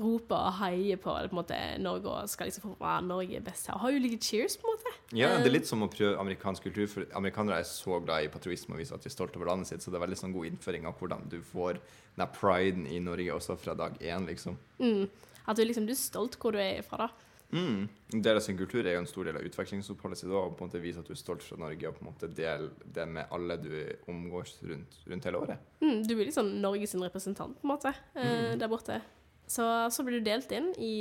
roper 0.00 0.34
og 0.34 0.56
heier 0.58 0.98
på, 0.98 1.12
på 1.12 1.28
en 1.28 1.38
måte, 1.38 1.58
Norge 1.78 2.10
og 2.10 2.30
skal 2.30 2.48
liksom 2.50 2.64
få 2.64 2.72
ah, 2.82 2.98
Norge 3.04 3.38
er 3.38 3.44
best 3.46 3.68
her. 3.70 3.78
Har 3.78 3.94
ulike 3.94 4.18
cheers, 4.18 4.56
på 4.58 4.66
en 4.66 4.74
måte. 4.74 4.94
Ja, 5.14 5.28
det 5.38 5.46
er 5.46 5.54
litt 5.54 5.70
som 5.70 5.84
å 5.86 5.90
prøve 5.90 6.18
amerikansk 6.18 6.66
kultur, 6.66 6.88
for 6.90 7.06
amerikanere 7.14 7.60
er 7.62 7.68
så 7.68 8.00
glad 8.02 8.26
i 8.26 8.32
patriotisme 8.32 8.74
og 8.74 8.82
viser 8.82 8.98
at 8.98 9.06
de 9.06 9.10
er 9.12 9.14
stolte 9.14 9.38
over 9.38 9.52
landet 9.52 9.70
sitt, 9.70 9.84
så 9.84 9.94
det 9.94 10.00
er 10.00 10.06
veldig 10.08 10.18
sånn 10.18 10.34
god 10.34 10.50
innføring 10.50 10.88
av 10.90 10.98
hvordan 10.98 11.22
du 11.30 11.38
får 11.52 11.78
den 12.18 12.34
priden 12.34 12.88
i 12.90 12.98
Norge 13.02 13.38
også 13.38 13.58
fra 13.62 13.76
dag 13.78 13.94
én, 14.02 14.26
liksom. 14.30 14.58
Mm. 14.82 15.06
At 15.46 15.58
du 15.58 15.62
liksom, 15.62 15.86
du 15.86 15.94
er 15.94 16.00
stolt 16.00 16.38
hvor 16.42 16.56
du 16.56 16.60
er 16.62 16.82
fra, 16.86 17.06
da. 17.06 17.33
Mm. 17.52 17.88
Del 18.24 18.38
av 18.38 18.42
sin 18.42 18.56
kultur 18.58 18.80
er 18.82 18.96
jo 18.96 19.02
en 19.02 19.10
stor 19.10 19.28
del 19.28 19.38
av 19.38 19.44
utvekslingsoppholdet 19.46 20.20
sitt 20.20 20.30
og 20.32 20.56
på 20.56 20.64
en 20.64 20.70
måte 20.70 20.82
vise 20.82 21.02
at 21.02 21.06
du 21.06 21.12
er 21.14 21.20
stolt 21.20 21.44
fra 21.44 21.58
Norge, 21.60 21.88
og 21.88 21.98
på 21.98 22.04
en 22.04 22.10
måte 22.10 22.30
dele 22.30 22.70
det 22.96 23.04
med 23.10 23.30
alle 23.34 23.58
du 23.62 23.74
omgås 24.10 24.56
rundt, 24.62 24.96
rundt 25.10 25.28
hele 25.28 25.42
året. 25.44 25.68
Mm, 25.84 26.00
du 26.06 26.14
blir 26.14 26.30
liksom 26.30 26.50
Norges 26.62 26.96
representant, 26.98 27.58
på 27.60 27.68
en 27.68 27.74
måte, 27.74 27.94
mm. 28.16 28.56
der 28.58 28.72
borte. 28.72 29.02
Så, 29.46 29.66
så 29.92 30.06
blir 30.06 30.18
du 30.18 30.30
delt 30.30 30.50
inn 30.56 30.72
i 30.80 30.94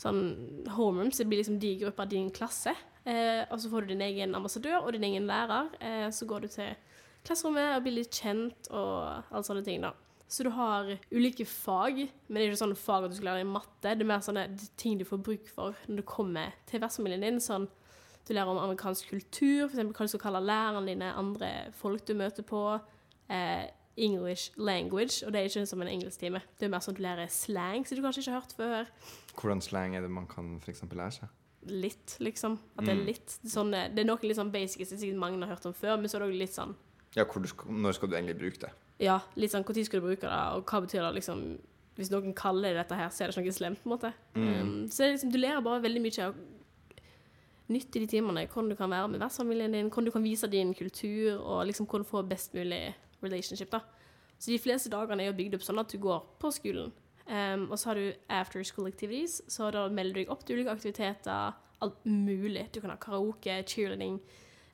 sånn 0.00 0.20
homerooms. 0.76 1.20
Det 1.20 1.28
blir 1.28 1.42
liksom 1.42 1.60
de 1.60 1.74
grupper 1.82 2.06
av 2.06 2.12
din 2.12 2.30
klasse. 2.34 2.74
Eh, 3.06 3.44
og 3.50 3.60
så 3.62 3.70
får 3.70 3.84
du 3.84 3.94
din 3.94 4.04
egen 4.06 4.34
ambassadør 4.34 4.80
og 4.80 4.92
din 4.96 5.06
egen 5.08 5.28
lærer. 5.28 5.70
Eh, 5.80 6.08
så 6.12 6.28
går 6.28 6.46
du 6.46 6.48
til 6.52 6.74
klasserommet 7.26 7.76
og 7.76 7.84
blir 7.84 8.00
litt 8.00 8.14
kjent 8.14 8.70
og 8.72 9.30
alle 9.30 9.46
sånne 9.46 9.64
ting, 9.66 9.84
da. 9.84 9.92
Så 10.28 10.42
du 10.42 10.50
har 10.50 10.88
ulike 11.12 11.44
fag, 11.46 12.00
men 12.28 12.34
det 12.34 12.42
er 12.42 12.50
ikke 12.50 12.58
sånn 12.64 12.74
fag 12.76 13.04
at 13.06 13.12
du 13.12 13.16
skal 13.16 13.28
lære 13.30 13.44
deg 13.44 13.50
matte. 13.52 13.92
Det 13.94 14.02
er 14.02 14.08
mer 14.10 14.24
sånne 14.26 14.46
ting 14.76 14.98
du 14.98 15.04
får 15.06 15.22
bruk 15.22 15.46
for 15.54 15.76
når 15.86 15.96
du 16.02 16.02
kommer 16.02 16.52
til 16.66 16.80
vertsfamilien 16.82 17.22
din. 17.22 17.38
Sånn 17.40 17.68
du 18.26 18.32
lærer 18.34 18.50
om 18.50 18.58
amerikansk 18.58 19.06
kultur, 19.12 19.68
f.eks. 19.68 19.78
hva 19.78 20.06
du 20.06 20.10
skal 20.10 20.24
kalle 20.24 20.40
lærerne 20.42 20.86
dine, 20.90 21.12
andre 21.14 21.50
folk 21.78 22.02
du 22.08 22.14
møter 22.18 22.42
på. 22.42 22.80
Eh, 23.30 23.68
English 23.96 24.50
language, 24.60 25.22
og 25.24 25.32
det 25.32 25.40
er 25.40 25.46
ikke 25.48 25.62
som 25.66 25.80
en 25.80 25.88
engelsktime. 25.88 26.42
Det 26.58 26.66
er 26.66 26.72
mer 26.74 26.82
sånn 26.84 26.92
at 26.92 26.98
du 26.98 27.04
lærer 27.06 27.30
slang, 27.32 27.86
som 27.86 27.96
du 27.96 28.02
kanskje 28.04 28.24
ikke 28.26 28.32
har 28.34 28.42
hørt 28.42 28.56
før. 28.58 28.90
Hvordan 29.38 29.62
slang 29.64 29.94
er 29.96 30.02
det 30.04 30.10
man 30.12 30.26
kan 30.28 30.58
eksempel 30.68 30.98
lære 31.00 31.14
seg? 31.20 31.30
Litt, 31.70 32.16
liksom. 32.20 32.58
At 32.76 32.84
det 32.84 32.92
er 32.92 32.98
Mm. 33.00 33.06
litt 33.06 33.38
sånn 33.46 33.72
eh, 33.74 33.88
Det 33.88 34.00
er 34.00 34.04
noe 34.10 34.18
litt 34.22 34.36
sånn 34.36 34.52
basic 34.52 34.86
som 34.86 34.98
sikkert 34.98 35.18
mange 35.18 35.38
har 35.40 35.54
hørt 35.56 35.66
om 35.66 35.72
før, 35.72 35.96
men 35.96 36.06
så 36.10 36.16
er 36.16 36.26
det 36.26 36.28
også 36.28 36.38
litt 36.38 36.54
sånn 36.54 36.74
Ja, 37.16 37.24
hvor 37.24 37.40
når 37.70 37.94
skal 37.94 38.08
du 38.08 38.14
egentlig 38.16 38.38
bruke 38.38 38.60
det? 38.60 38.70
Ja, 39.02 39.20
litt 39.36 39.52
sånn 39.52 39.64
når 39.66 39.86
skal 39.88 40.00
du 40.00 40.06
bruke 40.06 40.28
det, 40.28 40.42
og 40.56 40.68
hva 40.70 40.80
betyr 40.84 41.02
det 41.04 41.16
liksom 41.18 41.40
Hvis 41.96 42.10
noen 42.12 42.34
kaller 42.36 42.72
det 42.74 42.82
dette 42.82 42.96
her, 42.98 43.08
så 43.12 43.24
er 43.24 43.30
det 43.30 43.36
ikke 43.36 43.48
noe 43.48 43.56
slemt, 43.56 43.80
på 43.80 43.88
en 43.88 43.94
måte. 43.94 44.10
Mm. 44.36 44.48
Um, 44.48 44.72
så 44.92 45.08
liksom, 45.08 45.30
du 45.32 45.38
lærer 45.40 45.64
bare 45.64 45.80
veldig 45.80 46.02
mye 46.04 46.26
av 46.26 46.34
nytt 47.72 47.96
i 47.96 48.02
de 48.02 48.08
timene. 48.10 48.44
Hvordan 48.52 48.68
du 48.68 48.76
kan 48.76 48.92
være 48.92 49.08
med 49.08 49.22
vertsfamilien 49.22 49.72
din, 49.72 49.88
hvordan 49.88 50.10
du 50.10 50.12
kan 50.12 50.26
vise 50.26 50.50
din 50.52 50.74
kultur, 50.76 51.38
og 51.40 51.64
liksom 51.66 51.88
hvordan 51.88 52.04
du 52.04 52.10
får 52.10 52.28
best 52.28 52.54
mulig 52.54 52.82
relationship. 53.24 53.72
da. 53.72 53.80
Så 54.38 54.52
de 54.52 54.60
fleste 54.60 54.92
dagene 54.92 55.24
er 55.24 55.30
jo 55.30 55.38
bygd 55.38 55.56
opp 55.56 55.64
sånn 55.64 55.80
at 55.80 55.92
du 55.92 55.98
går 56.02 56.20
på 56.40 56.52
skolen. 56.52 56.92
Um, 57.26 57.70
og 57.70 57.78
så 57.78 57.90
har 57.90 57.98
du 57.98 58.12
after 58.28 58.62
school 58.62 58.86
activities, 58.86 59.40
så 59.48 59.70
da 59.74 59.88
melder 59.88 60.14
du 60.14 60.20
deg 60.20 60.30
opp 60.30 60.44
til 60.44 60.60
ulike 60.60 60.76
aktiviteter. 60.76 61.56
Alt 61.82 62.04
mulig. 62.04 62.68
Du 62.72 62.80
kan 62.80 62.92
ha 62.92 63.00
karaoke, 63.00 63.56
cheerleading, 63.66 64.20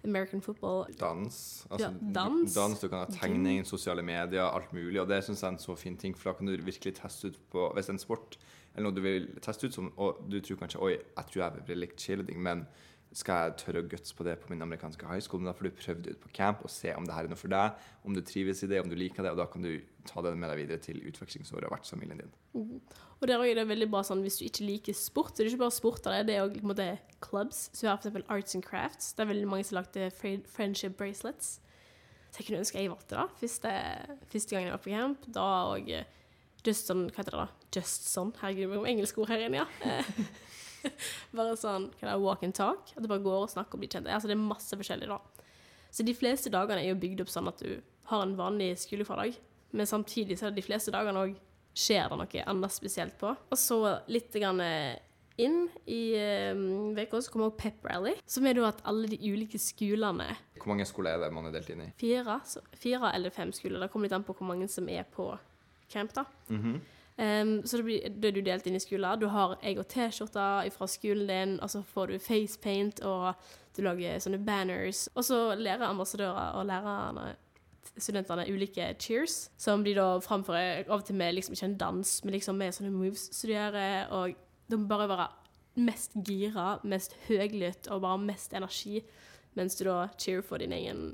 American 0.04 0.40
football. 0.40 0.86
Dans. 1.00 1.66
Altså, 1.70 1.86
Ja, 1.86 1.92
dans. 2.14 2.54
dans. 2.54 2.80
Du 2.80 2.88
kan 2.88 2.98
ha 2.98 3.06
tegning, 3.06 3.64
sosiale 3.66 4.02
medier, 4.02 4.42
alt 4.42 4.72
mulig. 4.72 5.00
Og 5.00 5.08
det 5.08 5.24
syns 5.24 5.42
jeg 5.42 5.48
er 5.48 5.52
en 5.52 5.58
så 5.58 5.76
fin 5.76 5.96
ting, 5.96 6.16
for 6.18 6.30
da 6.30 6.38
kan 6.38 6.46
du 6.46 6.56
virkelig 6.56 6.94
teste 6.94 7.28
ut 7.28 7.38
på 7.50 7.70
Hvis 7.74 7.86
det 7.86 7.90
er 7.94 7.98
en 7.98 7.98
sport 7.98 8.38
eller 8.74 8.88
noe 8.88 8.96
du 8.96 9.02
vil 9.04 9.26
teste 9.44 9.66
ut 9.68 9.74
som, 9.74 9.92
og 10.00 10.22
du 10.32 10.38
tror 10.40 10.56
kanskje 10.62 10.80
Oi, 10.80 10.92
jeg 10.92 11.26
tror 11.28 11.42
jeg 11.42 11.66
vil 11.68 11.78
like 11.78 11.96
cheerleading, 12.00 12.42
men 12.42 12.66
skal 13.16 13.46
jeg 13.46 13.56
tørre 13.60 13.82
å 13.82 13.88
guts 13.92 14.14
på 14.16 14.24
det 14.26 14.38
på 14.40 14.50
min 14.52 14.64
amerikanske 14.64 15.06
high 15.08 15.22
school? 15.24 15.42
Men 15.42 15.50
da 15.50 15.56
får 15.58 15.68
du 15.68 15.78
prøvd 15.78 16.02
det 16.04 16.14
ut 16.14 16.22
på 16.22 16.32
camp 16.36 16.62
og 16.64 16.72
se 16.72 16.94
om 16.96 17.06
det 17.08 17.14
her 17.16 17.28
er 17.28 17.32
noe 17.32 17.40
for 17.40 17.52
deg, 17.52 17.80
om 18.08 18.16
du 18.16 18.22
trives 18.24 18.62
i 18.64 18.68
det, 18.70 18.80
om 18.82 18.88
du 18.88 18.96
liker 18.98 19.26
det, 19.26 19.32
og 19.34 19.40
da 19.42 19.46
kan 19.52 19.64
du 19.64 19.72
ta 20.08 20.24
det 20.24 20.32
med 20.36 20.48
deg 20.50 20.62
videre 20.62 20.82
til 20.82 21.02
utvekslingsåret 21.10 21.68
og 21.68 21.74
vertsfamilien 21.76 22.22
din. 22.22 22.32
Og 22.56 23.28
der 23.28 23.42
er 23.44 23.60
det 23.60 23.66
veldig 23.68 23.90
bra 23.92 24.00
sånn 24.06 24.24
hvis 24.24 24.40
du 24.40 24.46
ikke 24.48 24.66
liker 24.66 24.96
sport, 24.96 25.34
så 25.34 25.42
er 25.42 25.46
det 25.48 25.52
ikke 25.54 25.64
bare 25.64 25.76
sport 25.76 26.08
av 26.08 26.16
det, 26.16 26.24
det 26.30 26.38
er 26.38 26.46
òg 26.46 26.56
på 26.62 26.88
clubs. 27.28 27.68
Så 27.70 27.84
vi 27.84 27.90
har 27.90 28.00
eksempel 28.00 28.24
Arts 28.32 28.56
and 28.58 28.66
Crafts. 28.66 29.12
Det 29.12 29.22
er 29.22 29.30
veldig 29.30 29.50
mange 29.50 29.68
som 29.68 29.78
har 29.78 29.84
lagt 29.84 30.00
eh, 30.00 30.40
friendship 30.56 30.96
bracelets. 30.98 31.60
Så 32.32 32.40
jeg 32.40 32.48
kunne 32.48 32.64
ønske 32.64 32.80
jeg 32.80 32.90
valgte 32.90 33.20
det 33.20 33.38
første, 33.42 33.76
første 34.32 34.56
gangen 34.56 34.70
jeg 34.70 34.74
var 34.74 34.82
på 34.82 34.96
camp. 34.96 35.30
Da 35.36 35.48
og 35.74 35.92
eh, 35.92 36.08
Just 36.62 36.86
sånn, 36.86 37.08
hva 37.10 37.24
heter 37.24 37.34
det 37.34 37.40
da? 37.40 37.68
Just 37.74 38.04
sånn. 38.06 38.28
Herregud, 38.38 38.70
vi 38.70 38.78
må 38.78 38.86
engelske 38.86 39.18
ord 39.18 39.32
her 39.32 39.40
inne, 39.48 39.64
ja. 39.64 39.94
Eh, 40.84 41.06
bare 41.36 41.56
sånn, 41.58 41.90
kan 41.98 42.08
jeg 42.08 42.16
det, 42.16 42.24
walk 42.24 42.42
and 42.46 42.56
talk. 42.56 42.92
At 42.96 43.04
du 43.04 43.10
bare 43.10 43.24
går 43.24 43.46
og 43.46 43.52
snakker 43.52 43.78
og 43.78 43.84
blir 43.84 43.92
kjent. 43.92 44.10
Altså 44.10 44.30
det 44.30 44.36
er 44.36 44.42
masse 44.42 44.78
forskjellig 44.78 45.10
da. 45.10 45.20
Så 45.92 46.06
de 46.06 46.16
fleste 46.16 46.52
dagene 46.52 46.82
er 46.82 46.92
jo 46.92 47.00
bygd 47.00 47.24
opp 47.24 47.32
sånn 47.32 47.50
at 47.50 47.60
du 47.60 47.80
har 48.08 48.24
en 48.24 48.36
vanlig 48.38 48.72
skolehverdag, 48.80 49.36
men 49.76 49.88
samtidig 49.88 50.38
så 50.38 50.48
er 50.48 50.52
det 50.52 50.62
de 50.62 50.66
fleste 50.66 50.92
dagene 50.92 51.20
òg 51.20 51.34
skjer 51.76 52.08
det 52.10 52.18
noe 52.20 52.44
annet 52.52 52.74
spesielt 52.74 53.16
på. 53.20 53.32
Og 53.32 53.58
så 53.60 53.78
litt 54.12 54.32
grann 54.36 54.60
eh, 54.64 54.96
inn 55.40 55.66
i 55.88 56.00
uka 56.96 57.20
så 57.20 57.32
kommer 57.32 57.50
også 57.50 57.60
Pep 57.60 57.86
Rally, 57.88 58.14
som 58.28 58.48
er 58.48 58.56
da 58.56 58.66
at 58.68 58.82
alle 58.88 59.08
de 59.08 59.18
ulike 59.20 59.60
skolene 59.60 60.28
Hvor 60.58 60.72
mange 60.72 60.84
skoler 60.88 61.16
er 61.16 61.24
det 61.24 61.30
man 61.34 61.48
er 61.48 61.54
delt 61.56 61.70
inn 61.72 61.86
i? 61.86 61.92
Fire, 62.00 62.40
så, 62.48 62.64
fire 62.76 63.12
eller 63.16 63.32
fem 63.32 63.52
skoler. 63.56 63.80
Det 63.80 63.92
kommer 63.92 64.08
litt 64.08 64.16
an 64.16 64.26
på 64.26 64.36
hvor 64.36 64.48
mange 64.48 64.68
som 64.72 64.88
er 64.92 65.08
på 65.08 65.30
camp, 65.92 66.12
da. 66.16 66.26
Mm 66.48 66.80
så 66.80 66.91
det 67.16 67.68
så 67.68 67.78
da 67.82 68.28
er 68.28 68.34
du 68.34 68.40
delt 68.40 68.66
inn 68.66 68.76
i 68.78 68.82
skoler. 68.82 69.18
Du 69.20 69.28
har 69.28 69.56
og 69.60 69.88
T-skjorter 69.88 70.70
fra 70.72 70.86
skolen 70.88 71.28
din, 71.28 71.58
og 71.60 71.70
så 71.70 71.82
får 71.82 72.06
du 72.06 72.18
facepaint, 72.18 73.02
og 73.04 73.34
du 73.76 73.82
lager 73.82 74.18
sånne 74.20 74.40
banners. 74.44 75.08
Og 75.14 75.24
så 75.24 75.54
lærer 75.54 75.88
ambassadører 75.90 76.58
og 76.58 76.66
lærerne 76.66 77.34
studentene 77.96 78.46
ulike 78.48 78.94
cheers, 78.98 79.50
som 79.58 79.84
de 79.84 79.94
da 79.96 80.06
framfører 80.22 80.86
av 80.86 81.00
og 81.00 81.06
til 81.06 81.18
med 81.18 81.34
liksom 81.36 81.56
ikke 81.56 81.68
en 81.70 81.78
dans, 81.80 82.12
men 82.24 82.36
liksom 82.36 82.56
med 82.56 82.74
sånne 82.76 82.92
moves 82.94 83.28
som 83.34 83.50
de 83.50 83.56
gjør, 83.56 83.78
og 84.14 84.36
de 84.70 84.78
må 84.78 84.88
bare 84.88 85.08
være 85.10 85.28
mest 85.82 86.16
gira, 86.24 86.78
mest 86.84 87.16
høylytt 87.28 87.88
og 87.92 88.04
bare 88.04 88.20
mest 88.22 88.54
energi, 88.56 89.02
mens 89.58 89.76
du 89.76 89.84
da 89.88 90.06
cheer 90.18 90.44
for 90.44 90.62
din 90.62 90.72
egen 90.72 91.12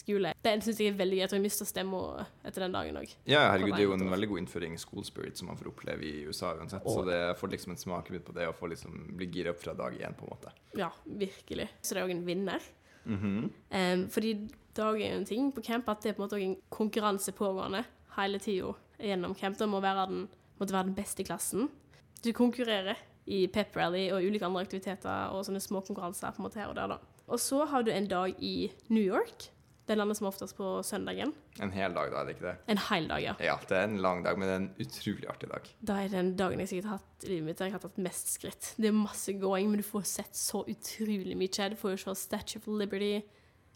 skole. 0.00 0.32
Det 0.42 0.54
syns 0.64 0.80
jeg 0.80 0.92
er 0.92 0.98
veldig 0.98 1.18
gøy. 1.18 1.22
Jeg 1.22 1.32
tror 1.32 1.40
jeg 1.40 1.46
mister 1.46 1.68
stemma 1.68 2.00
etter 2.46 2.64
den 2.64 2.74
dagen 2.76 2.98
òg. 3.00 3.14
Ja, 3.28 3.44
herregud, 3.52 3.76
det 3.76 3.84
er 3.84 3.88
jo 3.88 3.96
en 3.98 4.12
veldig 4.14 4.30
god 4.32 4.42
innføring 4.42 4.74
i 4.76 4.80
school 4.80 5.06
spirit 5.06 5.40
som 5.40 5.50
man 5.52 5.60
får 5.60 5.70
oppleve 5.72 6.06
i 6.08 6.26
USA 6.28 6.54
uansett. 6.58 6.86
Så 6.86 7.04
det 7.08 7.20
får 7.40 7.54
liksom 7.54 7.74
en 7.76 7.80
smakebit 7.80 8.26
på 8.26 8.36
det 8.36 8.48
å 8.50 8.56
få 8.56 8.70
liksom 8.72 8.98
bli 9.20 9.30
gira 9.30 9.54
opp 9.54 9.62
fra 9.62 9.76
dag 9.78 9.96
én, 10.00 10.16
på 10.16 10.26
en 10.26 10.34
måte. 10.34 10.54
Ja, 10.78 10.90
virkelig. 11.04 11.70
Så 11.80 11.94
det 11.94 12.02
er 12.02 12.08
òg 12.08 12.16
en 12.16 12.26
vinner. 12.26 12.70
Mm 13.04 13.18
-hmm. 13.18 13.50
um, 13.94 14.08
fordi 14.10 14.48
dag 14.76 15.00
er 15.00 15.12
jo 15.12 15.18
en 15.18 15.24
ting 15.24 15.52
på 15.52 15.62
camp 15.62 15.88
at 15.88 16.02
det 16.02 16.10
er 16.10 16.12
på 16.14 16.22
en 16.22 16.28
måte 16.28 16.36
òg 16.36 16.42
en 16.42 16.56
konkurranse 16.68 17.32
pågående 17.32 17.84
hele 18.16 18.38
tida 18.38 18.74
gjennom 18.98 19.34
camp. 19.34 19.58
Da 19.58 19.66
må 19.66 19.80
være 19.80 20.06
den, 20.06 20.28
måtte 20.58 20.72
være 20.72 20.86
den 20.90 20.94
beste 20.94 21.22
i 21.22 21.24
klassen. 21.24 21.70
Du 22.24 22.32
konkurrerer 22.32 22.96
i 23.26 23.46
pep 23.46 23.76
rally 23.76 24.10
og 24.10 24.24
ulike 24.24 24.46
andre 24.46 24.64
aktiviteter 24.66 25.32
og 25.34 25.44
sånne 25.46 25.60
små 25.60 25.80
konkurranser 25.80 26.34
på 26.34 26.42
en 26.42 26.48
måte 26.48 26.60
her 26.60 26.68
og 26.68 26.76
der, 26.76 26.86
da. 26.86 26.98
Og 27.30 27.40
så 27.40 27.64
har 27.64 27.82
du 27.82 27.92
en 27.94 28.08
dag 28.10 28.34
i 28.42 28.70
New 28.88 29.02
York. 29.02 29.50
Det 29.90 29.96
lander 29.98 30.14
som 30.14 30.28
oftest 30.28 30.54
på 30.54 30.66
søndagen. 30.86 31.32
En 31.58 31.72
hel 31.74 31.90
dag, 31.96 32.12
da, 32.12 32.20
er 32.20 32.28
det 32.28 32.36
ikke 32.36 32.44
det? 32.46 32.52
En 32.70 32.78
hel 32.78 33.08
dag, 33.10 33.22
ja. 33.24 33.32
Ja, 33.42 33.56
det 33.66 33.74
er 33.74 33.88
en 33.88 33.96
lang 33.98 34.20
dag, 34.22 34.36
men 34.38 34.46
det 34.46 34.52
er 34.52 34.60
en 34.60 34.68
utrolig 34.84 35.26
artig 35.32 35.48
dag. 35.50 35.66
Da 35.82 35.96
er 36.04 36.12
den 36.12 36.28
dagen 36.38 36.62
jeg 36.62 36.70
sikkert 36.70 36.86
har 36.92 37.00
hatt 37.00 37.26
i 37.26 37.30
livet 37.32 37.48
mitt 37.48 37.58
der 37.58 37.66
jeg 37.66 37.74
har 37.74 37.82
tatt 37.82 37.98
mest 37.98 38.30
skritt. 38.36 38.68
Det 38.78 38.86
er 38.86 38.94
masse 38.94 39.34
gåing, 39.42 39.66
men 39.72 39.82
du 39.82 39.86
får 39.88 40.06
sett 40.06 40.38
så 40.38 40.62
utrolig 40.62 41.34
mye. 41.34 41.66
Du 41.74 41.76
får 41.82 41.96
jo 41.96 42.00
se 42.04 42.16
Statue 42.22 42.62
of 42.62 42.70
Liberty. 42.70 43.18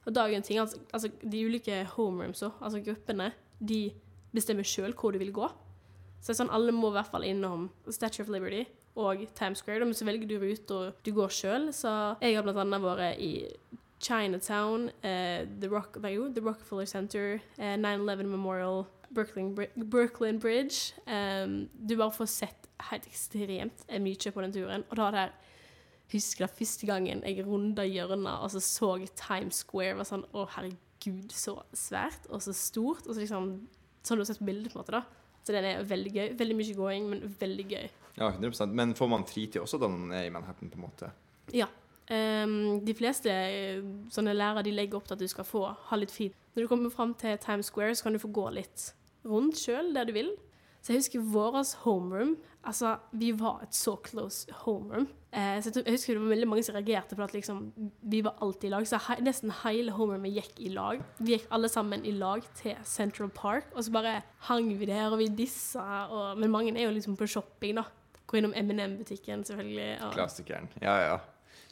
Og 0.06 0.14
dagen 0.14 0.46
ting, 0.46 0.62
altså, 0.62 0.78
altså 0.94 1.10
De 1.18 1.44
ulike 1.48 1.82
homerooms, 1.96 2.46
altså 2.46 2.84
gruppene, 2.86 3.32
de 3.58 3.82
bestemmer 4.30 4.70
sjøl 4.70 4.94
hvor 4.94 5.10
du 5.10 5.18
vil 5.18 5.34
gå. 5.34 5.50
Så 6.20 6.30
det 6.30 6.36
er 6.36 6.42
sånn, 6.44 6.54
alle 6.54 6.78
må 6.78 6.94
i 6.94 7.00
hvert 7.00 7.10
fall 7.10 7.26
innom 7.26 7.72
Statue 7.90 8.22
of 8.22 8.30
Liberty 8.30 8.62
og 8.94 9.26
Times 9.34 9.66
Square. 9.66 9.82
Men 9.82 9.98
så 9.98 10.06
velger 10.06 10.30
du 10.30 10.38
ruter 10.38 10.94
du 11.02 11.10
går 11.18 11.34
sjøl. 11.42 11.72
Så 11.74 11.90
jeg 12.22 12.38
har 12.38 12.46
blant 12.46 12.62
annet 12.62 12.86
vært 12.86 13.18
i 13.18 13.32
Chinatown, 14.00 14.90
uh, 15.02 15.44
The, 15.60 15.68
Rock, 15.70 15.98
The 16.02 16.40
Rockefeller 16.40 16.86
Center, 16.86 17.40
uh, 17.58 17.76
9-11 17.76 18.24
Memorial, 18.24 18.86
Brooklyn, 19.10 19.54
Brooklyn 19.76 20.38
Bridge. 20.38 20.92
Um, 21.06 21.68
du 21.88 21.96
bare 21.96 22.12
får 22.12 22.26
sett 22.26 22.68
helt 22.90 23.06
ekstremt 23.06 23.84
mye 24.02 24.32
på 24.34 24.42
den 24.42 24.52
turen. 24.52 24.84
Og 24.90 24.96
da 24.98 25.10
der 25.14 25.34
husker 26.12 26.44
jeg 26.44 26.56
første 26.58 26.86
gangen 26.86 27.22
jeg 27.24 27.46
runda 27.46 27.84
hjørnet 27.86 28.42
og 28.42 28.50
så 28.52 28.60
så 28.60 28.90
Times 29.16 29.62
Square. 29.64 29.96
var 30.00 30.08
sånn, 30.08 30.26
Å, 30.34 30.46
herregud, 30.56 31.32
så 31.32 31.60
svært 31.72 32.26
og 32.30 32.42
så 32.42 32.52
stort. 32.52 33.06
Og 33.06 33.14
så 33.14 33.22
liksom, 33.22 33.52
sånn 34.02 34.18
du 34.18 34.24
har 34.24 34.30
sett 34.32 34.42
på 34.42 34.50
bildet, 34.50 34.72
på 34.72 34.78
en 34.78 34.84
måte. 34.84 34.98
da. 34.98 35.04
Så 35.44 35.52
den 35.52 35.64
er 35.68 35.84
veldig 35.84 36.12
gøy. 36.12 36.28
Veldig 36.40 36.56
mye 36.56 36.76
gåing, 36.78 37.08
men 37.12 37.36
veldig 37.40 37.66
gøy. 37.70 37.88
Ja, 38.16 38.30
100 38.30 38.66
Men 38.72 38.94
får 38.94 39.08
man 39.10 39.26
fritid 39.28 39.60
også 39.62 39.78
da 39.82 39.88
man 39.90 40.12
er 40.12 40.28
i 40.28 40.32
Manhattan, 40.32 40.70
på 40.70 40.78
en 40.78 40.86
måte? 40.86 41.10
Ja. 41.52 41.66
Ehm, 42.12 42.84
de 42.84 42.94
fleste 42.96 43.32
eh, 43.32 43.84
sånne 44.12 44.34
lærere 44.36 44.64
de 44.66 44.74
legger 44.76 44.98
opp 44.98 45.06
til 45.08 45.16
at 45.16 45.22
du 45.22 45.30
skal 45.30 45.46
få 45.48 45.62
ha 45.88 45.96
litt 45.96 46.12
feed 46.12 46.34
Når 46.52 46.66
du 46.66 46.68
kommer 46.68 46.92
fram 46.92 47.14
til 47.16 47.38
Times 47.40 47.70
Square, 47.72 47.94
så 47.96 48.04
kan 48.04 48.12
du 48.12 48.20
få 48.20 48.28
gå 48.28 48.44
litt 48.52 48.90
rundt 49.24 49.56
sjøl 49.56 49.94
der 49.96 50.04
du 50.04 50.12
vil. 50.12 50.34
Så 50.84 50.92
jeg 50.92 51.00
husker 51.00 51.22
vårt 51.32 51.70
homeroom. 51.80 52.34
Altså, 52.64 52.98
vi 53.16 53.30
var 53.32 53.62
et 53.64 53.74
så 53.74 53.94
close 54.04 54.52
homeroom. 54.66 55.06
Eh, 55.32 55.56
så 55.64 55.72
jeg 55.80 55.96
husker 55.96 56.14
det 56.14 56.22
var 56.22 56.34
veldig 56.34 56.48
mange 56.50 56.66
som 56.66 56.76
reagerte 56.76 57.16
på 57.16 57.24
at 57.24 57.32
liksom, 57.32 57.62
vi 58.02 58.20
var 58.24 58.36
alltid 58.44 58.68
i 58.68 58.72
lag. 58.74 58.86
Så 58.86 59.00
he, 59.06 59.16
nesten 59.24 59.52
hele 59.62 59.96
homeroomet 59.96 60.36
gikk 60.36 60.60
i 60.60 60.68
lag. 60.76 61.00
Vi 61.18 61.38
gikk 61.38 61.48
alle 61.56 61.72
sammen 61.72 62.04
i 62.04 62.12
lag 62.12 62.44
til 62.60 62.76
Central 62.84 63.32
Park, 63.32 63.72
og 63.72 63.84
så 63.84 63.96
bare 63.96 64.18
hang 64.50 64.68
vi 64.76 64.92
der, 64.92 65.08
og 65.08 65.18
vi 65.24 65.32
dissa. 65.32 66.04
Og, 66.12 66.38
men 66.38 66.52
mange 66.52 66.76
er 66.76 66.84
jo 66.84 66.94
liksom 66.94 67.16
på 67.16 67.32
shopping, 67.32 67.80
da. 67.80 67.88
Gå 68.28 68.38
innom 68.42 68.52
M&M-butikken, 68.56 69.44
selvfølgelig. 69.48 69.88
Og, 70.04 70.12
Klassikeren. 70.12 70.68
Ja, 70.84 70.98
ja. 71.00 71.16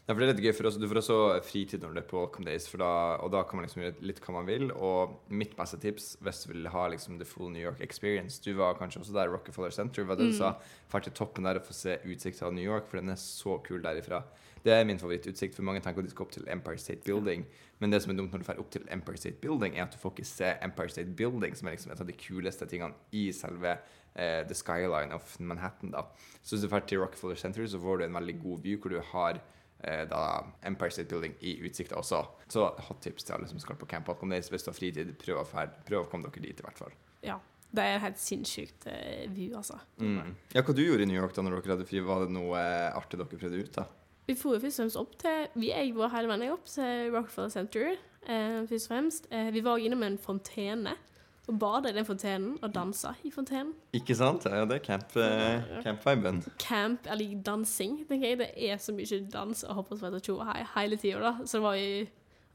Ja, 0.03 0.17
det 0.19 0.25
er 0.25 0.33
litt 0.33 0.41
gøy 0.43 0.51
for 0.59 0.67
oss. 0.67 0.77
Du 0.83 0.89
får 0.91 0.99
også 0.99 1.17
fritid 1.47 1.85
når 1.85 1.93
du 1.95 1.99
er 2.01 2.07
på 2.11 2.19
Welcome 2.19 2.49
Days, 2.49 2.65
da, 2.75 2.89
og 3.23 3.29
da 3.31 3.45
kan 3.47 3.61
man 3.61 3.69
liksom 3.69 3.85
gjøre 3.85 4.03
litt 4.03 4.19
hva 4.25 4.33
man 4.35 4.49
vil. 4.49 4.73
Og 4.75 5.13
mitt 5.31 5.53
beste 5.55 5.79
tips 5.79 6.17
hvis 6.27 6.41
du 6.43 6.49
vil 6.51 6.67
ha 6.75 6.89
liksom 6.91 7.21
the 7.21 7.29
full 7.29 7.53
New 7.55 7.63
York 7.63 7.79
experience 7.87 8.43
Du 8.43 8.51
var 8.59 8.75
kanskje 8.81 9.05
også 9.05 9.15
der 9.15 9.31
Rockefeller 9.31 9.71
Center, 9.71 10.03
hva 10.03 10.17
det 10.19 10.33
du 10.33 10.35
sa? 10.35 10.57
Fart 10.91 11.07
til 11.07 11.15
toppen 11.15 11.47
der 11.47 11.61
og 11.61 11.69
få 11.69 11.77
se 11.79 12.01
utsikta 12.03 12.49
av 12.49 12.57
New 12.57 12.67
York, 12.67 12.91
for 12.91 12.99
den 12.99 13.15
er 13.15 13.21
så 13.23 13.61
kul 13.63 13.79
derifra. 13.85 14.25
Det 14.67 14.75
er 14.75 14.83
min 14.87 14.99
favorittutsikt, 14.99 15.55
for 15.55 15.67
mange 15.67 15.85
tenker 15.87 16.03
at 16.03 16.11
de 16.11 16.15
skal 16.17 16.27
opp 16.27 16.35
til 16.35 16.51
Empire 16.51 16.83
State 16.83 17.07
Building. 17.07 17.47
Men 17.79 17.95
det 17.95 18.03
som 18.03 18.11
er 18.11 18.19
dumt 18.19 18.35
når 18.35 18.43
du 18.43 18.51
drar 18.51 18.61
opp 18.63 18.75
til 18.75 18.85
Empire 18.91 19.23
State 19.23 19.39
Building, 19.43 19.79
er 19.79 19.87
at 19.87 19.95
du 19.95 20.03
får 20.03 20.17
ikke 20.17 20.29
se 20.35 20.53
Empire 20.67 20.91
State 20.91 21.15
Building, 21.19 21.55
som 21.59 21.71
er 21.71 21.79
liksom 21.79 21.95
et 21.95 22.03
av 22.03 22.11
de 22.11 22.19
kuleste 22.19 22.67
tingene 22.71 22.95
i 23.15 23.29
selve 23.35 23.79
eh, 23.79 24.43
the 24.51 24.59
skyline 24.59 25.15
of 25.15 25.35
Manhattan. 25.39 25.95
da. 25.95 26.09
Så 26.43 26.57
hvis 26.57 26.67
du 26.67 26.71
drar 26.71 26.87
til 26.87 27.03
Rockefeller 27.03 27.39
Center, 27.39 27.67
så 27.67 27.79
får 27.83 28.03
du 28.03 28.07
en 28.11 28.19
veldig 28.19 28.39
god 28.43 28.63
view 28.67 28.83
hvor 28.83 28.95
du 28.95 29.03
har 29.15 29.43
da 29.83 30.23
Empire 30.69 30.95
State 30.95 31.11
Building 31.11 31.35
i 31.41 31.57
utsikta 31.67 31.97
også. 31.99 32.21
Så 32.53 32.69
hot 32.89 33.01
tips 33.03 33.27
til 33.27 33.37
alle 33.37 33.49
som 33.51 33.63
skal 33.63 33.79
på 33.81 33.89
Camp 33.91 34.09
Welcome 34.09 34.35
Days. 34.35 34.51
Hvis 34.53 34.67
du 34.67 34.71
har 34.71 34.77
fritid, 34.79 35.15
prøv 35.19 35.41
å, 35.41 35.47
ferd, 35.49 35.75
prøv 35.89 36.05
å 36.05 36.11
komme 36.11 36.29
dere 36.29 36.45
dit, 36.45 36.61
i 36.61 36.67
hvert 36.67 36.79
fall. 36.79 36.95
Ja. 37.27 37.41
Det 37.73 37.85
er 37.89 38.03
helt 38.03 38.21
sinnssykt 38.21 38.85
uh, 38.85 39.25
view, 39.33 39.55
altså. 39.57 39.79
Mm. 39.97 40.35
Ja, 40.53 40.61
hva 40.61 40.75
du 40.77 40.83
gjorde 40.85 41.07
i 41.07 41.09
New 41.09 41.17
York 41.17 41.33
da 41.33 41.45
når 41.45 41.57
dere 41.57 41.79
hadde 41.79 41.87
fri? 41.89 42.03
Var 42.05 42.27
det 42.27 42.35
noe 42.35 42.59
eh, 42.61 42.91
artig 42.93 43.17
dere 43.17 43.41
prøvde 43.41 43.63
ut? 43.65 43.71
da? 43.79 43.87
Vi 44.29 44.37
dro 44.39 44.53
først 44.55 44.79
og 44.79 44.83
fremst 44.83 44.99
opp 45.01 45.15
til 45.19 45.47
Vi 45.59 45.73
jeg 45.73 45.95
var 45.97 46.13
hele 46.13 46.31
veien 46.31 46.53
opp 46.55 46.69
til 46.71 47.09
Rockefeller 47.15 47.55
Center, 47.55 47.97
eh, 48.27 48.61
først 48.69 48.87
og 48.87 48.93
fremst. 48.93 49.27
Eh, 49.33 49.49
vi 49.55 49.65
var 49.65 49.81
innom 49.83 50.05
en 50.07 50.19
fontene 50.21 50.95
og 51.51 51.59
bada 51.59 51.91
i 51.91 51.97
den 51.97 52.07
fontenen 52.07 52.55
og 52.63 52.71
dansa 52.75 53.15
i 53.27 53.33
fontenen. 53.35 53.73
Ikke 53.97 54.15
sant? 54.15 54.47
Ja, 54.47 54.65
det 54.69 54.79
er 54.79 54.85
camp, 54.85 55.17
eh, 55.19 55.83
camp-viben. 55.83 56.43
Camp, 56.63 57.07
eller 57.11 57.35
dansing, 57.43 58.05
tenker 58.09 58.29
jeg. 58.29 58.39
Det 58.39 58.51
er 58.71 58.79
så 58.79 58.95
mye 58.95 59.21
dans 59.33 59.65
og 59.67 59.75
hoppe 59.81 59.97
og 59.97 59.99
sprette 59.99 60.21
og 60.21 60.23
tjo 60.23 60.39
og 60.39 60.47
hei 60.53 60.63
hele 60.77 60.97
tida, 60.97 61.21
da. 61.21 61.33
Så 61.45 61.59
det 61.59 61.65
var 61.67 61.79
vi 61.81 62.09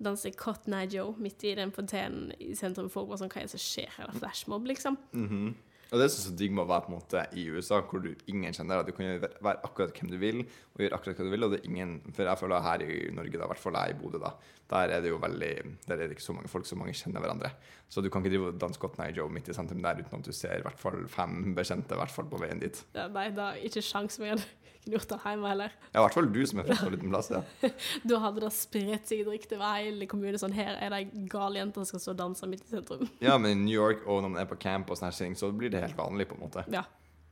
danse 0.04 0.32
Cotton 0.38 0.74
Eye 0.78 0.90
Joe 0.94 1.16
midt 1.20 1.44
i 1.44 1.56
den 1.58 1.72
fontenen 1.76 2.32
i 2.40 2.54
sentrum. 2.56 2.90
Folk 2.90 3.10
var 3.10 3.20
sånn 3.20 3.32
Hva 3.34 3.42
er 3.42 3.50
det 3.50 3.56
som 3.58 3.64
skjer 3.66 3.90
her? 3.98 4.08
Er 4.08 4.20
flashmob, 4.22 4.68
liksom. 4.70 4.98
Mhm. 5.12 5.56
Og 5.88 6.02
det 6.02 6.04
er 6.04 6.12
så 6.12 6.34
digg 6.36 6.52
med 6.52 6.66
å 6.66 6.68
være 6.68 6.84
på 6.84 6.92
en 6.92 6.98
måte 6.98 7.22
i 7.40 7.46
USA, 7.48 7.80
hvor 7.80 8.02
du 8.04 8.10
ingen 8.28 8.52
kjenner 8.52 8.82
deg. 8.84 8.92
Du 8.92 8.98
kan 8.98 9.22
være 9.24 9.62
akkurat 9.64 9.94
hvem 9.96 10.10
du 10.12 10.18
vil, 10.20 10.42
og 10.76 10.84
gjøre 10.84 10.98
akkurat 10.98 11.16
hva 11.16 11.28
du 11.28 11.32
vil. 11.32 11.46
Og 11.48 11.54
det 11.54 11.60
er 11.62 11.70
ingen 11.70 11.94
For 12.12 12.28
jeg 12.28 12.42
føler 12.42 12.66
her 12.66 12.84
i 12.84 12.98
Norge, 13.16 13.38
da, 13.38 13.46
i 13.46 13.52
hvert 13.54 13.64
fall 13.64 13.80
jeg 13.80 13.96
i 13.96 14.00
Bodø, 14.02 14.20
da, 14.20 14.34
der 14.68 14.92
er 14.98 15.02
det 15.04 15.10
jo 15.14 15.18
veldig 15.22 15.52
Der 15.88 15.96
er 15.96 16.08
det 16.08 16.18
ikke 16.18 16.26
så 16.26 16.36
mange 16.36 16.52
folk, 16.52 16.66
så 16.68 16.76
mange 16.76 16.96
kjenner 16.98 17.24
hverandre. 17.24 17.54
Så 17.88 18.04
du 18.04 18.10
kan 18.12 18.24
ikke 18.24 18.34
drive 18.36 18.52
og 18.52 18.62
danse 18.62 18.80
godt 18.82 18.98
Night 19.00 19.18
Joe 19.18 19.32
midt 19.32 19.48
i 19.48 19.56
sentrum 19.56 19.82
der 19.84 20.02
uten 20.02 20.20
at 20.20 20.28
du 20.28 20.36
ser 20.36 20.60
i 20.60 20.66
hvert 20.66 20.80
fall 20.80 21.06
fem 21.12 21.54
bekjente 21.56 21.96
i 21.96 22.02
hvert 22.02 22.12
fall 22.12 22.28
på 22.28 22.40
veien 22.42 22.60
dit. 22.60 22.82
Ja, 22.98 23.08
nei, 23.08 23.30
det 23.36 23.46
er 23.46 23.62
ikke 23.70 23.84
sjans 23.86 24.20
jeg 24.20 24.34
hadde 24.36 24.44
gjort 24.92 25.10
det 25.12 25.20
hjemme 25.24 25.50
heller. 25.52 25.74
Ja, 25.94 26.00
i 26.00 26.04
hvert 26.06 26.18
fall 26.18 26.30
du 26.32 26.42
som 26.48 26.60
er 26.62 26.68
fra 26.68 26.76
en 26.76 26.84
så 26.84 26.92
liten 26.94 27.12
plass. 27.12 27.32
ja. 27.32 27.42
Da 28.12 28.20
hadde 28.24 28.44
det 28.44 28.52
spredt 28.56 29.10
seg 29.10 29.24
drikke 29.28 29.56
over 29.56 29.80
hele 29.80 30.08
kommunen. 30.10 30.40
Sånn, 30.42 30.56
her 30.56 30.76
er 30.76 30.94
det 30.94 31.02
ei 31.02 31.26
gal 31.32 31.58
jente 31.60 31.82
som 31.82 31.90
skal 31.92 32.04
stå 32.04 32.16
og 32.16 32.22
danse 32.22 32.50
midt 32.52 32.68
i 32.68 32.76
sentrum. 32.76 33.08
Ja, 33.28 33.38
men 33.40 33.54
i 33.54 33.60
New 33.66 33.76
York 33.76 34.06
og 34.06 34.22
når 34.24 34.36
man 34.36 34.44
er 34.44 34.50
på 34.50 34.60
camp 34.62 34.92
og 34.92 35.00
sånne 35.00 35.16
ting, 35.16 35.36
så 35.40 35.52
blir 35.56 35.72
det 35.74 35.84
helt 35.84 35.98
vanlig, 36.00 36.30
på 36.30 36.38
en 36.38 36.44
måte. 36.46 36.64
Ja. 36.74 36.84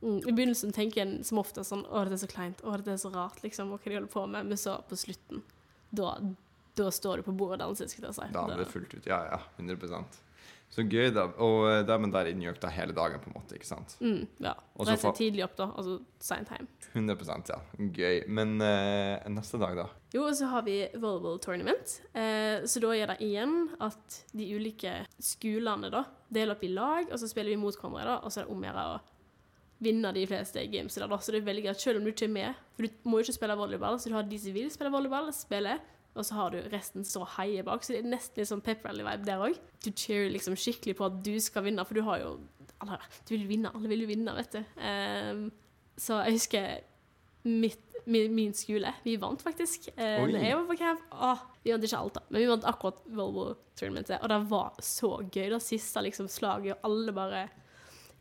Mm. 0.02 0.18
I 0.20 0.32
begynnelsen 0.32 0.74
tenker 0.76 1.06
en 1.06 1.14
som 1.24 1.40
ofte 1.40 1.62
sånn 1.64 1.86
Å, 1.88 2.02
det 2.04 2.18
er 2.18 2.24
så 2.26 2.28
kleint. 2.30 2.60
Å, 2.64 2.76
det 2.84 2.96
er 2.96 3.00
så 3.00 3.12
rart, 3.14 3.40
liksom. 3.44 3.72
Hva 3.72 3.80
de 3.80 3.96
holder 3.96 4.12
på 4.12 4.26
med. 4.28 4.50
Men 4.52 4.60
så, 4.60 4.76
på 4.88 4.98
slutten, 5.00 5.40
da, 5.96 6.16
da 6.76 6.92
står 6.92 7.20
du 7.20 7.26
på 7.26 7.34
bordet 7.36 7.60
og 7.60 7.70
danser, 7.70 7.90
skal 7.90 8.08
jeg 8.08 8.16
si. 8.18 8.30
Da 8.34 8.46
er 8.52 8.62
det 8.62 8.70
fullt 8.70 8.94
ut. 8.96 9.08
Ja, 9.08 9.22
ja. 9.32 9.40
100% 9.58 10.22
Så 10.76 10.82
gøy, 10.82 11.12
da. 11.14 11.28
Og 11.42 11.68
eh, 11.70 11.82
da 11.86 11.96
er 11.96 12.10
der 12.12 12.30
i 12.32 12.52
da 12.60 12.70
hele 12.74 12.92
dagen, 12.96 13.20
på 13.22 13.30
en 13.30 13.36
måte. 13.38 13.54
ikke 13.56 13.68
sant? 13.68 13.96
Mm, 14.00 14.26
ja. 14.42 14.52
Reise 14.82 15.12
tidlig 15.16 15.44
opp, 15.46 15.56
da. 15.56 15.70
Altså 15.78 16.00
seint 16.20 16.50
hjem. 16.52 16.68
100% 16.92 17.52
ja. 17.52 17.60
Gøy. 17.78 18.24
Men 18.28 18.60
eh, 18.60 19.24
neste 19.32 19.60
dag, 19.62 19.76
da? 19.78 19.88
Jo, 20.12 20.26
og 20.26 20.36
så 20.36 20.50
har 20.50 20.66
vi 20.66 20.80
volleyball 20.94 21.38
tournament. 21.44 22.00
Eh, 22.12 22.66
så 22.66 22.82
da 22.82 22.92
er 22.96 23.12
det 23.14 23.20
igjen 23.24 23.68
at 23.80 24.22
de 24.36 24.52
ulike 24.56 24.98
skolene 25.22 25.92
da 25.92 26.04
deler 26.28 26.56
opp 26.56 26.64
i 26.66 26.72
lag, 26.74 27.12
og 27.12 27.20
så 27.20 27.30
spiller 27.30 27.54
vi 27.54 27.60
mot 27.62 27.76
hverandre, 27.76 28.08
da, 28.08 28.16
og 28.24 28.32
så 28.32 28.42
er 28.42 28.48
det 28.48 28.56
om 28.56 28.64
å 28.64 28.68
gjøre 28.68 28.88
å 28.96 28.96
vinne 29.84 30.12
de 30.16 30.24
fleste 30.28 30.62
games 30.72 30.96
da. 30.96 31.18
Så 31.20 31.32
det 31.32 31.42
er 31.42 31.48
veldig 31.50 31.66
greit, 31.66 31.82
selv 31.82 32.00
om 32.00 32.06
du 32.06 32.12
ikke 32.12 32.28
er 32.28 32.32
med, 32.32 32.62
for 32.76 32.86
du 32.86 33.08
må 33.08 33.20
jo 33.20 33.26
ikke 33.26 33.36
spille 33.38 33.58
volleyball, 33.60 33.98
så 34.00 34.10
du 34.10 34.16
har 34.16 34.28
de 34.28 34.38
som 34.40 34.56
vil 34.56 34.70
spille 34.72 34.92
volleyball, 34.92 35.28
spille, 35.36 35.76
og 36.16 36.26
så 36.26 36.38
har 36.38 36.54
du 36.54 36.58
resten 36.72 37.04
og 37.20 37.28
heier 37.36 37.66
bak, 37.66 37.84
så 37.84 37.94
det 37.94 38.02
er 38.02 38.10
nesten 38.10 38.40
litt 38.40 38.50
sånn 38.50 38.64
pep 38.64 38.84
rally-vibe 38.86 39.26
der 39.28 39.42
òg. 39.46 39.58
Du 39.84 39.90
cheerer 39.92 40.32
liksom 40.32 40.56
skikkelig 40.58 40.96
på 40.98 41.08
at 41.08 41.18
du 41.26 41.34
skal 41.42 41.66
vinne, 41.66 41.84
for 41.86 41.98
du 41.98 42.04
har 42.06 42.22
jo 42.22 42.36
alle, 42.82 42.98
Du 43.24 43.34
vil 43.36 43.48
vinne, 43.48 43.72
alle 43.72 43.90
vil 43.92 44.04
jo 44.04 44.10
vinne, 44.10 44.34
vet 44.36 44.56
du. 44.56 44.62
Um, 44.80 45.44
så 45.96 46.20
jeg 46.26 46.36
husker 46.36 46.80
mitt, 47.46 48.00
min, 48.06 48.34
min 48.34 48.54
skole. 48.56 48.92
Vi 49.04 49.16
vant 49.20 49.42
faktisk. 49.42 49.88
Eh, 49.96 50.22
Oi. 50.22 50.32
jeg 50.34 50.56
var 50.56 50.66
på 50.68 50.78
camp. 50.78 51.04
Åh, 51.12 51.44
vi 51.64 51.72
vant 51.72 51.86
ikke 51.88 52.00
alt, 52.00 52.18
da, 52.18 52.24
men 52.28 52.42
vi 52.42 52.50
vant 52.50 52.66
akkurat 52.68 53.00
Volvo-tournamentet. 53.16 54.20
Og 54.20 54.32
det 54.32 54.40
var 54.50 54.82
så 54.84 55.12
gøy. 55.24 55.48
Det 55.54 55.62
siste 55.64 56.04
liksom, 56.04 56.28
slaget, 56.32 56.76
og 56.76 56.90
alle 56.90 57.16
bare 57.16 57.46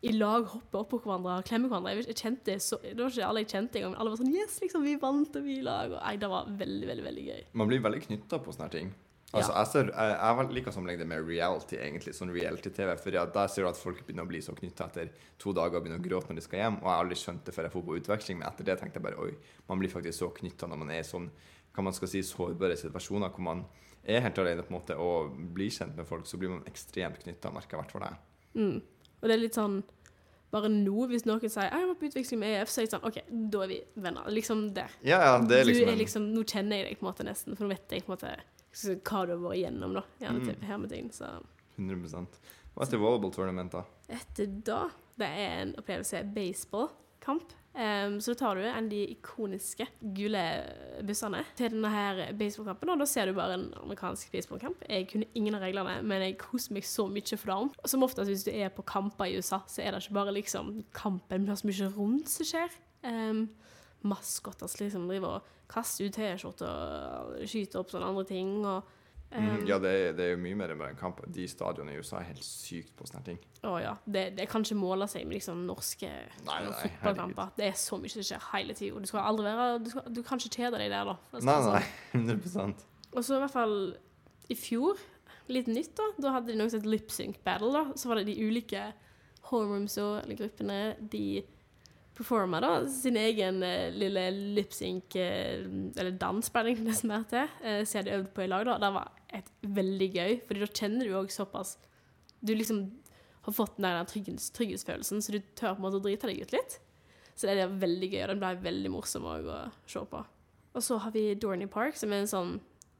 i 0.05 0.11
lag 0.13 0.45
hopper 0.51 0.83
oppå 0.83 0.99
hverandre 1.01 1.39
og 1.39 1.47
klemmer 1.47 1.71
hverandre. 1.71 1.95
Jeg, 1.97 2.17
kjente 2.19 2.57
så, 2.61 2.77
Det 2.83 2.99
var 2.99 3.13
ikke 3.13 3.29
alle 3.29 3.41
jeg 3.43 3.51
kjente 3.55 3.79
engang, 3.81 3.95
alle 3.97 4.13
var 4.13 4.21
sånn 4.21 4.33
Yes, 4.33 4.59
liksom, 4.61 4.85
vi 4.85 4.93
vant, 5.01 5.39
og 5.39 5.47
vi 5.47 5.57
i 5.59 5.65
lag. 5.65 5.89
Og, 5.93 5.97
nei, 6.01 6.13
det 6.21 6.29
var 6.31 6.51
veldig, 6.61 6.91
veldig 6.91 7.05
veldig 7.07 7.25
gøy. 7.31 7.41
Man 7.61 7.71
blir 7.71 7.81
veldig 7.85 8.03
knytta 8.05 8.39
på 8.43 8.53
sånne 8.55 8.69
ting. 8.75 8.93
Altså, 9.35 9.51
Ja. 9.51 9.63
Jeg, 9.63 9.67
ser, 9.71 9.89
jeg, 9.91 10.11
jeg 10.15 10.55
liker 10.55 10.71
å 10.71 10.75
sammenligne 10.75 11.01
det 11.01 11.07
med 11.09 11.25
reality, 11.27 11.79
egentlig, 11.81 12.13
sånn 12.15 12.31
reality-TV. 12.31 12.91
For 13.01 13.17
ja, 13.17 13.25
der 13.37 13.49
ser 13.51 13.65
du 13.65 13.69
at 13.71 13.79
folk 13.79 14.03
begynner 14.05 14.27
å 14.27 14.29
bli 14.29 14.39
så 14.45 14.55
knytta 14.55 14.87
etter 14.87 15.09
to 15.41 15.51
dager 15.57 15.79
og 15.79 15.83
begynner 15.87 15.99
å 15.99 16.05
gråte 16.05 16.31
når 16.31 16.39
de 16.39 16.45
skal 16.45 16.61
hjem. 16.61 16.77
Og 16.79 16.87
jeg 16.87 16.93
har 16.93 17.03
aldri 17.03 17.17
skjønt 17.19 17.43
det 17.47 17.55
før 17.55 17.67
jeg 17.67 17.75
får 17.75 17.85
på 17.89 17.97
utveksling, 17.99 18.39
men 18.39 18.47
etter 18.47 18.69
det 18.69 18.77
tenkte 18.79 19.01
jeg 19.01 19.07
bare 19.07 19.25
oi, 19.25 19.33
man 19.67 19.81
blir 19.81 19.91
faktisk 19.91 20.21
så 20.21 20.31
knytta 20.39 20.69
når 20.71 20.81
man 20.85 20.93
er 20.95 21.01
i 21.01 21.07
sånn 21.07 21.27
hva 21.75 21.83
man 21.83 21.95
skal 21.97 22.07
si, 22.07 22.21
sårbare 22.23 22.77
situasjoner 22.79 23.33
hvor 23.35 23.43
man 23.43 23.65
er 24.05 24.21
helt 24.23 24.39
alene 24.39 24.63
på 24.63 24.71
en 24.71 24.77
måte 24.77 24.95
og 25.01 25.33
blir 25.57 25.73
kjent 25.73 25.97
med 25.97 26.07
folk, 26.07 26.27
så 26.29 26.39
blir 26.39 26.53
man 26.53 26.63
ekstremt 26.69 27.19
knytta, 27.25 27.51
merker 27.51 27.75
jeg 27.75 27.79
i 27.79 27.81
hvert 27.81 27.95
fall 27.95 28.05
det. 28.05 28.13
Mm. 28.55 28.77
Og 29.19 29.27
det 29.27 29.35
er 29.35 29.41
litt 29.41 29.57
sånn 29.57 29.79
bare 30.55 30.69
nå, 30.71 31.05
hvis 31.11 31.25
noen 31.27 31.41
sier 31.43 31.69
'Jeg 31.69 31.87
var 31.89 31.95
på 31.99 32.07
utveksling 32.09 32.39
med 32.39 32.55
EF', 32.61 32.69
så 32.71 32.79
er 32.81 32.85
jeg 32.85 32.91
sånn 32.95 33.05
OK, 33.07 33.17
da 33.51 33.61
er 33.63 33.67
vi 33.67 33.79
venner. 33.97 34.25
Liksom 34.31 34.73
der. 34.73 34.89
Ja, 35.03 35.19
ja, 35.19 35.37
det 35.43 35.59
er 35.59 35.63
du 35.65 35.71
liksom, 35.71 35.89
er 35.91 35.97
liksom 35.99 36.33
Nå 36.33 36.43
kjenner 36.47 36.75
jeg 36.79 36.85
deg 36.89 36.99
på 36.99 37.05
en 37.05 37.11
måte 37.13 37.25
nesten, 37.27 37.55
for 37.57 37.65
nå 37.65 37.69
vet 37.75 37.89
jeg 37.91 38.05
på 38.05 38.11
en 38.13 38.17
måte 38.17 38.35
hva 38.75 39.25
du 39.25 39.31
har 39.31 39.39
vært 39.39 39.57
igjennom, 39.59 39.93
da. 39.93 40.03
Gjerne 40.19 40.39
Mm. 40.39 40.45
til 40.45 40.67
hermetegn. 40.67 41.09
Så 41.11 41.25
100% 41.77 42.27
Hva 42.75 42.83
heter 42.85 42.97
da? 43.71 43.83
etter 44.09 44.45
da 44.63 44.89
Det 45.17 45.27
er 45.27 45.61
en 45.61 45.75
opplevelse 45.77 46.33
baseballkamp. 46.35 47.53
Um, 47.75 48.21
så 48.23 48.31
da 48.31 48.39
tar 48.39 48.55
du 48.55 48.63
en 48.63 48.85
av 48.85 48.89
de 48.91 49.01
ikoniske 49.11 49.83
gule 50.15 50.43
bussene 51.03 51.41
til 51.59 51.73
denne 51.73 51.91
her 51.91 52.21
baseballkampen. 52.39 52.93
Og 52.93 53.01
da 53.01 53.07
ser 53.09 53.27
du 53.27 53.35
bare 53.35 53.57
en 53.57 53.65
amerikansk 53.81 54.31
baseballkamp. 54.31 54.85
Jeg 54.87 55.09
kunne 55.11 55.27
ingen 55.35 55.57
av 55.57 55.65
reglene, 55.65 55.97
men 56.07 56.23
jeg 56.23 56.37
koser 56.39 56.77
meg 56.77 56.87
så 56.87 57.09
mye 57.11 57.41
for 57.41 57.51
det. 57.51 57.89
Som 57.91 58.07
oftest 58.07 58.31
hvis 58.31 58.47
du 58.47 58.53
er 58.53 58.71
på 58.71 58.85
kamper 58.87 59.27
i 59.27 59.35
USA, 59.41 59.59
så 59.67 59.83
er 59.83 59.91
det 59.91 60.05
ikke 60.05 60.19
bare 60.21 60.37
liksom 60.37 60.77
kampen, 60.95 61.43
men 61.43 61.59
så 61.59 61.67
mye 61.67 61.91
rundt 61.97 62.31
som 62.31 62.47
skjer. 62.47 62.79
Um, 63.03 63.49
maskotter 64.05 64.71
som 64.71 64.85
liksom 64.85 65.09
driver 65.09 65.39
og 65.39 65.53
kaster 65.71 66.07
ut 66.07 66.15
T-skjorter 66.15 66.69
og 66.69 67.49
skyter 67.49 67.81
opp 67.81 67.91
sånne 67.91 68.11
andre 68.13 68.27
ting. 68.29 68.59
og 68.63 68.94
Mm, 69.31 69.47
um, 69.49 69.63
ja, 69.67 69.77
det 69.81 69.91
er, 69.91 70.13
det 70.15 70.25
er 70.25 70.29
jo 70.35 70.39
mye 70.39 70.55
mer 70.59 70.71
enn 70.71 70.79
bare 70.79 70.93
en 70.93 70.99
kamp. 70.99 71.19
De 71.35 71.47
stadionene 71.49 71.95
i 71.95 71.99
USA 71.99 72.21
er 72.21 72.29
helt 72.29 72.45
sykt 72.45 72.93
på 72.95 73.07
sånne 73.09 73.23
ting. 73.25 73.39
Å 73.67 73.73
ja. 73.81 73.95
Det, 74.05 74.25
det 74.37 74.45
kan 74.51 74.63
ikke 74.63 74.77
måle 74.79 75.07
seg 75.11 75.25
med 75.27 75.39
liksom 75.39 75.65
norske 75.67 76.11
Nei, 76.45 76.59
nei, 76.63 76.75
fotballkamper. 76.83 77.51
Det 77.57 77.67
er 77.67 77.79
så 77.79 77.99
mye 77.99 78.13
som 78.13 78.27
skjer 78.29 78.45
hele 78.53 78.77
tida. 78.77 79.01
Du 79.01 79.09
skal 79.09 79.25
aldri 79.25 79.55
være 79.59 79.81
Du, 79.83 79.89
skal, 79.91 80.07
du 80.13 80.21
kan 80.27 80.41
ikke 80.41 80.61
kjede 80.61 80.79
deg 80.79 80.93
der, 80.93 81.11
da. 81.11 81.17
Nei, 81.35 81.41
det 81.41 81.49
nei, 81.49 82.45
sånn. 82.53 82.75
100 82.85 83.15
Og 83.15 83.25
så 83.25 83.39
i 83.39 83.43
hvert 83.43 83.55
fall 83.55 83.75
i 84.51 84.57
fjor, 84.59 85.01
litt 85.51 85.67
nytt, 85.71 85.95
da. 85.97 86.11
Da 86.21 86.37
hadde 86.37 86.53
de 86.53 86.59
noe 86.61 86.71
som 86.71 86.83
het 86.83 86.89
lip 86.89 87.11
sync 87.13 87.41
battle. 87.43 87.73
da. 87.75 87.97
Så 87.99 88.11
var 88.11 88.21
det 88.21 88.29
de 88.29 88.37
ulike 88.45 88.87
homerooms 89.49 89.97
og 90.01 90.31
gruppene 90.37 90.79
de 91.11 91.43
performa 92.15 92.61
da 92.63 92.71
sin 92.91 93.17
egen 93.19 93.61
eh, 93.65 93.89
lille 93.93 94.23
lip 94.55 94.73
sync 94.75 95.15
eh, 95.19 95.65
eller 95.95 96.15
dans, 96.21 96.49
ble 96.53 96.63
det 96.75 96.85
nesten 96.85 97.11
mer 97.11 97.25
til. 97.31 97.49
Eh, 97.61 97.81
som 97.83 97.99
jeg 97.99 98.05
hadde 98.05 98.19
øvd 98.19 98.29
på 98.35 98.45
i 98.45 98.51
lag, 98.51 98.65
da. 98.69 98.77
Det 98.83 98.91
var 98.95 99.11
et 99.35 99.51
veldig 99.79 100.09
gøy, 100.15 100.37
Fordi 100.47 100.63
da 100.63 100.69
kjenner 100.79 101.09
du 101.09 101.17
òg 101.19 101.33
såpass 101.33 101.75
Du 102.39 102.53
liksom 102.55 102.85
har 103.45 103.53
fått 103.53 103.75
den 103.77 103.85
der 103.85 104.07
trygghets, 104.09 104.47
trygghetsfølelsen, 104.55 105.21
så 105.21 105.35
du 105.35 105.41
tør 105.53 105.75
på 105.75 105.81
en 105.81 105.85
måte 105.85 105.99
å 105.99 106.05
drite 106.05 106.29
deg 106.31 106.39
ut 106.41 106.53
litt. 106.55 106.79
Så 107.35 107.45
det 107.45 107.59
er 107.61 107.75
veldig 107.81 108.07
gøy, 108.09 108.21
og 108.23 108.31
den 108.31 108.39
ble 108.41 108.53
veldig 108.63 108.91
morsom 108.93 109.27
å 109.29 109.35
se 109.85 110.01
på. 110.09 110.21
Og 110.75 110.83
så 110.83 110.97
har 111.03 111.13
vi 111.13 111.27
Dorney 111.37 111.69
Park, 111.69 111.99
som 111.99 112.13
er 112.15 112.23
en 112.23 112.31
sånn 112.31 112.55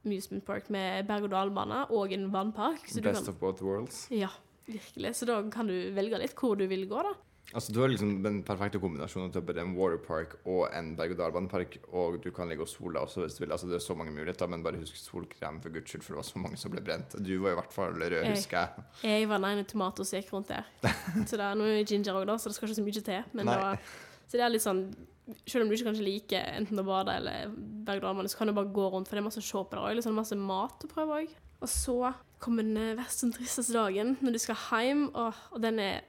amusement 0.06 0.44
park 0.46 0.68
med 0.70 1.08
berg-og-dal-bane 1.08 1.80
og 1.90 2.14
en 2.14 2.28
vannpark. 2.30 2.86
Så 2.86 3.02
du 3.02 3.08
Best 3.08 3.24
kan, 3.26 3.32
of 3.34 3.40
both 3.40 3.64
worlds. 3.66 4.04
ja, 4.14 4.30
virkelig. 4.70 5.16
Så 5.18 5.26
da 5.26 5.40
kan 5.50 5.66
du 5.66 5.74
velge 5.96 6.20
litt 6.22 6.36
hvor 6.38 6.54
du 6.58 6.66
vil 6.70 6.86
gå, 6.86 7.02
da. 7.02 7.14
Altså, 7.54 7.72
Du 7.72 7.80
har 7.80 7.88
liksom 7.88 8.22
den 8.24 8.40
perfekte 8.42 8.80
kombinasjonen 8.82 9.30
til 9.32 9.40
både 9.46 9.60
en 9.62 9.76
waterpark 9.78 10.32
og 10.50 10.66
en 10.74 10.96
berg-og-dal-banepark, 10.98 11.76
og 11.94 12.16
du 12.24 12.30
kan 12.34 12.48
ligge 12.50 12.62
og 12.66 12.68
sole 12.68 12.98
også 12.98 13.22
hvis 13.22 13.36
du 13.38 13.44
vil. 13.44 13.52
Altså, 13.54 13.68
det 13.70 13.76
er 13.78 13.84
så 13.84 13.94
mange 13.96 14.12
muligheter, 14.12 14.48
men 14.50 14.64
bare 14.64 14.80
husk 14.80 14.96
solkrem 14.98 15.60
for 15.62 15.70
guds 15.70 15.88
skyld, 15.90 16.02
for 16.02 16.14
det 16.16 16.20
var 16.22 16.28
så 16.30 16.38
mange 16.42 16.58
som 16.58 16.70
ble 16.74 16.82
brent. 16.82 17.14
Du 17.22 17.32
var 17.44 17.54
i 17.54 17.58
hvert 17.60 17.72
fall 17.72 17.94
rød, 17.94 18.16
Jeg- 18.16 18.34
husker 18.34 18.58
jeg. 18.58 18.84
Jeg 19.20 19.28
var 19.28 19.38
den 19.38 19.50
ene 19.58 19.64
tomaten 19.64 20.04
som 20.04 20.18
gikk 20.20 20.32
rundt 20.32 20.48
der. 20.48 20.64
Så 21.28 21.36
det 21.38 21.46
er 21.46 21.54
noe 21.54 21.84
ginger 21.84 22.14
òg, 22.18 22.26
da, 22.26 22.36
så 22.36 22.48
det 22.50 22.56
skal 22.56 22.68
ikke 22.68 22.80
så 22.80 22.86
mye 22.88 23.04
til. 23.12 23.22
Men 23.32 23.46
det 23.46 23.56
var, 23.62 23.78
så 24.26 24.32
det 24.32 24.40
er 24.40 24.48
litt 24.50 24.62
sånn 24.66 24.82
Selv 25.46 25.62
om 25.64 25.68
du 25.68 25.74
ikke 25.74 25.88
kanskje 25.88 26.04
liker 26.06 26.38
enten 26.54 26.78
å 26.78 26.84
bade 26.86 27.10
eller 27.18 27.48
berg-og-dal-bane, 27.50 28.28
så 28.30 28.38
kan 28.38 28.46
du 28.46 28.52
bare 28.54 28.70
gå 28.70 28.84
rundt, 28.92 29.08
for 29.08 29.16
det 29.16 29.22
er 29.24 29.26
masse 29.26 29.40
å 29.42 29.42
se 29.42 29.58
på 29.58 29.70
der 29.74 29.82
òg. 29.82 29.96
Liksom 29.98 30.14
masse 30.14 30.36
mat 30.38 30.84
å 30.86 30.90
prøve 30.92 31.16
òg. 31.24 31.32
Og 31.62 31.68
så 31.68 32.12
kommer 32.38 32.62
den 32.62 32.76
eh, 32.98 33.02
som 33.10 33.32
og 33.32 33.34
tristeste 33.34 33.74
dagen, 33.74 34.16
når 34.22 34.32
du 34.36 34.38
skal 34.38 34.54
hjem, 34.70 35.08
og, 35.18 35.34
og 35.50 35.60
den 35.64 35.80
er 35.82 36.04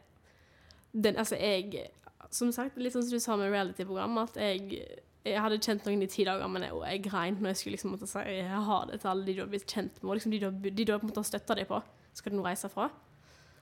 den, 0.94 1.16
Altså, 1.18 1.36
jeg 1.36 1.90
Som 2.32 2.52
sagt, 2.52 2.78
litt 2.78 2.94
sånn 2.94 3.04
som 3.04 3.12
du 3.12 3.20
sa 3.24 3.36
med 3.38 3.52
reality-program, 3.52 4.18
at 4.18 4.36
jeg 4.36 4.82
jeg 5.28 5.42
hadde 5.42 5.58
kjent 5.60 5.84
noen 5.86 6.04
i 6.04 6.08
ti 6.08 6.24
dager, 6.24 6.48
men 6.48 6.62
jeg, 6.64 6.72
jeg 6.88 7.02
grein 7.04 7.36
når 7.42 7.50
jeg 7.50 7.58
skulle 7.58 7.76
liksom 7.76 7.92
måtte 7.92 8.08
si 8.08 8.20
jeg 8.20 8.48
har 8.48 8.86
det 8.88 9.02
til 9.02 9.10
alle 9.12 9.26
de 9.26 9.34
du 9.34 9.42
har 9.42 9.50
blitt 9.52 9.66
kjent 9.68 9.98
med, 10.02 10.10
og 10.10 10.16
liksom 10.16 10.32
de 10.32 10.40
du 10.40 10.70
de 10.70 10.86
du 10.86 10.92
har 10.94 11.00
på 11.00 11.08
en 11.08 11.12
måte 11.12 11.24
støtta 11.28 11.56
deg 11.56 11.68
på, 11.68 11.82
skal 12.14 12.32
du 12.32 12.38
nå 12.38 12.46
reise 12.46 12.70
fra. 12.72 12.90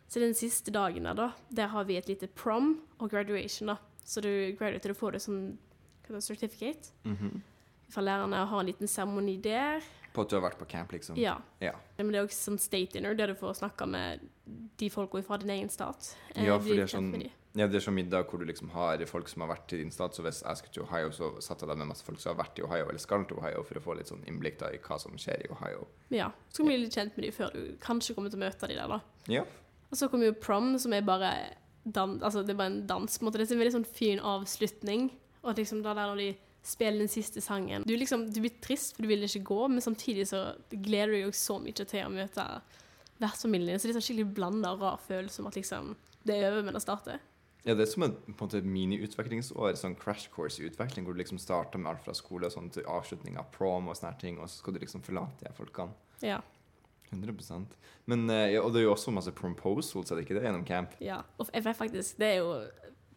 Så 0.08 0.20
den 0.22 0.36
siste 0.38 0.70
dagen 0.72 1.04
der, 1.10 1.16
da, 1.18 1.32
der 1.50 1.68
har 1.74 1.84
vi 1.86 1.98
et 1.98 2.08
lite 2.08 2.28
prom 2.28 2.82
og 3.00 3.10
graduation, 3.10 3.68
da. 3.74 3.78
Så 4.06 4.22
du 4.22 4.30
graduater, 4.60 4.94
du 4.94 4.94
får 5.00 5.12
du 5.12 5.20
sånn 5.20 5.58
hva 6.06 6.14
heter 6.14 6.20
det, 6.20 6.24
certificate 6.28 6.92
Mhm. 7.04 7.42
fra 7.90 8.02
lærerne 8.02 8.42
og 8.44 8.48
har 8.50 8.60
en 8.60 8.66
liten 8.70 8.88
seremoni 8.88 9.38
der. 9.42 9.82
På 10.16 10.24
at 10.26 10.32
du 10.32 10.38
har 10.40 10.46
vært 10.50 10.60
på 10.62 10.68
camp, 10.72 10.92
liksom? 10.96 11.18
Ja. 11.20 11.38
Ja. 11.64 11.74
Men 12.00 12.12
det 12.14 12.22
er 12.22 12.28
også 12.30 12.52
sånn 12.52 12.60
state 12.62 12.96
dinner, 12.96 13.16
der 13.20 13.34
du 13.34 13.36
får 13.40 13.58
snakke 13.60 13.88
med 13.92 14.24
de 14.80 14.90
folka 14.94 15.22
fra 15.26 15.38
din 15.42 15.52
egen 15.58 15.70
stat. 15.74 16.14
Eh, 16.36 16.46
Ja, 16.48 16.58
for 16.60 16.70
det 16.76 16.86
er 16.88 16.94
sånn. 16.96 17.12
Ja, 17.56 17.68
det 17.72 17.78
er 17.80 17.84
sånn 17.86 17.96
middag 17.96 18.26
hvor 18.28 18.42
du 18.42 18.46
liksom 18.50 18.68
har 18.74 19.00
folk 19.08 19.30
som 19.32 19.46
har 19.46 19.54
vært 19.54 19.72
i 19.74 19.78
din 19.80 19.92
stat. 19.92 20.12
Så 20.18 20.24
hvis 20.26 20.42
jeg 20.44 20.58
skulle 20.60 20.74
til 20.76 20.84
Ohio, 20.84 21.12
så 21.16 21.30
satt 21.42 21.62
jeg 21.64 21.70
der 21.70 21.78
med 21.80 21.88
masse 21.88 22.04
folk 22.04 22.20
som 22.20 22.34
har 22.36 22.42
vært 22.44 22.60
i 22.60 22.66
Ohio 22.68 22.90
eller 22.90 23.00
skal 23.00 23.24
til 23.30 23.38
Ohio, 23.40 23.62
for 23.64 23.80
å 23.80 23.84
få 23.86 23.96
litt 23.96 24.08
sånn 24.12 24.26
innblikk 24.28 24.58
da 24.60 24.74
i 24.76 24.80
hva 24.84 24.98
som 25.00 25.16
skjer 25.16 25.46
i 25.46 25.52
Ohio. 25.56 25.86
Ja. 26.12 26.32
Så 26.52 26.58
kan 26.64 26.66
du 26.68 26.72
bli 26.74 26.82
litt 26.84 26.98
kjent 26.98 27.16
med 27.16 27.26
dem 27.30 27.32
før 27.38 27.54
du 27.56 27.78
kanskje 27.80 28.16
kommer 28.18 28.30
til 28.34 28.42
å 28.42 28.44
møte 28.44 28.68
dem 28.68 28.76
der, 28.82 28.92
da. 28.92 29.00
Ja. 29.32 29.46
Og 29.90 29.96
så 30.02 30.10
kommer 30.12 30.28
jo 30.28 30.34
prom, 30.34 30.74
som 30.84 30.92
er 30.98 31.02
bare 31.08 31.32
dans, 31.86 32.20
altså 32.22 32.44
det 32.44 32.56
er 32.56 32.60
bare 32.60 32.74
en 32.74 32.88
dans. 32.88 33.18
på 33.18 33.24
en 33.24 33.30
måte. 33.30 33.40
Det 33.40 33.48
er 33.50 33.56
en 33.56 33.64
veldig 33.64 33.78
sånn 33.78 33.88
fin 33.88 34.20
avslutning. 34.20 35.12
Og 35.46 35.56
liksom 35.56 35.84
da 35.86 35.94
der 35.94 36.12
når 36.12 36.18
de 36.24 36.30
spiller 36.66 37.04
den 37.06 37.12
siste 37.12 37.42
sangen 37.46 37.84
Du 37.86 37.94
liksom, 37.96 38.28
du 38.34 38.40
blir 38.42 38.56
trist, 38.64 38.96
for 38.96 39.06
du 39.06 39.12
vil 39.12 39.24
ikke 39.28 39.44
gå, 39.46 39.62
men 39.72 39.84
samtidig 39.84 40.28
så 40.32 40.42
gleder 40.72 41.14
du 41.14 41.20
deg 41.28 41.38
så 41.38 41.60
mye 41.62 41.76
til 41.78 42.02
å 42.02 42.10
møte 42.14 42.48
vertsfamilien. 43.22 43.80
Så 43.80 43.88
det 43.88 43.94
er 43.94 44.00
sånn 44.00 44.08
skikkelig 44.10 44.34
blanda 44.36 44.74
og 44.76 44.82
rar 44.84 45.00
følelse 45.06 45.42
om 45.44 45.48
at 45.52 45.56
liksom 45.60 45.94
det 46.26 46.40
er 46.40 46.50
over, 46.52 46.66
men 46.66 46.74
det 46.74 46.82
starter. 46.82 47.22
Ja, 47.66 47.74
det 47.74 47.86
er 47.86 47.90
som 47.90 48.04
et, 48.06 48.18
på 48.26 48.34
en 48.34 48.48
måte 48.48 48.60
et 48.62 48.66
mini-utviklingsår, 48.70 49.76
sånn 49.78 49.96
crash 49.98 50.30
course 50.34 50.62
i 50.62 50.68
utvikling, 50.68 51.06
hvor 51.06 51.16
du 51.16 51.22
liksom 51.22 51.40
starter 51.42 51.82
med 51.82 51.92
alt 51.92 52.04
fra 52.06 52.14
skole 52.18 52.50
og 52.50 52.54
sånn 52.54 52.72
til 52.74 52.86
avslutning 52.90 53.38
av 53.42 53.48
prom 53.54 53.90
og 53.90 53.98
sånne 53.98 54.18
ting, 54.22 54.38
og 54.42 54.50
så 54.50 54.60
skal 54.60 54.76
du 54.76 54.82
liksom 54.84 55.02
forlate 55.06 55.46
de 55.48 55.54
folkene. 55.58 55.94
Ja. 56.26 56.42
100% 57.12 57.76
Men, 58.10 58.30
eh, 58.30 58.52
ja, 58.56 58.62
Og 58.62 58.74
det 58.74 58.82
er 58.82 58.88
jo 58.88 58.94
også 58.96 59.14
masse 59.14 59.32
proposals, 59.32 60.12
er 60.12 60.18
det 60.18 60.26
ikke 60.26 60.40
det, 60.40 60.44
gjennom 60.48 60.66
camp? 60.66 60.96
ja. 61.02 61.22
Og 61.38 61.50
jeg 61.54 61.64
vet 61.66 61.78
faktisk, 61.78 62.18
det 62.18 62.28
er 62.28 62.38
jo 62.42 62.52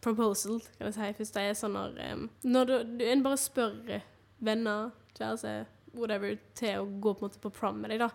proposal, 0.01 0.59
kan 0.77 0.87
jeg 0.89 0.95
si. 0.95 1.09
Hvis 1.17 1.33
det 1.35 1.43
er 1.43 1.57
sånn 1.59 1.75
når 1.75 1.97
um, 2.13 2.29
Når 2.43 2.65
du, 2.69 3.05
en 3.05 3.23
bare 3.25 3.37
spør 3.37 3.75
eh, 3.97 4.05
venner, 4.39 4.91
kjæreste, 5.17 5.65
whatever, 5.93 6.37
til 6.55 6.81
å 6.83 6.85
gå 7.01 7.13
på 7.13 7.23
en 7.25 7.29
måte 7.29 7.41
på 7.43 7.51
prom 7.53 7.81
med 7.81 7.91
deg, 7.93 7.99
da. 8.05 8.09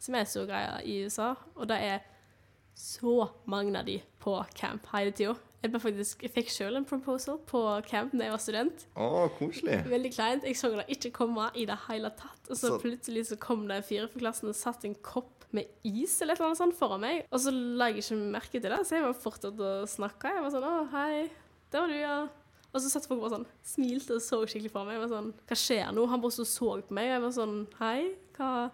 Som 0.00 0.16
er 0.16 0.24
så 0.24 0.46
greia 0.48 0.78
i 0.82 1.02
USA. 1.04 1.34
Og 1.56 1.68
det 1.68 1.76
er 1.84 2.00
så 2.80 3.28
mange 3.50 3.76
av 3.78 3.84
de 3.86 3.98
på 4.22 4.38
camp 4.56 4.86
hele 4.94 5.12
tida. 5.12 5.34
Jeg, 5.60 5.74
faktisk, 5.76 6.22
jeg 6.24 6.32
fikk 6.32 6.48
sjøl 6.48 6.78
en 6.78 6.86
proposal 6.88 7.36
på 7.44 7.60
camp 7.84 8.14
da 8.16 8.24
jeg 8.24 8.32
var 8.32 8.40
student. 8.40 8.86
Å, 8.96 9.26
koselig. 9.36 9.82
Veldig 9.90 10.12
kleint. 10.14 10.46
Jeg 10.48 10.56
så 10.56 10.70
det 10.72 10.86
ikke 10.96 11.12
komme 11.18 11.50
i 11.52 11.66
det 11.68 11.76
hele 11.84 12.08
tatt. 12.16 12.40
Og 12.48 12.56
så 12.56 12.70
Så- 12.72 12.78
plutselig 12.80 13.26
så 13.28 13.36
kom 13.36 13.68
det 13.68 13.76
en 13.76 13.82
fyr 13.84 14.08
fra 14.08 14.22
klassen 14.24 14.48
og 14.48 14.56
satte 14.56 14.88
en 14.88 14.96
kopp 15.04 15.39
med 15.56 15.70
is 15.84 16.16
eller 16.20 16.34
et 16.34 16.40
eller 16.40 16.50
annet 16.50 16.60
sånt 16.60 16.78
foran 16.78 17.02
meg. 17.02 17.24
Og 17.30 17.42
så 17.42 17.52
la 17.52 17.90
jeg 17.90 18.04
ikke 18.04 18.18
merke 18.36 18.58
til 18.58 18.70
det, 18.70 18.82
så 18.86 18.98
jeg 18.98 19.06
var 19.06 19.22
fortsatt 19.24 19.64
å 19.66 19.72
snakke. 19.90 20.34
Jeg 20.34 20.44
var 20.44 20.54
sånn 20.54 20.68
'Å, 20.68 20.90
hei. 20.94 21.30
Det 21.70 21.80
var 21.80 21.88
du, 21.88 21.98
ja.' 21.98 22.28
Og 22.70 22.78
så 22.80 22.90
satt 22.90 23.06
folk 23.06 23.20
bare 23.20 23.34
sånn, 23.34 23.46
smilte 23.66 24.14
og 24.14 24.22
så 24.22 24.46
skikkelig 24.46 24.70
på 24.70 24.84
meg. 24.86 24.94
Jeg 24.94 25.08
var 25.08 25.14
sånn 25.16 25.32
'Hva 25.34 25.56
skjer 25.58 25.88
nå?' 25.92 26.08
Han 26.08 26.20
bare 26.20 26.38
så 26.38 26.46
så 26.46 26.82
på 26.82 26.94
meg, 26.94 27.10
og 27.10 27.14
jeg 27.14 27.22
var 27.22 27.34
sånn 27.40 27.66
'Hei, 27.78 28.14
hva?' 28.36 28.70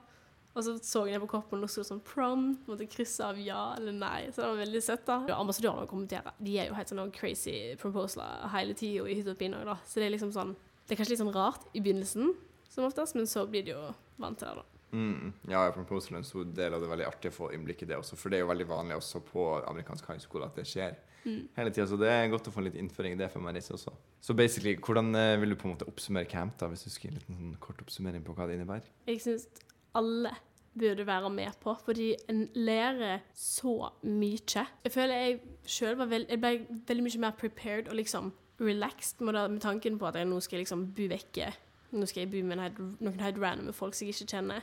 Og 0.57 0.65
så 0.65 0.73
så 0.81 1.05
jeg 1.05 1.19
ned 1.19 1.29
på 1.29 1.35
koppen, 1.37 1.61
og 1.63 1.69
så 1.69 1.85
sto 1.85 1.95
sånn 1.95 2.01
'prom'. 2.01 2.57
Måtte 2.67 2.89
krysse 2.89 3.21
av 3.21 3.37
ja 3.39 3.75
eller 3.77 3.93
nei. 3.93 4.31
Så 4.33 4.41
det 4.41 4.49
var 4.49 4.65
veldig 4.65 4.83
søtt, 4.83 5.05
da. 5.05 5.19
Og 5.21 5.45
Ambassadørene 5.45 5.87
kommenterer. 5.87 6.33
De 6.41 6.59
er 6.59 6.69
jo 6.69 6.75
helt 6.75 6.89
sånn 6.89 7.13
crazy 7.13 7.77
proposaler 7.77 8.49
hele 8.49 8.73
tida 8.73 9.05
i 9.05 9.15
hytt 9.15 9.29
og 9.29 9.37
pine 9.37 9.61
òg, 9.61 9.67
da. 9.67 9.77
Så 9.85 10.01
det 10.01 10.07
er 10.07 10.17
liksom 10.17 10.33
sånn 10.33 10.57
Det 10.87 10.95
er 10.95 11.03
kanskje 11.03 11.17
litt 11.17 11.25
sånn 11.25 11.35
rart 11.35 11.65
i 11.75 11.81
begynnelsen, 11.81 12.37
som 12.71 12.85
oftest, 12.85 13.17
men 13.17 13.27
så 13.27 13.43
blir 13.51 13.65
de 13.65 13.73
jo 13.73 13.95
vant 14.23 14.39
til 14.39 14.47
det, 14.47 14.55
da. 14.55 14.63
Mm. 14.93 15.33
Ja, 15.49 15.67
i 15.69 15.73
proposal 15.75 16.13
så 16.15 16.17
en 16.17 16.25
stor 16.25 16.45
del 16.45 16.75
av 16.75 16.81
det. 16.81 16.89
Veldig 16.89 17.07
artig 17.07 17.31
å 17.33 17.35
få 17.35 17.51
innblikk 17.53 17.83
i 17.83 17.87
det 17.91 17.97
også, 17.99 18.17
for 18.17 18.31
det 18.31 18.39
er 18.39 18.45
jo 18.47 18.51
veldig 18.53 18.67
vanlig 18.71 18.97
også 18.97 19.21
på 19.27 19.47
amerikansk 19.69 20.07
high 20.13 20.19
school 20.23 20.45
at 20.45 20.55
det 20.57 20.65
skjer 20.67 20.95
Mm. 21.27 21.49
hele 21.57 21.71
tida. 21.71 21.87
Så 21.91 21.97
det 21.99 22.07
er 22.09 22.29
godt 22.31 22.47
å 22.47 22.53
få 22.55 22.63
litt 22.63 22.77
innføring 22.79 23.13
i 23.15 23.17
det 23.19 23.33
for 23.33 23.41
man 23.41 23.57
også. 23.57 23.91
Så 24.21 24.35
basically, 24.37 24.77
hvordan 24.77 25.13
eh, 25.17 25.37
vil 25.41 25.51
du 25.51 25.57
på 25.57 25.67
en 25.69 25.75
måte 25.75 25.89
oppsummere 25.89 26.29
camp, 26.31 26.57
da, 26.59 26.69
hvis 26.69 26.85
du 26.85 26.91
skulle 26.91 27.11
gi 27.11 27.17
en 27.17 27.19
liten 27.21 27.37
sånn 27.37 27.57
kort 27.61 27.83
oppsummering 27.83 28.23
på 28.23 28.33
hva 28.37 28.47
det 28.47 28.55
innebærer? 28.61 28.87
Jeg 29.09 29.21
syns 29.21 29.49
alle 29.93 30.31
burde 30.79 31.05
være 31.07 31.31
med 31.31 31.53
på, 31.61 31.75
fordi 31.85 32.15
en 32.29 32.49
lærer 32.55 33.23
så 33.35 33.91
mye. 34.05 34.67
Jeg 34.85 34.93
føler 34.93 35.15
jeg 35.25 35.41
sjøl 35.67 35.97
var 35.97 36.07
veld, 36.07 36.29
ble 36.29 36.67
veldig 36.87 37.03
mye 37.09 37.19
mer 37.27 37.33
prepared 37.33 37.89
og 37.89 37.95
liksom 37.97 38.33
relaxed 38.61 39.21
med, 39.21 39.35
det, 39.35 39.51
med 39.51 39.61
tanken 39.63 39.99
på 39.99 40.07
at 40.07 40.15
jeg 40.21 40.27
nå 40.29 40.39
skal 40.41 40.59
jeg 40.59 40.67
liksom 40.67 40.87
bo 40.95 41.09
vekke. 41.11 41.51
Nå 41.93 42.07
skal 42.07 42.23
jeg 42.23 42.31
bo 42.31 42.43
med 42.47 42.59
helt- 42.61 43.01
noen 43.01 43.19
helt 43.21 43.39
random 43.43 43.73
folk 43.75 43.95
som 43.95 44.07
jeg 44.07 44.15
ikke 44.15 44.31
kjenner. 44.37 44.63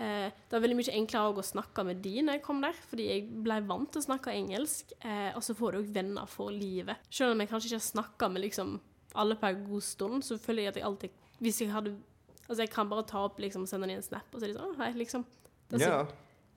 Eh, 0.00 0.30
det 0.48 0.56
var 0.56 0.62
veldig 0.64 0.76
mye 0.78 0.94
enklere 0.96 1.34
å 1.36 1.44
snakke 1.44 1.84
med 1.84 2.00
de 2.02 2.14
når 2.24 2.38
jeg 2.38 2.42
kom 2.46 2.60
der, 2.64 2.72
fordi 2.88 3.06
jeg 3.10 3.26
ble 3.44 3.58
vant 3.68 3.90
til 3.92 4.00
å 4.00 4.06
snakke 4.06 4.32
engelsk. 4.32 4.94
Eh, 5.04 5.32
og 5.36 5.42
så 5.44 5.54
får 5.58 5.72
du 5.76 5.78
òg 5.82 5.90
venner 5.94 6.26
for 6.30 6.50
livet. 6.54 6.96
Selv 7.10 7.34
om 7.34 7.42
jeg 7.44 7.50
kanskje 7.50 7.68
ikke 7.70 7.80
har 7.82 7.88
snakka 7.90 8.30
med 8.32 8.42
liksom 8.46 8.78
alle 9.20 9.34
på 9.36 9.46
en 9.50 9.64
god 9.66 9.82
stund, 9.82 10.24
så 10.24 10.38
føler 10.40 10.62
jeg 10.64 10.68
at 10.74 10.76
jeg 10.80 10.84
alltid 10.86 11.10
Hvis 11.40 11.60
jeg 11.60 11.70
hadde 11.72 11.96
Altså, 12.48 12.62
jeg 12.64 12.70
kan 12.70 12.88
bare 12.90 13.04
ta 13.06 13.24
opp 13.24 13.38
liksom, 13.38 13.64
sende 13.66 13.86
dem 13.86 13.96
en 13.96 14.02
snap, 14.02 14.26
og 14.34 14.40
så 14.40 14.44
er 14.48 14.52
de 14.52 14.58
sånn 14.58 14.76
Hei, 14.78 14.92
liksom. 14.98 15.24
Det 15.68 15.80
er 15.80 15.84
så- 15.84 15.90
Ja. 15.90 16.00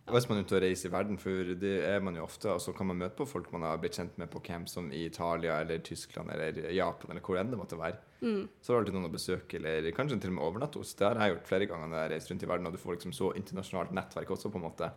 Og 0.08 0.14
Hvis 0.16 0.28
man 0.28 0.38
er 0.38 0.44
ute 0.44 0.56
og 0.58 0.62
reiser 0.62 0.90
i 0.90 0.92
verden, 0.92 1.18
for 1.18 1.30
det 1.56 1.84
er 1.86 2.00
man 2.02 2.16
jo 2.16 2.24
ofte, 2.26 2.46
og 2.52 2.60
så 2.60 2.76
kan 2.76 2.88
man 2.88 2.98
møte 3.00 3.16
på 3.16 3.28
folk 3.28 3.52
man 3.54 3.62
har 3.62 3.78
blitt 3.78 3.94
kjent 3.96 4.18
med 4.18 4.30
på 4.30 4.42
camp, 4.44 4.68
som 4.68 4.92
i 4.92 5.06
Italia 5.06 5.62
eller 5.62 5.78
Tyskland 5.80 6.30
eller 6.30 6.52
Japan 6.74 7.12
eller 7.12 7.22
hvor 7.22 7.38
enn 7.40 7.50
det 7.50 7.58
måtte 7.60 7.78
være. 7.78 7.98
Mm. 8.24 8.44
Så 8.64 8.72
har 8.72 8.80
du 8.80 8.86
alltid 8.86 8.96
noen 8.96 9.10
å 9.10 9.14
besøke, 9.14 9.60
eller 9.60 9.90
kanskje 9.96 10.22
til 10.24 10.32
og 10.32 10.38
med 10.38 10.46
overnatte 10.48 10.80
hos. 10.80 10.94
Det 10.96 11.10
har 11.10 11.20
jeg 11.20 11.36
gjort 11.36 11.50
flere 11.50 11.68
ganger 11.70 11.90
når 11.90 12.00
jeg 12.00 12.08
har 12.08 12.14
reist 12.16 12.32
rundt 12.32 12.46
i 12.46 12.50
verden, 12.54 12.70
og 12.70 12.76
du 12.76 12.80
får 12.80 12.96
liksom 12.96 13.16
så 13.18 13.34
internasjonalt 13.40 13.92
nettverk 13.98 14.32
også, 14.34 14.52
på 14.54 14.62
en 14.62 14.68
måte. 14.70 14.90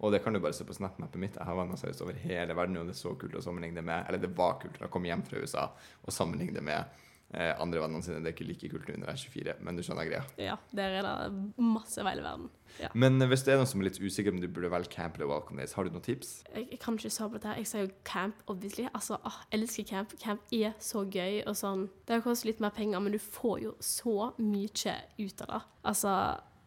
Og 0.00 0.14
det 0.14 0.22
kan 0.24 0.32
du 0.32 0.40
bare 0.40 0.56
se 0.56 0.64
på 0.64 0.72
SnapMappet 0.72 1.20
mitt. 1.20 1.36
Jeg 1.36 1.44
har 1.44 1.58
venner 1.58 1.76
seriøst 1.76 2.00
over 2.06 2.16
hele 2.22 2.56
verden, 2.56 2.78
og 2.80 2.88
det 2.88 2.96
er 2.96 3.02
så 3.02 3.12
kult 3.20 3.36
å 3.36 3.44
sammenligne 3.44 3.76
det 3.76 3.84
med 3.84 4.08
Eller 4.08 4.22
det 4.22 4.32
var 4.36 4.56
kult 4.62 4.80
å 4.80 4.88
komme 4.92 5.10
hjem 5.10 5.26
fra 5.26 5.42
USA 5.42 5.66
og 6.00 6.14
sammenligne 6.14 6.56
det 6.56 6.64
med 6.64 7.00
eh, 7.32 7.52
andre 7.62 7.82
vennene 7.82 8.04
sine. 8.04 8.20
Det 8.22 8.30
er 8.30 8.36
ikke 8.36 8.48
like 8.48 8.70
kult 8.72 8.88
nå 8.90 8.96
når 9.00 9.12
jeg 9.12 9.18
er 9.18 9.34
24, 9.34 9.54
men 9.66 9.78
du 9.78 9.84
skjønner 9.86 10.08
greia. 10.08 10.24
Ja, 10.40 10.56
der 10.76 10.96
er 11.00 11.06
det 11.06 11.62
masse 11.62 12.04
veil 12.06 12.22
i 12.22 12.24
verden. 12.26 12.50
Ja. 12.80 12.90
Men 12.94 13.20
eh, 13.22 13.30
hvis 13.30 13.44
det 13.46 13.54
er 13.54 13.60
noen 13.60 13.70
som 13.70 13.82
er 13.82 13.88
litt 13.88 14.00
usikker 14.00 14.34
om 14.34 14.42
du 14.42 14.48
burde 14.48 14.72
velge 14.72 14.92
camp 14.92 15.18
eller 15.18 15.30
welcome 15.30 15.60
days, 15.62 15.74
har 15.78 15.86
du 15.86 15.94
noen 15.94 16.04
tips? 16.06 16.34
Jeg, 16.50 16.68
jeg 16.74 16.82
kan 16.82 16.98
ikke 16.98 17.14
svare 17.14 17.34
på 17.34 17.40
dette. 17.40 17.56
Jeg 17.62 17.70
sier 17.70 17.86
jo 17.86 17.94
camp, 18.08 18.44
obviously. 18.50 18.86
Altså, 18.92 19.18
åh, 19.22 19.40
jeg 19.48 19.60
elsker 19.60 19.88
camp. 19.90 20.14
Camp 20.22 20.54
er 20.54 20.76
så 20.82 21.06
gøy. 21.06 21.42
og 21.46 21.56
sånn. 21.58 21.88
Det 22.08 22.22
koster 22.26 22.50
litt 22.50 22.62
mer 22.62 22.74
penger, 22.76 23.02
men 23.02 23.14
du 23.14 23.20
får 23.22 23.58
jo 23.64 23.74
så 23.84 24.32
mye 24.38 24.70
ut 25.18 25.42
av 25.46 25.50
det. 25.50 25.60
Altså, 25.90 26.14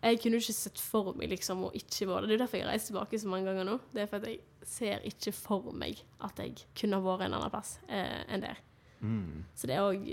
jeg 0.03 0.19
kunne 0.19 0.35
jo 0.35 0.43
ikke 0.43 0.55
sett 0.57 0.79
for 0.83 1.15
meg 1.15 1.31
liksom 1.31 1.63
å 1.67 1.71
ikke 1.77 2.09
være 2.09 2.25
det. 2.27 2.33
Det 2.33 2.35
er 2.35 2.41
derfor 2.43 2.59
jeg 2.59 2.65
har 2.65 2.73
reist 2.73 2.89
tilbake 2.91 3.19
så 3.21 3.31
mange 3.31 3.47
ganger 3.47 3.67
nå. 3.69 3.77
Det 3.95 4.03
er 4.03 4.09
for 4.11 4.19
at 4.19 4.27
jeg 4.27 4.67
ser 4.67 5.05
ikke 5.07 5.31
for 5.35 5.75
meg 5.75 6.01
at 6.23 6.39
jeg 6.43 6.65
kunne 6.79 6.99
vært 7.03 7.27
en 7.27 7.37
annen 7.37 7.53
plass 7.53 7.77
eh, 7.87 8.23
enn 8.27 8.43
der. 8.43 8.59
Så 9.55 9.67
det 9.67 9.75
er 9.75 9.83
òg 9.83 10.05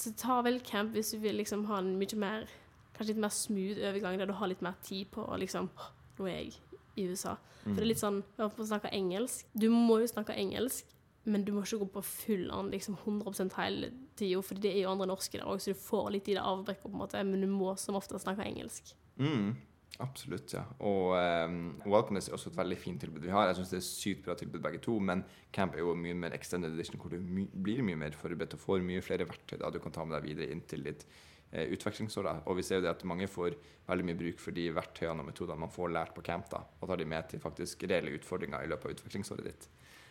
Så 0.00 0.14
ta 0.16 0.40
vel 0.46 0.60
camp 0.64 0.94
hvis 0.96 1.12
du 1.12 1.20
vil 1.20 1.36
liksom 1.40 1.66
ha 1.68 1.80
en 1.82 1.94
mye 2.00 2.18
mer 2.20 2.48
Kanskje 2.96 3.14
litt 3.14 3.22
mer 3.22 3.32
smooth 3.32 3.78
overgang, 3.80 4.18
der 4.20 4.28
du 4.28 4.34
har 4.36 4.48
litt 4.50 4.60
mer 4.64 4.74
tid 4.84 5.08
på 5.14 5.22
å 5.24 5.36
liksom 5.40 5.70
Nå 6.18 6.26
er 6.28 6.34
jeg 6.36 6.56
i 7.00 7.06
USA. 7.08 7.36
For 7.62 7.76
det 7.78 7.84
er 7.84 7.88
litt 7.88 8.00
sånn 8.02 8.18
å 8.40 8.48
snakke 8.66 8.90
engelsk. 8.92 9.46
Du 9.56 9.70
må 9.72 10.00
jo 10.02 10.08
snakke 10.10 10.34
engelsk, 10.36 10.90
men 11.24 11.44
du 11.46 11.52
må 11.54 11.62
ikke 11.64 11.78
gå 11.82 11.88
på 11.94 12.02
full 12.04 12.50
an 12.52 12.70
liksom 12.72 12.98
100% 12.98 13.56
hele 13.56 13.90
tida, 14.18 14.42
for 14.44 14.60
det 14.60 14.72
er 14.72 14.82
jo 14.82 14.92
andre 14.92 15.08
norske 15.08 15.38
der 15.38 15.48
òg, 15.48 15.62
så 15.62 15.72
du 15.72 15.80
får 15.80 16.10
litt 16.16 16.28
i 16.28 16.36
det 16.36 16.44
avbrekket, 16.44 16.84
på 16.86 16.92
en 16.92 17.00
måte, 17.02 17.24
men 17.24 17.44
du 17.44 17.48
må 17.48 17.74
som 17.80 17.96
ofte 17.96 18.20
snakke 18.20 18.44
engelsk. 18.44 18.92
Mm, 19.20 19.54
absolutt, 20.02 20.52
ja. 20.54 20.62
Og 20.86 21.14
um, 21.14 21.56
Welcomeness 21.84 22.28
er 22.28 22.36
også 22.36 22.50
et 22.52 22.58
veldig 22.58 22.78
fint 22.80 23.00
tilbud 23.02 23.24
vi 23.24 23.32
har. 23.32 23.48
Jeg 23.50 23.60
syns 23.60 23.72
det 23.72 23.80
er 23.80 23.86
sykt 23.86 24.22
bra 24.26 24.36
tilbud 24.38 24.62
begge 24.64 24.82
to, 24.84 24.98
men 25.00 25.24
camp 25.54 25.76
er 25.76 25.84
jo 25.84 25.94
mye 25.98 26.16
mer 26.18 26.36
extended 26.36 26.74
edition, 26.74 27.00
hvor 27.00 27.14
du 27.14 27.18
my 27.20 27.46
blir 27.52 27.82
mye 27.86 27.98
mer 28.00 28.16
forberedt 28.16 28.56
og 28.58 28.62
får 28.62 28.84
mye 28.86 29.04
flere 29.04 29.28
verktøy 29.28 29.58
da 29.60 29.72
du 29.72 29.80
kan 29.82 29.94
ta 29.94 30.06
med 30.06 30.18
deg 30.18 30.28
videre 30.28 30.54
inn 30.54 30.62
til 30.70 30.84
ditt 30.86 31.06
eh, 31.52 31.68
utvekslingsår. 31.74 32.28
da. 32.28 32.36
Og 32.46 32.60
vi 32.60 32.66
ser 32.66 32.80
jo 32.80 32.86
det 32.86 32.94
at 32.94 33.06
mange 33.08 33.28
får 33.30 33.58
veldig 33.88 34.08
mye 34.10 34.20
bruk 34.22 34.42
for 34.42 34.56
de 34.56 34.68
verktøyene 34.76 35.24
og 35.24 35.30
metodene 35.30 35.64
man 35.64 35.74
får 35.74 35.94
lært 35.96 36.14
på 36.16 36.24
camp, 36.26 36.50
da, 36.52 36.64
og 36.80 36.90
tar 36.90 37.00
de 37.00 37.08
med 37.14 37.28
til 37.30 37.42
faktisk 37.42 37.84
reelle 37.90 38.16
utfordringer 38.18 38.64
i 38.64 38.72
løpet 38.72 38.90
av 38.90 38.96
utvekslingsåret 38.98 39.50
ditt. 39.50 39.68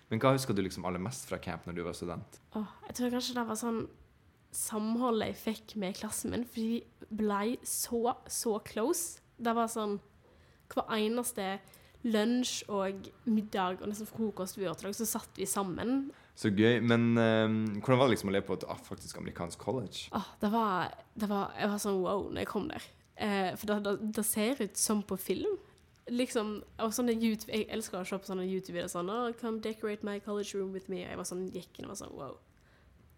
Men 0.09 0.21
hva 0.21 0.33
husker 0.33 0.57
du 0.57 0.63
liksom 0.65 0.87
aller 0.89 1.01
mest 1.01 1.27
fra 1.29 1.37
camp 1.41 1.67
når 1.69 1.77
du 1.77 1.83
var 1.85 1.97
student? 1.97 2.39
Åh, 2.57 2.77
jeg 2.89 2.97
tror 2.97 3.11
kanskje 3.13 3.35
det 3.37 3.49
var 3.49 3.59
sånn 3.59 3.83
samholdet 4.55 5.29
jeg 5.29 5.39
fikk 5.43 5.75
med 5.81 5.97
klassen 5.99 6.33
min, 6.33 6.45
for 6.49 6.65
vi 6.65 6.79
ble 7.13 7.57
så, 7.67 8.15
så 8.25 8.57
close. 8.65 9.21
Det 9.39 9.55
var 9.55 9.71
sånn 9.71 9.97
hver 10.69 10.91
eneste 10.99 11.57
lunsj 12.07 12.63
og 12.71 13.09
middag 13.27 13.81
og 13.81 13.89
nesten 13.91 14.07
frokost 14.07 14.55
vi 14.55 14.63
gjorde 14.63 14.85
til 14.85 14.95
så 14.95 15.07
satt 15.17 15.39
vi 15.39 15.47
sammen. 15.49 16.09
Så 16.39 16.51
gøy. 16.55 16.79
Men 16.79 17.11
um, 17.17 17.57
hvordan 17.81 17.99
var 17.99 18.07
det 18.07 18.15
liksom 18.15 18.31
å 18.31 18.35
leve 18.35 18.47
på 18.47 18.59
et 18.59 18.67
ah, 18.71 18.79
faktisk 18.85 19.19
amerikansk 19.19 19.59
college? 19.59 20.07
Ah, 20.15 20.29
det 20.39 20.51
var, 20.53 20.93
det 21.19 21.27
var 21.31 21.55
Jeg 21.59 21.71
var 21.73 21.81
sånn 21.83 21.99
wow 22.03 22.29
når 22.29 22.45
jeg 22.45 22.51
kom 22.53 22.69
der. 22.71 22.85
Eh, 23.19 23.49
for 23.59 23.67
det, 23.67 23.79
det, 23.83 23.95
det 24.15 24.23
ser 24.23 24.61
ut 24.63 24.79
som 24.79 25.01
på 25.03 25.17
film. 25.19 25.57
Liksom, 26.09 26.55
og 26.81 26.93
sånne 26.95 27.13
YouTube, 27.13 27.51
Jeg 27.51 27.67
elsker 27.69 27.99
å 27.99 28.07
se 28.07 28.17
på 28.17 28.31
sånne 28.31 28.47
YouTube-videoer 28.47 28.89
sånn 28.89 29.11
oh, 29.13 29.27
'Come 29.35 29.59
decorate 29.61 30.05
my 30.07 30.17
college 30.23 30.55
room 30.57 30.71
with 30.73 30.89
me.' 30.89 31.03
Og 31.03 31.11
jeg 31.11 31.19
var 31.19 31.27
sånn, 31.27 31.49
gikk 31.53 31.77
inn 31.77 31.89
og 31.89 31.93
var 31.93 31.99
sånn 31.99 32.15
wow. 32.15 32.39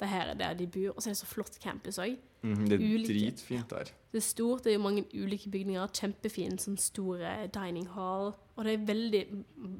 Det 0.01 0.09
her 0.09 0.33
er 0.33 0.39
der 0.41 0.57
de 0.57 0.65
bor. 0.65 0.95
Og 0.95 1.03
så 1.03 1.11
er 1.11 1.13
det 1.13 1.21
så 1.21 1.29
flott 1.29 1.61
campus 1.61 2.01
òg. 2.01 2.17
Mhm, 2.43 2.67
det 2.69 2.73
er 2.73 2.83
Ulike. 2.85 3.07
dritfint 3.13 3.69
der. 3.69 3.91
Det 4.11 4.17
er 4.17 4.25
stort, 4.25 4.63
det 4.63 4.71
er 4.71 4.77
jo 4.79 4.83
mange 4.83 5.05
ulike 5.13 5.49
bygninger. 5.53 5.87
Kjempefin, 5.93 6.57
sånn 6.57 6.77
store 6.77 7.47
dining 7.53 7.85
hall. 7.93 8.33
Og 8.57 8.65
det 8.65 8.73
er 8.73 8.85
veldig, 8.87 9.21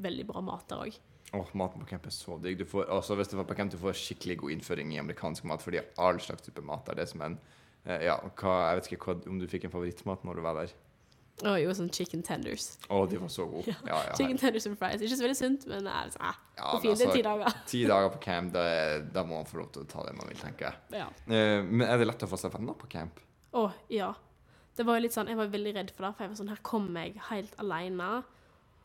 veldig 0.06 0.28
bra 0.28 0.42
mat 0.42 0.68
der 0.70 0.84
òg. 0.86 1.00
Oh, 1.34 1.48
Maten 1.56 1.80
på 1.82 1.88
camp 1.88 2.06
er 2.06 2.12
så 2.12 2.36
digg. 2.44 2.58
Du 2.60 2.66
får, 2.66 2.86
også 2.92 3.16
hvis 3.16 3.30
du 3.32 3.38
får 3.38 3.48
på 3.48 3.56
camp, 3.56 3.72
du 3.72 3.78
får 3.80 3.94
skikkelig 3.96 4.38
god 4.38 4.52
innføring 4.52 4.92
i 4.94 5.00
amerikansk 5.00 5.46
mat, 5.48 5.62
fordi 5.64 5.80
all 5.98 6.20
slags 6.20 6.42
type 6.44 6.62
mat 6.62 6.86
der. 6.86 6.94
Det 7.00 7.02
er 7.06 7.12
som 7.14 7.22
en 7.22 7.40
eh, 7.86 8.04
Ja, 8.06 8.18
hva, 8.20 8.56
jeg 8.70 8.82
vet 8.82 8.92
ikke 8.92 9.06
hva, 9.06 9.16
om 9.32 9.40
du 9.40 9.48
fikk 9.48 9.66
en 9.66 9.72
favorittmat 9.72 10.24
når 10.28 10.36
du 10.36 10.42
var 10.42 10.60
der? 10.60 10.74
Og 11.44 11.56
jo 11.62 11.70
sånn 11.74 11.90
chicken 11.92 12.22
tenders. 12.22 12.78
Å, 12.90 13.10
de 13.10 13.18
var 13.18 13.28
så 13.34 13.46
gode. 13.50 13.68
Ja, 13.88 13.98
ja, 14.06 14.14
Chicken 14.18 14.38
tenders 14.38 14.68
and 14.68 14.78
fries. 14.78 15.02
Ikke 15.02 15.18
så 15.18 15.24
veldig 15.26 15.38
sunt, 15.40 15.68
men 15.68 15.84
det 15.88 15.92
er 15.92 16.10
liksom, 16.10 16.22
eh, 16.28 16.34
Ja, 16.58 16.72
fint. 16.80 16.82
Det 16.84 16.90
er 16.90 17.08
altså- 17.08 17.14
ti 17.16 17.22
dager. 17.24 17.56
Ti 17.68 17.86
dager 17.88 18.10
på 18.16 18.20
camp, 18.22 18.54
da, 18.54 18.60
er- 18.60 19.02
da 19.02 19.24
må 19.24 19.30
man 19.40 19.46
få 19.46 19.58
lov 19.58 19.72
til 19.72 19.84
å 19.84 19.88
ta 19.88 20.04
det 20.06 20.16
man 20.16 20.28
vil, 20.28 20.38
tenker 20.38 20.70
jeg. 20.70 20.76
Ja. 21.00 21.08
Uh, 21.28 21.64
men 21.64 21.82
er 21.88 21.98
det 21.98 22.08
lett 22.08 22.20
å 22.20 22.30
få 22.30 22.38
seg 22.38 22.52
venner 22.54 22.74
på 22.76 22.88
camp? 22.90 23.20
Å, 23.54 23.72
ja. 23.90 24.14
Det 24.76 24.86
var 24.86 24.96
jo 25.00 25.02
litt 25.02 25.12
sånn, 25.14 25.28
Jeg 25.28 25.36
var 25.38 25.48
veldig 25.48 25.74
redd 25.76 25.92
for 25.92 26.04
det, 26.06 26.16
for 26.16 26.24
jeg 26.24 26.30
var 26.30 26.38
sånn, 26.46 26.50
her 26.50 26.62
kommer 26.64 27.02
jeg 27.04 27.16
helt 27.30 27.56
alene. 27.58 28.24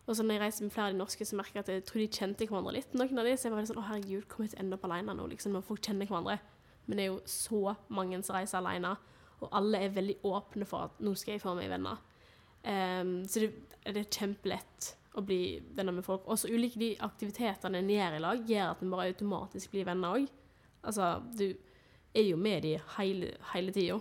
Og 0.09 0.15
så 0.15 0.23
når 0.23 0.39
jeg 0.39 0.41
reiste 0.41 0.63
med 0.63 0.73
flere 0.73 0.87
av 0.87 0.93
de 0.93 0.99
norske, 0.99 1.27
så 1.27 1.35
merket 1.37 1.55
jeg 1.55 1.63
at 1.63 1.67
jeg 1.67 1.85
tror 1.85 1.99
de 1.99 2.09
kjente 2.09 2.49
hverandre 2.49 2.73
litt. 2.73 2.93
noen 2.95 3.19
av 3.19 3.25
de, 3.25 3.33
Så 3.37 3.43
jeg 3.45 3.53
var 3.53 3.61
litt 3.61 3.71
sånn, 3.71 3.83
å 3.83 3.89
herregud, 3.91 4.29
kommer 4.29 4.47
jeg 4.49 4.51
til 4.51 4.59
å 4.59 4.63
ende 4.65 4.75
opp 4.75 4.85
alene 4.85 5.17
nå? 5.17 5.29
liksom, 5.29 5.53
Når 5.53 5.65
folk 5.65 5.81
kjenner 5.83 6.07
hverandre. 6.07 6.39
Men 6.87 6.97
det 6.97 7.05
er 7.05 7.13
jo 7.15 7.21
så 7.27 7.77
mange 7.91 8.25
som 8.25 8.37
reiser 8.37 8.59
alene, 8.65 8.97
og 9.43 9.49
alle 9.53 9.75
er 9.83 9.89
veldig 9.91 10.17
åpne 10.23 10.67
for 10.67 10.85
at 10.85 10.91
nå 11.01 11.15
skal 11.17 11.35
jeg 11.35 11.43
få 11.43 11.55
meg 11.57 11.69
venner. 11.69 11.99
Ehm, 12.67 13.19
så 13.29 13.45
det, 13.45 13.53
det 13.87 14.03
er 14.03 14.11
kjempelett 14.11 14.93
å 15.17 15.25
bli 15.25 15.59
venner 15.77 15.95
med 15.97 16.05
folk. 16.07 16.27
Også 16.29 16.51
ulike 16.53 16.81
de 16.81 16.91
aktivitetene 17.05 17.81
en 17.81 17.93
gjør 17.93 18.19
i 18.19 18.25
lag, 18.25 18.43
gjør 18.51 18.75
at 18.75 18.83
en 18.85 18.93
bare 18.93 19.09
automatisk 19.12 19.73
blir 19.73 19.87
venner 19.89 20.19
òg. 20.19 20.29
Altså, 20.87 21.17
du 21.39 21.49
er 22.17 22.29
jo 22.29 22.37
med 22.41 22.62
de 22.67 22.77
hele, 22.97 23.33
hele 23.53 23.75
tida. 23.75 23.99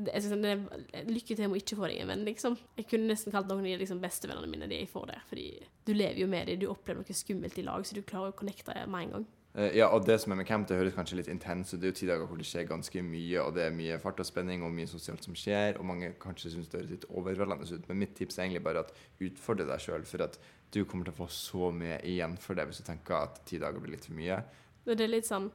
Lykke 0.00 1.34
til 1.34 1.48
med 1.48 1.56
å 1.56 1.60
ikke 1.60 1.76
få 1.76 1.88
deg 1.88 2.02
en 2.02 2.12
venn, 2.12 2.26
liksom. 2.28 2.56
Jeg 2.78 2.88
kunne 2.92 3.10
nesten 3.10 3.34
kalt 3.34 3.48
noen 3.50 3.64
av 3.64 3.72
de 3.72 3.80
liksom 3.82 4.00
bestevennene 4.02 4.48
mine 4.48 4.68
de 4.70 4.82
jeg 4.82 4.92
får 4.92 5.10
der, 5.10 5.24
fordi 5.28 5.48
du 5.88 5.92
lever 5.96 6.22
jo 6.22 6.30
med 6.30 6.48
dem, 6.48 6.60
du 6.62 6.70
opplever 6.70 7.02
noe 7.02 7.16
skummelt 7.16 7.58
i 7.60 7.66
lag, 7.66 7.84
så 7.84 7.96
du 7.96 8.04
klarer 8.06 8.32
å 8.32 8.38
connecte 8.38 8.76
med 8.86 9.02
en 9.02 9.14
gang. 9.16 9.28
Eh, 9.54 9.76
Ja, 9.76 9.88
og 9.90 10.04
det 10.06 10.20
som 10.20 10.32
er 10.32 10.36
med 10.36 10.46
camp, 10.46 10.68
det 10.68 10.76
høres 10.78 10.94
kanskje 10.94 11.16
litt 11.18 11.28
intens 11.28 11.72
ut. 11.74 11.80
Det 11.80 11.88
er 11.88 11.92
jo 11.92 11.98
ti 11.98 12.06
dager 12.06 12.26
hvor 12.26 12.38
det 12.38 12.46
skjer 12.46 12.68
ganske 12.68 13.02
mye, 13.02 13.40
og 13.42 13.54
det 13.56 13.64
er 13.66 13.74
mye 13.74 13.98
fart 13.98 14.20
og 14.22 14.26
spenning 14.28 14.62
og 14.62 14.70
mye 14.72 14.86
sosialt 14.86 15.24
som 15.26 15.34
skjer, 15.34 15.78
og 15.78 15.88
mange 15.88 16.12
kanskje 16.22 16.52
syns 16.54 16.68
det 16.70 16.80
høres 16.80 16.90
litt 16.94 17.06
overveldende 17.10 17.66
ut. 17.66 17.88
Men 17.88 17.98
mitt 18.04 18.14
tips 18.14 18.38
er 18.38 18.44
egentlig 18.46 18.62
bare 18.62 18.84
at 18.86 18.92
utfordre 19.20 19.66
deg 19.66 19.82
sjøl, 19.82 20.04
for 20.06 20.22
at 20.22 20.38
du 20.70 20.84
kommer 20.84 21.04
til 21.08 21.16
å 21.16 21.20
få 21.24 21.26
så 21.34 21.72
mye 21.74 21.98
igjen 22.06 22.36
for 22.38 22.54
det 22.54 22.68
hvis 22.68 22.78
du 22.78 22.86
tenker 22.86 23.16
at 23.24 23.40
ti 23.44 23.58
dager 23.58 23.82
blir 23.82 23.96
litt 23.96 24.06
for 24.06 24.14
mye. 24.14 24.38
Det 24.86 25.00
er 25.02 25.10
litt 25.10 25.26
sånn 25.26 25.50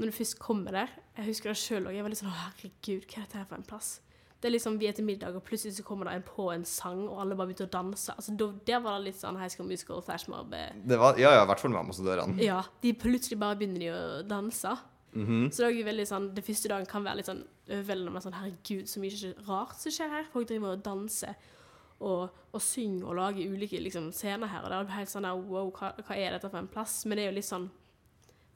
Når 0.00 0.10
du 0.10 0.12
først 0.12 0.38
kommer 0.38 0.72
der 0.72 0.90
Jeg 1.16 1.26
husker 1.30 1.50
det 1.50 1.58
sjøl 1.60 1.86
òg. 1.88 1.94
Jeg 1.94 2.02
var 2.04 2.12
litt 2.12 2.20
sånn 2.20 2.28
Å, 2.30 2.36
herregud, 2.44 3.06
hva 3.06 3.16
er 3.20 3.24
dette 3.24 3.38
her 3.38 3.46
for 3.48 3.56
en 3.56 3.64
plass? 3.66 3.88
Det 4.40 4.48
er 4.48 4.54
liksom 4.54 4.78
Vi 4.80 4.86
er 4.88 4.92
til 4.96 5.04
middag, 5.04 5.34
og 5.36 5.44
plutselig 5.44 5.74
så 5.76 5.82
kommer 5.84 6.08
det 6.08 6.14
en 6.16 6.22
på 6.24 6.46
en 6.54 6.64
sang, 6.64 7.02
og 7.08 7.20
alle 7.20 7.36
bare 7.36 7.50
begynte 7.50 7.66
å 7.68 7.72
danse. 7.74 8.14
Altså, 8.16 8.32
da, 8.40 8.46
Der 8.66 8.80
var 8.80 8.98
det 8.98 9.10
litt 9.10 9.20
sånn 9.20 9.36
High 9.36 9.52
School 9.52 9.68
Musical, 9.68 10.00
Flash 10.02 10.30
Mob. 10.32 10.50
Det 10.50 10.98
var, 10.98 11.18
ja, 11.20 11.34
ja, 11.36 11.42
i 11.44 11.46
hvert 11.50 11.60
fall 11.60 11.70
med 11.74 11.82
ambassadørene. 11.82 12.40
Ja. 12.40 12.62
De 12.80 12.94
plutselig 12.96 13.38
bare 13.38 13.58
begynner 13.60 13.80
de 13.84 13.90
å 13.92 14.22
danse. 14.26 14.78
Mhm. 15.12 15.50
Så 15.50 15.64
det 15.64 15.66
er 15.66 15.74
jo 15.74 15.86
veldig 15.88 16.06
sånn 16.06 16.34
Det 16.34 16.44
første 16.46 16.68
dagen 16.70 16.86
kan 16.86 17.02
være 17.02 17.16
litt 17.16 17.26
sånn 17.26 17.42
overveldende 17.68 18.12
med 18.14 18.22
sånn 18.22 18.36
Herregud, 18.38 18.86
så 18.86 19.00
mye 19.02 19.34
rart 19.48 19.74
som 19.76 19.90
skjer 19.90 20.08
her. 20.08 20.28
Folk 20.32 20.46
driver 20.48 20.76
og 20.76 20.84
danser 20.86 21.34
og, 22.00 22.30
og 22.54 22.62
synger 22.62 23.10
og 23.10 23.16
lager 23.18 23.50
ulike 23.52 23.80
liksom, 23.82 24.10
scener 24.12 24.46
her. 24.48 24.62
Og 24.64 24.70
det 24.70 24.78
er 24.78 24.96
helt 25.00 25.12
sånn 25.12 25.26
der, 25.26 25.34
Wow, 25.36 25.70
hva, 25.76 25.92
hva 25.98 26.16
er 26.16 26.36
dette 26.36 26.48
for 26.48 26.58
en 26.62 26.70
plass? 26.70 27.04
Men 27.04 27.18
det 27.18 27.26
er 27.26 27.32
jo 27.32 27.38
litt 27.40 27.50
sånn 27.50 27.68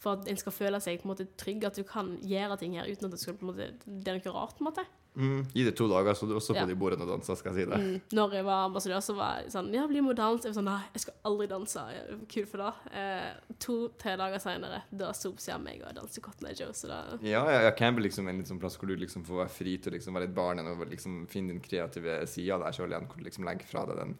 for 0.05 0.19
at 0.19 0.29
en 0.29 0.37
skal 0.41 0.53
føle 0.53 0.81
seg 0.85 1.01
på 1.01 1.09
en 1.09 1.13
måte 1.15 1.27
trygg, 1.41 1.65
at 1.65 1.79
du 1.79 1.85
kan 1.89 2.15
gjøre 2.21 2.59
ting 2.61 2.75
her 2.77 2.89
uten 2.91 3.09
at 3.09 3.15
det, 3.15 3.21
skal, 3.23 3.37
på 3.41 3.47
en 3.47 3.53
måte, 3.53 3.71
det 3.87 4.11
er 4.13 4.21
noe 4.21 4.35
rart. 4.37 4.57
på 4.59 4.65
en 4.65 4.69
måte. 4.71 4.85
Mm. 5.17 5.47
Gi 5.55 5.63
det 5.65 5.77
to 5.79 5.87
dager, 5.87 6.13
så 6.19 6.27
du 6.27 6.35
også 6.35 6.55
på 6.57 6.63
Ja. 6.63 6.67
de 6.67 6.75
bordene 6.75 7.03
og 7.07 7.09
danser, 7.21 7.37
skal 7.39 7.55
jeg 7.55 7.65
si 7.65 7.71
det. 7.71 7.79
Mm. 7.81 8.01
Når 8.19 8.33
jeg 8.35 8.45
var 8.45 8.65
ambassadør, 8.69 8.99
så 9.01 9.15
var 9.15 9.41
jeg 9.43 9.53
sånn 9.53 9.73
Ja, 9.73 9.87
bli 9.87 10.01
med 10.01 10.11
og 10.11 10.17
dans. 10.17 10.43
Jeg 10.45 10.53
var 10.55 10.59
sånn 10.63 10.65
Nei, 10.73 10.83
jeg 10.95 11.01
skal 11.05 11.15
aldri 11.25 11.47
danse. 11.47 11.85
Kult 12.29 12.49
for 12.49 12.59
det. 12.59 12.73
Eh, 12.93 13.35
To-tre 13.61 14.17
dager 14.17 14.39
seinere, 14.43 14.83
da 14.91 15.13
sto 15.13 15.31
oppsida 15.31 15.59
meg 15.63 15.83
og 15.87 15.95
danset 15.95 16.23
Cotton 16.23 16.49
Eye 16.49 16.55
Joe, 16.59 16.73
så 16.73 16.89
da 16.89 16.99
Ja, 17.23 17.45
ja, 17.49 17.61
ja, 17.63 17.71
camp 17.71 17.99
er 17.99 18.03
liksom 18.09 18.29
en 18.29 18.43
sånn 18.45 18.59
plass 18.59 18.77
hvor 18.77 18.89
du 18.89 18.97
liksom 18.97 19.25
får 19.25 19.45
være 19.45 19.51
fri 19.51 19.77
til 19.79 19.93
å 19.93 19.97
liksom 19.97 20.15
være 20.15 20.25
et 20.25 20.35
barn 20.35 20.59
og 20.59 20.89
liksom 20.91 21.27
finne 21.29 21.49
din 21.55 21.61
kreative 21.61 22.27
side 22.27 22.59
deg 22.59 22.75
sjøl 22.75 22.91
igjen, 22.91 23.07
hvor 23.07 23.17
du 23.19 23.25
liksom 23.25 23.45
legger 23.45 23.67
fra 23.71 23.87
deg 23.87 23.97
den 24.03 24.17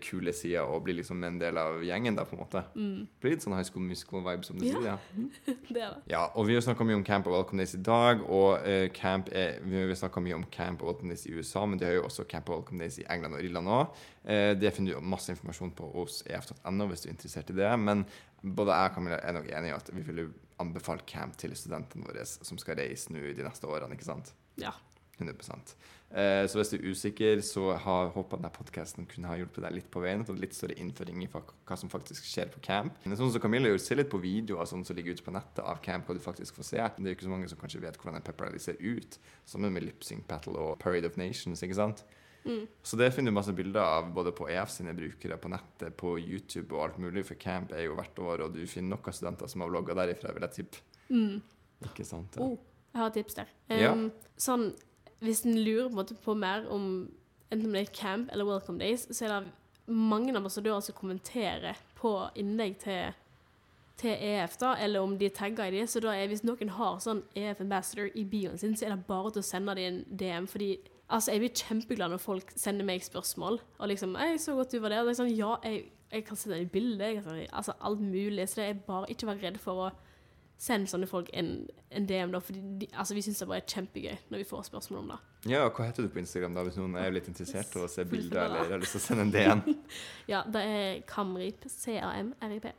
kule 0.00 0.32
sida 0.32 0.62
og 0.70 0.84
blir 0.86 0.94
liksom 0.94 1.22
en 1.26 1.38
del 1.40 1.58
av 1.58 1.80
gjengen, 1.82 2.14
der, 2.16 2.24
på 2.24 2.36
en 2.36 2.42
måte. 2.44 2.60
mm, 2.76 3.08
Blir 3.20 3.32
litt 3.34 3.42
sånn 3.42 3.56
high 3.56 3.66
school 3.66 3.82
musical-vibe, 3.82 4.44
som 4.46 4.56
du 4.58 4.64
Ja. 4.66 4.74
sier. 4.74 4.84
ja. 4.86 4.98
Det 5.74 5.82
er 5.82 5.90
det. 5.96 6.02
Ja, 6.12 6.20
og 6.34 6.46
vi 6.46 6.54
har 6.54 6.62
snakka 6.62 6.84
mye 6.86 6.94
om 7.00 7.04
Camp 7.04 7.26
og 7.26 7.32
Welcome 7.34 7.58
Days 7.58 7.74
i 7.74 7.82
dag, 7.82 8.22
og 8.22 8.60
uh, 8.62 8.88
camp 8.94 9.28
er, 9.32 9.58
vi 9.66 9.76
har 9.82 9.94
snakka 9.98 10.20
mye 10.22 10.34
om 10.38 10.44
Camp 10.54 10.80
og 10.82 10.88
Welcome 10.92 11.10
Days 11.10 11.26
i 11.26 11.34
USA, 11.34 11.66
men 11.66 11.78
det 11.78 11.88
har 11.88 11.94
jo 11.98 12.04
også 12.06 12.24
Camp 12.30 12.48
og 12.48 12.60
Welcome 12.62 12.78
Days 12.84 12.98
i 13.02 13.04
England 13.10 13.34
og 13.34 13.42
Irland 13.42 13.66
òg. 13.68 13.98
Uh, 14.24 14.54
det 14.54 14.72
finner 14.76 14.94
du 14.94 15.00
masse 15.00 15.28
informasjon 15.34 15.74
på 15.74 15.90
hos 15.92 16.22
ef.no 16.26 16.86
hvis 16.88 17.02
du 17.04 17.08
er 17.10 17.16
interessert 17.16 17.50
i 17.50 17.58
det. 17.58 17.72
Men 17.78 18.06
både 18.44 18.70
jeg 18.78 18.90
og 18.90 18.94
Camilla 18.94 19.18
er 19.22 19.32
nok 19.32 19.50
enige 19.50 19.74
i 19.74 19.76
at 19.76 19.90
vi 19.92 20.02
ville 20.06 20.28
anbefalt 20.62 21.04
camp 21.10 21.34
til 21.36 21.50
studentene 21.58 22.06
våre 22.06 22.22
som 22.24 22.56
skal 22.62 22.76
reise 22.78 23.10
nå 23.12 23.18
de 23.34 23.42
neste 23.42 23.66
årene, 23.66 23.92
ikke 23.98 24.06
sant? 24.06 24.32
Ja. 24.56 24.70
100 25.18 25.74
eh, 26.10 26.46
Så 26.50 26.58
hvis 26.58 26.72
du 26.72 26.76
er 26.76 26.86
usikker, 26.90 27.42
så 27.46 27.76
har 27.78 28.10
håper 28.14 28.40
denne 28.40 28.50
podkasten 28.54 29.06
kunne 29.10 29.30
ha 29.30 29.36
hjulpet 29.38 29.62
deg 29.66 29.76
litt 29.76 29.90
på 29.90 30.02
veien. 30.02 30.24
og 30.26 30.40
litt 30.40 30.56
større 30.56 30.76
innføring 30.80 31.22
i 31.22 31.28
hva 31.30 31.78
som 31.78 31.92
faktisk 31.92 32.26
skjer 32.26 32.50
på 32.54 32.62
camp. 32.64 32.98
Men 33.04 33.16
sånn 33.18 33.32
som 33.32 33.42
Camilla 33.42 33.70
gjør, 33.70 33.80
Se 33.84 33.94
litt 33.94 34.10
på 34.10 34.22
videoer 34.22 34.66
sånn 34.66 34.84
som 34.84 34.96
ligger 34.96 35.14
ute 35.14 35.26
på 35.26 35.34
nettet 35.34 35.64
av 35.64 35.80
camp, 35.82 36.06
hva 36.06 36.14
du 36.14 36.20
faktisk 36.20 36.58
får 36.58 36.70
se. 36.70 36.82
Det 36.98 37.06
er 37.06 37.14
jo 37.14 37.18
ikke 37.18 37.28
så 37.28 37.36
mange 37.36 37.48
som 37.48 37.60
kanskje 37.60 37.82
vet 37.84 37.96
hvordan 37.96 38.18
en 38.20 38.26
pep 38.26 38.40
rally 38.40 38.58
ser 38.58 38.76
ut. 38.80 39.18
Sammen 39.46 39.72
med 39.72 39.86
Lipsing 39.86 40.20
Sync 40.20 40.28
Battle 40.28 40.58
og 40.58 40.78
Parade 40.78 41.06
of 41.06 41.16
Nations. 41.16 41.62
ikke 41.62 41.74
sant? 41.78 42.04
Mm. 42.44 42.66
Så 42.82 42.96
det 42.96 43.10
finner 43.14 43.32
du 43.32 43.38
masse 43.38 43.52
bilder 43.56 43.80
av 43.80 44.10
både 44.12 44.32
på 44.36 44.48
EF 44.52 44.70
sine 44.70 44.92
brukere, 44.94 45.38
på 45.40 45.48
nettet, 45.48 45.96
på 45.96 46.18
YouTube 46.18 46.74
og 46.76 46.82
alt 46.84 46.98
mulig. 47.00 47.24
For 47.24 47.40
camp 47.40 47.72
er 47.72 47.86
jo 47.86 47.96
hvert 47.96 48.18
år, 48.18 48.44
og 48.44 48.56
du 48.56 48.66
finner 48.68 48.96
noen 48.96 49.16
studenter 49.16 49.48
som 49.50 49.64
har 49.64 49.72
vlogga 49.72 49.96
derifra, 50.02 50.32
vil 50.36 50.44
jeg 50.48 50.56
tippe. 50.58 50.82
Mm. 51.08 51.38
Ikke 51.88 52.04
sant? 52.08 52.36
Ja. 52.36 52.44
Oh, 52.44 52.58
jeg 52.92 53.00
har 53.00 53.10
et 53.10 53.18
tips 53.20 53.38
der. 53.40 53.54
Ja. 53.72 53.92
Um, 53.92 54.10
Sånn, 54.40 54.68
hvis 55.24 55.44
en 55.48 55.58
lurer 55.58 55.90
på, 55.90 56.00
en 56.04 56.22
på 56.24 56.34
mer 56.38 56.66
om 56.72 56.88
enten 57.52 57.74
det 57.74 57.84
er 57.84 57.92
camp 57.94 58.32
eller 58.32 58.48
Welcome 58.48 58.80
Days, 58.80 59.06
så 59.10 59.26
er 59.26 59.34
det 59.34 59.52
mange 59.86 60.36
ambassadører 60.36 60.80
som 60.80 60.96
kommenterer 60.96 61.78
på 61.98 62.14
innlegg 62.40 62.78
til, 62.82 63.12
til 64.00 64.16
EF, 64.16 64.56
da, 64.60 64.74
eller 64.80 65.04
om 65.04 65.16
de 65.18 65.28
er 65.28 65.36
tagga 65.36 65.68
i 65.68 65.74
de. 65.76 65.84
Så 65.88 66.00
da 66.04 66.14
er, 66.14 66.28
hvis 66.30 66.44
noen 66.46 66.72
har 66.76 67.00
sånn 67.04 67.22
EF 67.36 67.60
Ambassador 67.64 68.10
i 68.14 68.24
bioen 68.28 68.60
sin, 68.60 68.76
så 68.76 68.88
er 68.88 68.94
det 68.94 69.06
bare 69.08 69.34
til 69.34 69.44
å 69.44 69.48
sende 69.48 69.76
dem 69.78 69.90
en 69.90 70.18
DM. 70.20 70.48
fordi 70.50 70.70
altså, 71.08 71.32
jeg 71.32 71.44
blir 71.44 71.60
kjempeglad 71.66 72.14
når 72.14 72.22
folk 72.22 72.54
sender 72.56 72.88
meg 72.88 73.04
spørsmål. 73.04 73.60
Og 73.78 73.88
liksom 73.88 74.16
'Jeg 74.16 74.40
så 74.40 74.54
godt 74.54 74.72
du 74.72 74.78
var 74.80 74.88
der.' 74.88 75.02
Og 75.02 75.10
er 75.10 75.20
sånn, 75.20 75.36
ja, 75.36 75.56
jeg, 75.64 75.84
jeg 76.12 76.24
kan 76.24 76.36
sende 76.36 76.58
deg 76.58 76.72
bilde. 76.72 77.48
Altså, 77.52 77.72
alt 77.80 78.00
mulig. 78.00 78.48
Så 78.48 78.60
det 78.60 78.68
er 78.68 78.86
bare 78.86 79.06
ikke 79.08 79.26
å 79.26 79.32
være 79.32 79.46
redd 79.46 79.58
for 79.58 79.72
å 79.72 79.90
sende 80.60 80.88
sånne 80.90 81.08
folk 81.10 81.28
en, 81.36 81.66
en 81.90 82.06
DM, 82.08 82.32
da. 82.34 82.40
For 82.44 82.56
de, 82.56 82.88
altså, 82.92 83.16
vi 83.16 83.24
syns 83.26 83.42
det 83.42 83.48
bare 83.50 83.62
er 83.62 83.70
kjempegøy 83.74 84.14
når 84.30 84.42
vi 84.42 84.46
får 84.48 84.68
spørsmål 84.70 85.00
om 85.02 85.12
det. 85.14 85.18
Ja, 85.52 85.64
hva 85.68 85.88
heter 85.88 86.06
du 86.06 86.12
på 86.12 86.22
Instagram 86.22 86.56
da, 86.56 86.64
hvis 86.66 86.78
noen 86.80 86.96
er 87.00 87.12
litt 87.12 87.28
interessert 87.28 87.74
i 87.76 87.82
å 87.82 87.90
se 87.90 88.06
bilder 88.08 88.46
eller 88.46 88.72
har 88.72 88.80
lyst 88.82 88.96
til 88.96 89.02
å 89.02 89.06
sende 89.08 89.26
en 89.26 89.34
DM? 89.34 89.66
Ja, 90.32 90.44
det 90.48 90.62
er 90.64 91.02
Kamrip. 91.10 91.66
C-A-M-R-I-P. 91.68 92.72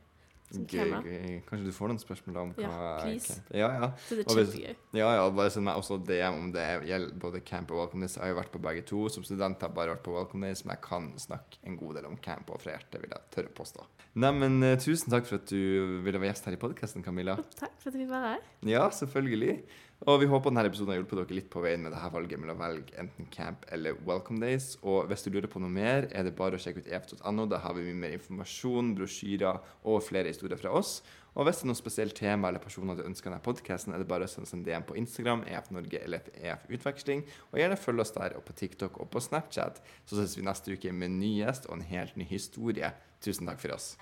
Gøy, 0.54 0.92
gøy. 1.04 1.42
Kanskje 1.50 1.66
du 1.66 1.72
får 1.74 1.90
noen 1.90 2.00
spørsmål 2.00 2.38
om 2.38 2.52
hva 2.54 2.62
Ja, 2.64 3.00
please. 3.02 3.34
camp 3.34 3.50
Ja, 3.52 3.68
ja. 3.82 3.88
Så 4.06 4.16
det 4.16 4.20
er 4.26 4.30
Og 4.30 4.36
hvis- 4.38 4.54
kjempegøy. 4.56 4.76
Ja, 4.94 5.10
ja, 5.16 5.30
bare 5.32 5.50
send 5.50 5.66
meg 5.66 5.76
også 5.76 5.98
DM 6.06 6.34
om 6.38 6.52
det 6.54 6.84
gjelder 6.86 7.20
både 7.20 7.42
camp 7.44 7.72
og 7.72 7.78
Welcome 7.80 8.02
Days. 8.02 8.16
Jeg 8.16 8.24
har 8.24 8.30
jo 8.30 8.40
vært 8.42 8.52
på 8.52 8.62
begge 8.62 8.86
to. 8.86 9.10
Som 9.10 9.24
student 9.24 9.60
har 9.60 9.68
jeg 9.70 9.76
bare 9.76 9.96
vært 9.96 10.04
på 10.04 10.14
Welcome 10.14 10.46
Days, 10.46 10.64
men 10.66 10.76
jeg 10.78 10.82
kan 10.82 11.12
snakke 11.18 11.58
en 11.66 11.76
god 11.78 11.96
del 11.96 12.06
om 12.06 12.16
camp 12.18 12.50
og 12.52 12.62
fra 12.62 12.72
hjertet, 12.78 13.02
vil 13.02 13.10
jeg 13.10 13.22
tørre 13.32 13.50
å 13.50 13.56
påstå. 13.58 13.84
Neimen, 14.16 14.64
eh, 14.64 14.76
tusen 14.78 15.10
takk 15.12 15.26
for 15.26 15.36
at 15.36 15.46
du 15.48 16.02
ville 16.04 16.20
være 16.20 16.32
gjest 16.32 16.46
her 16.46 16.54
i 16.54 16.58
podkasten, 16.58 17.04
Camilla. 17.04 17.36
Takk 17.60 17.72
for 17.80 17.90
at 17.90 17.96
vi 17.96 18.06
var 18.06 18.22
her. 18.22 18.40
Ja, 18.64 18.88
selvfølgelig. 18.90 19.64
Og 20.06 20.20
vi 20.22 20.28
håper 20.30 20.52
denne 20.52 20.68
episoden 20.70 20.92
har 20.94 21.00
hjulpet 21.00 21.18
dere 21.18 21.36
litt 21.40 21.48
på 21.50 21.62
veien 21.64 21.82
med 21.82 21.90
dette 21.96 22.10
valget 22.14 22.38
mellom 22.38 22.60
å 22.60 22.62
velge 22.62 22.94
enten 23.02 23.26
camp 23.34 23.64
eller 23.74 23.98
Welcome 24.06 24.38
Days. 24.44 24.76
Og 24.86 25.08
hvis 25.10 25.26
du 25.26 25.32
lurer 25.34 25.50
på 25.50 25.58
noe 25.64 25.74
mer, 25.74 26.06
er 26.14 26.28
det 26.28 26.36
bare 26.38 26.60
å 26.60 26.62
sjekke 26.62 26.84
ut 26.84 26.92
ef.no. 26.94 27.48
Da 27.50 27.58
har 27.64 27.74
vi 27.74 27.88
mye 27.88 27.98
mer 28.04 28.14
informasjon, 28.20 28.94
brosjyrer 29.00 29.64
og 29.82 30.04
flere 30.06 30.30
historier 30.30 30.62
fra 30.62 30.76
oss. 30.78 31.00
Og 31.34 31.48
hvis 31.48 31.58
det 31.58 31.66
er 31.66 31.72
noe 31.72 31.80
spesielt 31.80 32.16
tema 32.16 32.52
eller 32.52 32.62
personer 32.62 33.00
du 33.00 33.02
ønsker 33.08 33.32
denne 33.32 33.44
podkasten, 33.44 33.96
er 33.96 34.04
det 34.04 34.08
bare 34.12 34.30
å 34.30 34.32
sende 34.32 34.46
oss 34.46 34.54
en 34.56 34.62
DM 34.68 34.86
på 34.86 35.00
Instagram, 35.02 35.42
EF 35.50 35.74
Norge 35.74 36.04
eller 36.06 36.30
EF 36.38 36.70
Utveksling. 36.70 37.26
Og 37.50 37.60
gjerne 37.60 37.80
følg 37.82 38.06
oss 38.06 38.14
der, 38.16 38.38
og 38.38 38.46
på 38.46 38.56
TikTok 38.62 39.02
og 39.02 39.10
på 39.10 39.24
Snapchat. 39.26 39.82
Så 40.06 40.22
ses 40.22 40.38
vi 40.38 40.46
neste 40.46 40.78
uke 40.78 40.94
med 40.94 41.10
en 41.10 41.20
ny 41.26 41.34
gjest 41.42 41.66
og 41.66 41.80
en 41.80 41.90
helt 41.90 42.14
ny 42.22 42.30
historie. 42.30 42.94
Tusen 43.26 43.50
takk 43.50 43.66
for 43.66 43.74
oss. 43.76 43.96